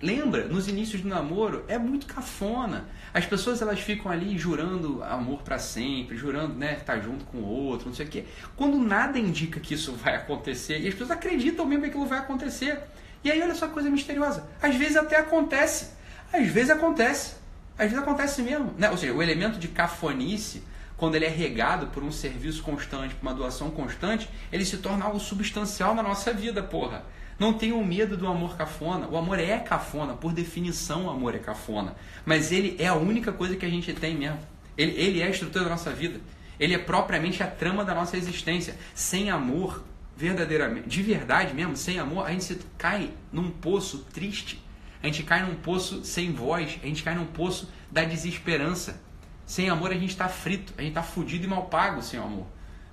Lembra, 0.00 0.48
nos 0.48 0.66
inícios 0.66 1.02
do 1.02 1.08
namoro 1.08 1.62
é 1.68 1.76
muito 1.76 2.06
cafona. 2.06 2.88
As 3.12 3.26
pessoas 3.26 3.60
elas 3.60 3.80
ficam 3.80 4.10
ali 4.10 4.38
jurando 4.38 5.04
amor 5.04 5.42
para 5.42 5.58
sempre, 5.58 6.16
jurando, 6.16 6.54
né, 6.54 6.78
estar 6.78 6.98
junto 7.00 7.26
com 7.26 7.38
o 7.38 7.46
outro, 7.46 7.88
não 7.88 7.94
sei 7.94 8.06
o 8.06 8.08
quê. 8.08 8.24
Quando 8.56 8.78
nada 8.78 9.18
indica 9.18 9.60
que 9.60 9.74
isso 9.74 9.92
vai 9.92 10.16
acontecer, 10.16 10.80
e 10.80 10.88
as 10.88 10.94
pessoas 10.94 11.10
acreditam 11.10 11.66
mesmo 11.66 11.84
que 11.84 11.90
aquilo 11.90 12.06
vai 12.06 12.18
acontecer. 12.18 12.80
E 13.24 13.30
aí 13.30 13.40
olha 13.40 13.54
só 13.54 13.66
que 13.66 13.74
coisa 13.74 13.90
misteriosa. 13.90 14.48
Às 14.60 14.74
vezes 14.74 14.96
até 14.96 15.16
acontece. 15.16 15.90
Às 16.32 16.48
vezes 16.48 16.70
acontece. 16.70 17.34
Às 17.78 17.90
vezes 17.90 17.98
acontece 17.98 18.42
mesmo. 18.42 18.74
Né? 18.76 18.90
Ou 18.90 18.96
seja, 18.96 19.12
o 19.12 19.22
elemento 19.22 19.58
de 19.58 19.68
cafonice, 19.68 20.62
quando 20.96 21.14
ele 21.14 21.24
é 21.24 21.28
regado 21.28 21.86
por 21.88 22.02
um 22.02 22.12
serviço 22.12 22.62
constante, 22.62 23.14
por 23.14 23.26
uma 23.26 23.34
doação 23.34 23.70
constante, 23.70 24.28
ele 24.52 24.64
se 24.64 24.78
torna 24.78 25.04
algo 25.04 25.20
substancial 25.20 25.94
na 25.94 26.02
nossa 26.02 26.32
vida, 26.32 26.62
porra. 26.62 27.04
Não 27.38 27.52
tenham 27.52 27.82
medo 27.84 28.16
do 28.16 28.26
amor 28.26 28.56
cafona. 28.56 29.08
O 29.08 29.16
amor 29.16 29.38
é 29.38 29.58
cafona, 29.58 30.14
por 30.14 30.32
definição 30.32 31.06
o 31.06 31.10
amor 31.10 31.34
é 31.34 31.38
cafona. 31.38 31.96
Mas 32.24 32.52
ele 32.52 32.76
é 32.78 32.86
a 32.86 32.94
única 32.94 33.32
coisa 33.32 33.56
que 33.56 33.66
a 33.66 33.70
gente 33.70 33.92
tem 33.92 34.16
mesmo. 34.16 34.38
Ele, 34.76 34.92
ele 34.92 35.20
é 35.20 35.26
a 35.26 35.30
estrutura 35.30 35.64
da 35.64 35.70
nossa 35.70 35.90
vida. 35.90 36.20
Ele 36.58 36.74
é 36.74 36.78
propriamente 36.78 37.42
a 37.42 37.46
trama 37.46 37.84
da 37.84 37.94
nossa 37.94 38.16
existência. 38.16 38.76
Sem 38.94 39.30
amor, 39.30 39.82
verdadeiramente, 40.22 40.88
de 40.88 41.02
verdade 41.02 41.52
mesmo, 41.52 41.76
sem 41.76 41.98
amor, 41.98 42.24
a 42.24 42.30
gente 42.30 42.56
cai 42.78 43.10
num 43.32 43.50
poço 43.50 44.06
triste. 44.12 44.62
A 45.02 45.06
gente 45.06 45.24
cai 45.24 45.44
num 45.44 45.56
poço 45.56 46.04
sem 46.04 46.32
voz, 46.32 46.78
a 46.80 46.86
gente 46.86 47.02
cai 47.02 47.16
num 47.16 47.26
poço 47.26 47.68
da 47.90 48.04
desesperança. 48.04 49.02
Sem 49.44 49.68
amor 49.68 49.90
a 49.90 49.94
gente 49.94 50.10
está 50.10 50.28
frito, 50.28 50.72
a 50.78 50.80
gente 50.80 50.92
está 50.92 51.02
fudido 51.02 51.44
e 51.44 51.48
mal 51.48 51.64
pago 51.64 52.00
sem 52.00 52.20
amor. 52.20 52.46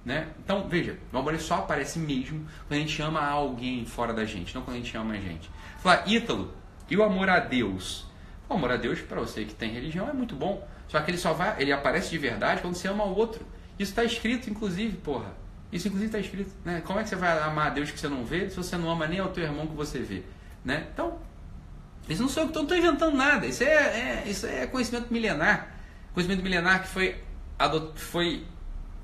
Né? 0.03 0.29
Então, 0.43 0.67
veja, 0.67 0.97
o 1.13 1.17
amor 1.19 1.37
só 1.39 1.59
aparece 1.59 1.99
mesmo 1.99 2.47
quando 2.67 2.79
a 2.79 2.81
gente 2.81 2.99
ama 2.99 3.23
alguém 3.23 3.85
fora 3.85 4.11
da 4.11 4.25
gente, 4.25 4.55
não 4.55 4.63
quando 4.63 4.77
a 4.77 4.79
gente 4.79 4.97
ama 4.97 5.13
a 5.13 5.17
gente. 5.17 5.51
Fala, 5.77 6.03
Ítalo, 6.07 6.51
e 6.89 6.97
o 6.97 7.03
amor 7.03 7.29
a 7.29 7.39
Deus? 7.39 8.07
O 8.49 8.55
amor 8.55 8.71
a 8.71 8.75
Deus, 8.75 9.01
para 9.01 9.19
você 9.19 9.45
que 9.45 9.53
tem 9.53 9.71
religião, 9.71 10.09
é 10.09 10.13
muito 10.13 10.35
bom. 10.35 10.67
Só 10.87 10.99
que 10.99 11.11
ele 11.11 11.19
só 11.19 11.31
vai, 11.31 11.61
ele 11.61 11.71
aparece 11.71 12.09
de 12.09 12.17
verdade 12.17 12.61
quando 12.61 12.73
você 12.73 12.87
ama 12.87 13.03
o 13.03 13.15
outro. 13.15 13.45
Isso 13.77 13.91
está 13.91 14.03
escrito, 14.03 14.49
inclusive, 14.49 14.97
porra. 14.97 15.31
Isso 15.71 15.87
inclusive 15.87 16.07
está 16.07 16.19
escrito. 16.19 16.51
Né? 16.65 16.81
Como 16.81 16.99
é 16.99 17.03
que 17.03 17.09
você 17.09 17.15
vai 17.15 17.37
amar 17.39 17.67
a 17.67 17.69
Deus 17.69 17.91
que 17.91 17.99
você 17.99 18.07
não 18.07 18.25
vê 18.25 18.49
se 18.49 18.55
você 18.55 18.77
não 18.77 18.89
ama 18.89 19.07
nem 19.07 19.19
ao 19.19 19.29
teu 19.29 19.43
irmão 19.43 19.67
que 19.67 19.75
você 19.75 19.99
vê? 19.99 20.23
Né? 20.65 20.87
Então, 20.93 21.19
isso 22.07 22.21
não 22.21 22.29
sou 22.29 22.43
eu 22.43 22.49
que 22.49 22.59
estou 22.59 22.77
inventando 22.77 23.15
nada. 23.15 23.45
Isso 23.45 23.63
é, 23.63 23.67
é, 23.67 24.23
isso 24.27 24.47
é 24.47 24.65
conhecimento 24.65 25.13
milenar. 25.13 25.75
Conhecimento 26.13 26.43
milenar 26.43 26.81
que 26.81 26.87
foi, 26.87 27.15
foi 27.95 28.45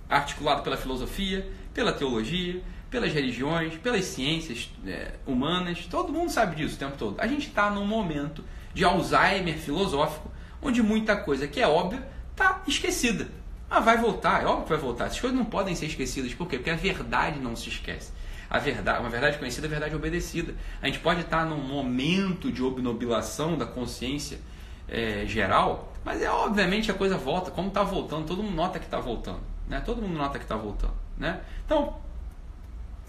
articulado 0.09 0.63
pela 0.63 0.75
filosofia, 0.75 1.47
pela 1.73 1.93
teologia, 1.93 2.63
pelas 2.89 3.13
religiões, 3.13 3.77
pelas 3.77 4.05
ciências 4.05 4.71
é, 4.87 5.11
humanas. 5.27 5.85
Todo 5.85 6.11
mundo 6.11 6.31
sabe 6.31 6.55
disso 6.55 6.75
o 6.75 6.79
tempo 6.79 6.97
todo. 6.97 7.19
A 7.19 7.27
gente 7.27 7.47
está 7.47 7.69
num 7.69 7.85
momento 7.85 8.43
de 8.73 8.83
Alzheimer 8.83 9.57
filosófico, 9.57 10.31
onde 10.61 10.81
muita 10.81 11.15
coisa 11.15 11.47
que 11.47 11.61
é 11.61 11.67
óbvia 11.67 12.07
está 12.31 12.63
esquecida. 12.67 13.27
Ah, 13.69 13.79
vai 13.79 13.97
voltar, 13.97 14.43
é 14.43 14.45
óbvio 14.45 14.63
que 14.63 14.69
vai 14.69 14.77
voltar. 14.77 15.05
Essas 15.05 15.19
coisas 15.19 15.37
não 15.37 15.45
podem 15.45 15.75
ser 15.75 15.87
esquecidas. 15.87 16.33
Por 16.33 16.47
quê? 16.47 16.57
Porque 16.57 16.69
a 16.69 16.75
verdade 16.75 17.39
não 17.39 17.55
se 17.55 17.69
esquece. 17.69 18.11
A 18.49 18.59
verdade, 18.59 18.99
uma 18.99 19.09
verdade 19.09 19.37
conhecida 19.37 19.67
é 19.67 19.69
verdade 19.69 19.95
obedecida. 19.95 20.53
A 20.81 20.85
gente 20.85 20.99
pode 20.99 21.21
estar 21.21 21.45
num 21.45 21.57
momento 21.57 22.51
de 22.51 22.61
obnubilação 22.61 23.57
da 23.57 23.65
consciência 23.65 24.39
é, 24.87 25.25
geral, 25.25 25.91
mas 26.03 26.21
é 26.21 26.29
obviamente 26.29 26.91
a 26.91 26.93
coisa 26.93 27.17
volta. 27.17 27.49
Como 27.49 27.69
está 27.69 27.83
voltando, 27.83 28.27
todo 28.27 28.43
mundo 28.43 28.55
nota 28.55 28.79
que 28.79 28.85
está 28.85 28.99
voltando. 28.99 29.41
Né? 29.67 29.81
Todo 29.81 30.01
mundo 30.01 30.15
nota 30.15 30.37
que 30.37 30.45
está 30.45 30.55
voltando. 30.55 30.93
Né? 31.17 31.41
Então, 31.65 31.95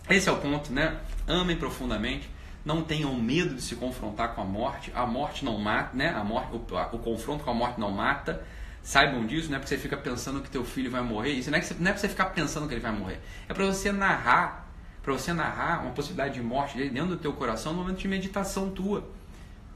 esse 0.08 0.28
é 0.28 0.32
o 0.32 0.36
ponto, 0.36 0.72
né? 0.72 0.98
Amem 1.26 1.56
profundamente, 1.56 2.30
não 2.64 2.82
tenham 2.82 3.12
medo 3.14 3.54
de 3.54 3.62
se 3.62 3.74
confrontar 3.76 4.34
com 4.34 4.40
a 4.40 4.44
morte. 4.44 4.90
A 4.94 5.04
morte 5.04 5.44
não 5.44 5.58
mata, 5.58 5.96
né? 5.96 6.10
A 6.10 6.24
morte, 6.24 6.48
o, 6.52 6.96
o 6.96 6.98
confronto 6.98 7.44
com 7.44 7.50
a 7.50 7.54
morte 7.54 7.78
não 7.78 7.90
mata. 7.90 8.42
Saibam 8.86 9.26
disso, 9.26 9.48
não 9.48 9.56
é 9.56 9.58
porque 9.58 9.74
você 9.74 9.82
fica 9.82 9.96
pensando 9.96 10.40
que 10.40 10.48
teu 10.48 10.64
filho 10.64 10.88
vai 10.88 11.02
morrer. 11.02 11.32
Isso 11.32 11.50
não 11.50 11.58
é, 11.58 11.60
que 11.60 11.66
você, 11.66 11.74
não 11.74 11.88
é 11.88 11.92
para 11.92 12.00
você 12.00 12.08
ficar 12.08 12.26
pensando 12.26 12.68
que 12.68 12.74
ele 12.74 12.80
vai 12.80 12.92
morrer. 12.92 13.18
É 13.48 13.52
para 13.52 13.66
você 13.66 13.90
narrar, 13.90 14.72
para 15.02 15.12
você 15.12 15.32
narrar 15.32 15.82
uma 15.82 15.90
possibilidade 15.90 16.34
de 16.34 16.40
morte 16.40 16.76
dele 16.76 16.90
dentro 16.90 17.08
do 17.08 17.16
teu 17.16 17.32
coração 17.32 17.72
no 17.72 17.80
momento 17.80 17.98
de 17.98 18.06
meditação 18.06 18.70
tua. 18.70 19.10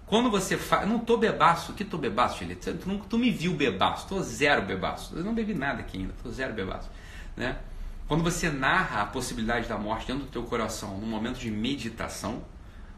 Quando 0.06 0.30
você 0.30 0.56
faz. 0.56 0.88
Não 0.88 1.00
tô 1.00 1.16
bebaço. 1.16 1.72
Que 1.72 1.84
tô 1.84 1.98
bebaço, 1.98 2.38
Felipe? 2.38 2.60
Tu, 2.60 2.98
tu, 3.08 3.18
me 3.18 3.32
viu 3.32 3.52
bebaço. 3.52 4.06
Tô 4.06 4.22
zero 4.22 4.62
bebaço. 4.62 5.16
Eu 5.16 5.24
não 5.24 5.34
bebi 5.34 5.54
nada 5.54 5.80
aqui 5.80 5.98
ainda. 5.98 6.14
Tô 6.22 6.30
zero 6.30 6.54
bebaço. 6.54 6.88
Né? 7.36 7.56
Quando 8.06 8.22
você 8.22 8.48
narra 8.48 9.02
a 9.02 9.06
possibilidade 9.06 9.68
da 9.68 9.76
morte 9.76 10.06
dentro 10.06 10.22
do 10.22 10.30
teu 10.30 10.44
coração 10.44 10.98
no 10.98 11.06
momento 11.08 11.40
de 11.40 11.50
meditação, 11.50 12.44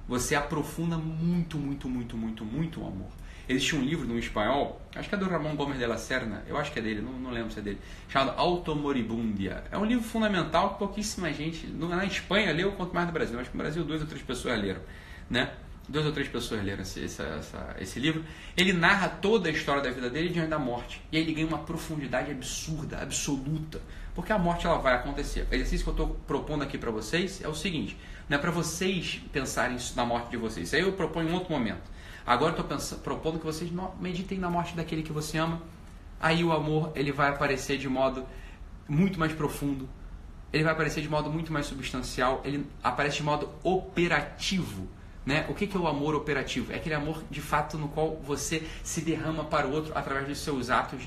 você 0.07 0.35
aprofunda 0.35 0.99
muito, 0.99 1.57
muito, 1.57 1.89
muito, 1.89 2.19
muito, 2.19 2.45
muito 2.45 2.83
o 2.83 2.87
amor. 2.87 3.09
Existe 3.53 3.77
um 3.77 3.83
livro 3.83 4.07
no 4.07 4.19
espanhol, 4.19 4.81
acho 4.95 5.11
que 5.11 5.15
é 5.15 5.19
do 5.19 5.29
Ramon 5.29 5.55
Gomes 5.55 5.79
de 5.79 5.87
la 5.87 5.99
Serna, 5.99 6.43
eu 6.49 6.57
acho 6.57 6.73
que 6.73 6.79
é 6.79 6.83
dele, 6.83 7.03
não, 7.03 7.13
não 7.13 7.31
lembro 7.31 7.51
se 7.53 7.59
é 7.59 7.63
dele, 7.63 7.79
chamado 8.09 8.33
Automoribundia. 8.39 9.63
É 9.71 9.77
um 9.77 9.85
livro 9.85 10.03
fundamental 10.03 10.71
que 10.71 10.79
pouquíssima 10.79 11.31
gente, 11.35 11.67
na 11.67 12.03
Espanha 12.07 12.51
leu, 12.51 12.73
quanto 12.73 12.95
mais 12.95 13.07
no 13.07 13.13
Brasil. 13.13 13.39
Acho 13.39 13.51
que 13.51 13.57
no 13.57 13.63
Brasil 13.63 13.85
duas 13.85 14.01
ou 14.01 14.07
três 14.07 14.23
pessoas 14.23 14.59
leram, 14.59 14.81
né? 15.29 15.53
Duas 15.87 16.07
ou 16.07 16.13
três 16.13 16.29
pessoas 16.29 16.65
leram 16.65 16.81
esse, 16.81 17.01
esse, 17.01 17.21
essa, 17.21 17.77
esse 17.79 18.01
livro. 18.01 18.25
Ele 18.57 18.73
narra 18.73 19.09
toda 19.09 19.51
a 19.51 19.53
história 19.53 19.83
da 19.83 19.91
vida 19.91 20.09
dele 20.09 20.31
diante 20.31 20.49
da 20.49 20.59
morte. 20.59 21.03
E 21.13 21.19
aí 21.19 21.23
ele 21.23 21.35
ganha 21.35 21.47
uma 21.47 21.59
profundidade 21.59 22.31
absurda, 22.31 23.03
absoluta. 23.03 23.83
Porque 24.15 24.33
a 24.33 24.39
morte 24.39 24.67
ela 24.67 24.79
vai 24.79 24.95
acontecer. 24.95 25.47
O 25.51 25.55
exercício 25.55 25.85
que 25.85 25.91
eu 25.91 26.05
estou 26.05 26.21
propondo 26.27 26.63
aqui 26.63 26.79
para 26.79 26.91
vocês 26.91 27.43
é 27.43 27.49
o 27.49 27.55
seguinte: 27.55 27.99
não 28.29 28.39
é 28.39 28.41
para 28.41 28.51
vocês 28.51 29.21
pensarem 29.33 29.77
na 29.95 30.07
morte 30.07 30.31
de 30.31 30.37
vocês. 30.39 30.69
Isso 30.69 30.77
aí 30.77 30.83
eu 30.83 30.93
proponho 30.93 31.29
em 31.29 31.33
outro 31.33 31.53
momento. 31.53 31.91
Agora 32.27 32.55
estou 32.57 32.99
propondo 32.99 33.39
que 33.39 33.45
vocês 33.45 33.71
meditem 34.01 34.39
na 34.39 34.49
morte 34.49 34.77
daquele 34.77 35.03
que 35.03 35.13
você 35.13 35.39
ama. 35.39 35.61
Aí 36.21 36.45
o 36.45 36.53
amor 36.53 36.93
ele 36.95 37.11
vai 37.11 37.29
aparecer 37.31 37.79
de 37.79 37.89
modo 37.89 38.25
muito 38.89 39.19
mais 39.19 39.33
profundo. 39.33 39.89
Ele 40.53 40.63
vai 40.63 40.73
aparecer 40.73 41.01
de 41.01 41.09
modo 41.09 41.31
muito 41.31 41.53
mais 41.53 41.67
substancial. 41.67 42.41
Ele 42.45 42.67
aparece 42.83 43.17
de 43.17 43.23
modo 43.23 43.51
operativo. 43.63 44.89
Né? 45.25 45.47
O 45.49 45.55
que, 45.55 45.67
que 45.67 45.77
é 45.77 45.81
o 45.81 45.87
amor 45.87 46.15
operativo? 46.15 46.73
É 46.73 46.77
aquele 46.77 46.95
amor 46.95 47.23
de 47.31 47.41
fato 47.41 47.79
no 47.79 47.89
qual 47.89 48.17
você 48.17 48.67
se 48.83 49.01
derrama 49.01 49.45
para 49.45 49.67
o 49.67 49.73
outro 49.73 49.93
através 49.97 50.27
dos 50.29 50.39
seus 50.39 50.69
atos 50.69 51.03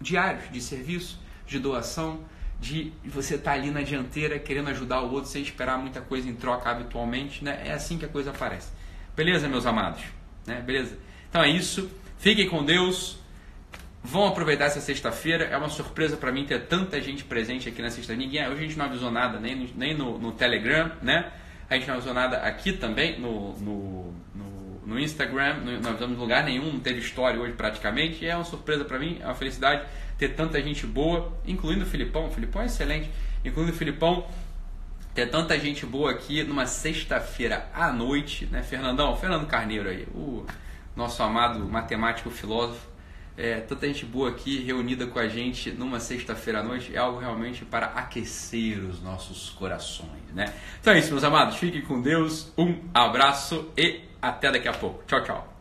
diários 0.00 0.50
de 0.50 0.60
serviço, 0.60 1.20
de 1.46 1.58
doação, 1.58 2.20
de 2.58 2.92
você 3.04 3.34
estar 3.36 3.52
tá 3.52 3.56
ali 3.56 3.70
na 3.70 3.82
dianteira 3.82 4.38
querendo 4.38 4.68
ajudar 4.70 5.02
o 5.02 5.12
outro 5.12 5.30
sem 5.30 5.42
esperar 5.42 5.78
muita 5.78 6.00
coisa 6.00 6.28
em 6.28 6.34
troca 6.34 6.70
habitualmente. 6.70 7.44
Né? 7.44 7.62
É 7.66 7.72
assim 7.72 7.96
que 7.96 8.04
a 8.04 8.08
coisa 8.08 8.30
aparece. 8.30 8.70
Beleza, 9.14 9.48
meus 9.48 9.66
amados? 9.66 10.19
Né? 10.46 10.60
Beleza? 10.60 10.96
Então 11.28 11.42
é 11.42 11.50
isso. 11.50 11.90
Fiquem 12.18 12.48
com 12.48 12.64
Deus. 12.64 13.18
Vão 14.02 14.26
aproveitar 14.26 14.66
essa 14.66 14.80
sexta-feira. 14.80 15.44
É 15.44 15.56
uma 15.56 15.68
surpresa 15.68 16.16
para 16.16 16.32
mim 16.32 16.44
ter 16.44 16.66
tanta 16.66 17.00
gente 17.00 17.24
presente 17.24 17.68
aqui 17.68 17.82
na 17.82 17.90
sexta. 17.90 18.14
Ninguém, 18.14 18.46
hoje 18.48 18.58
a 18.58 18.62
gente 18.62 18.78
não 18.78 18.86
avisou 18.86 19.10
nada, 19.10 19.38
nem 19.38 19.54
no, 19.54 19.68
nem 19.76 19.96
no, 19.96 20.18
no 20.18 20.32
Telegram, 20.32 20.90
né? 21.02 21.30
A 21.68 21.74
gente 21.74 21.86
não 21.86 21.94
avisou 21.94 22.14
nada 22.14 22.38
aqui 22.38 22.72
também 22.72 23.20
no, 23.20 23.56
no, 23.58 24.14
no, 24.34 24.80
no 24.86 24.98
Instagram. 24.98 25.58
Não 25.80 25.90
avisamos 25.90 26.18
lugar 26.18 26.44
nenhum, 26.44 26.72
não 26.72 26.80
teve 26.80 26.98
história 27.00 27.40
hoje 27.40 27.52
praticamente. 27.52 28.24
E 28.24 28.28
é 28.28 28.34
uma 28.34 28.44
surpresa 28.44 28.84
para 28.84 28.98
mim, 28.98 29.18
é 29.20 29.26
uma 29.26 29.34
felicidade 29.34 29.86
ter 30.18 30.30
tanta 30.30 30.60
gente 30.62 30.86
boa, 30.86 31.32
incluindo 31.46 31.84
o 31.84 31.86
Filipão. 31.86 32.26
O 32.26 32.30
Filipão 32.30 32.62
é 32.62 32.66
excelente, 32.66 33.10
incluindo 33.44 33.72
o 33.72 33.74
Filipão 33.74 34.26
ter 35.20 35.26
tanta 35.26 35.58
gente 35.58 35.84
boa 35.84 36.10
aqui 36.10 36.42
numa 36.42 36.66
sexta-feira 36.66 37.68
à 37.74 37.92
noite, 37.92 38.46
né, 38.46 38.62
Fernandão? 38.62 39.14
Fernando 39.16 39.46
Carneiro 39.46 39.88
aí, 39.88 40.06
o 40.14 40.46
nosso 40.96 41.22
amado 41.22 41.60
matemático 41.66 42.30
filósofo. 42.30 42.88
É, 43.36 43.60
tanta 43.60 43.86
gente 43.86 44.04
boa 44.04 44.30
aqui 44.30 44.62
reunida 44.62 45.06
com 45.06 45.18
a 45.18 45.28
gente 45.28 45.70
numa 45.70 46.00
sexta-feira 46.00 46.60
à 46.60 46.62
noite 46.62 46.94
é 46.94 46.98
algo 46.98 47.18
realmente 47.18 47.64
para 47.64 47.86
aquecer 47.86 48.78
os 48.78 49.00
nossos 49.00 49.50
corações, 49.50 50.22
né? 50.34 50.52
Então 50.80 50.92
é 50.92 50.98
isso, 50.98 51.10
meus 51.10 51.24
amados. 51.24 51.56
Fiquem 51.56 51.82
com 51.82 52.00
Deus. 52.02 52.52
Um 52.56 52.78
abraço 52.92 53.70
e 53.76 54.00
até 54.20 54.50
daqui 54.50 54.68
a 54.68 54.72
pouco. 54.72 55.04
Tchau, 55.06 55.22
tchau. 55.22 55.59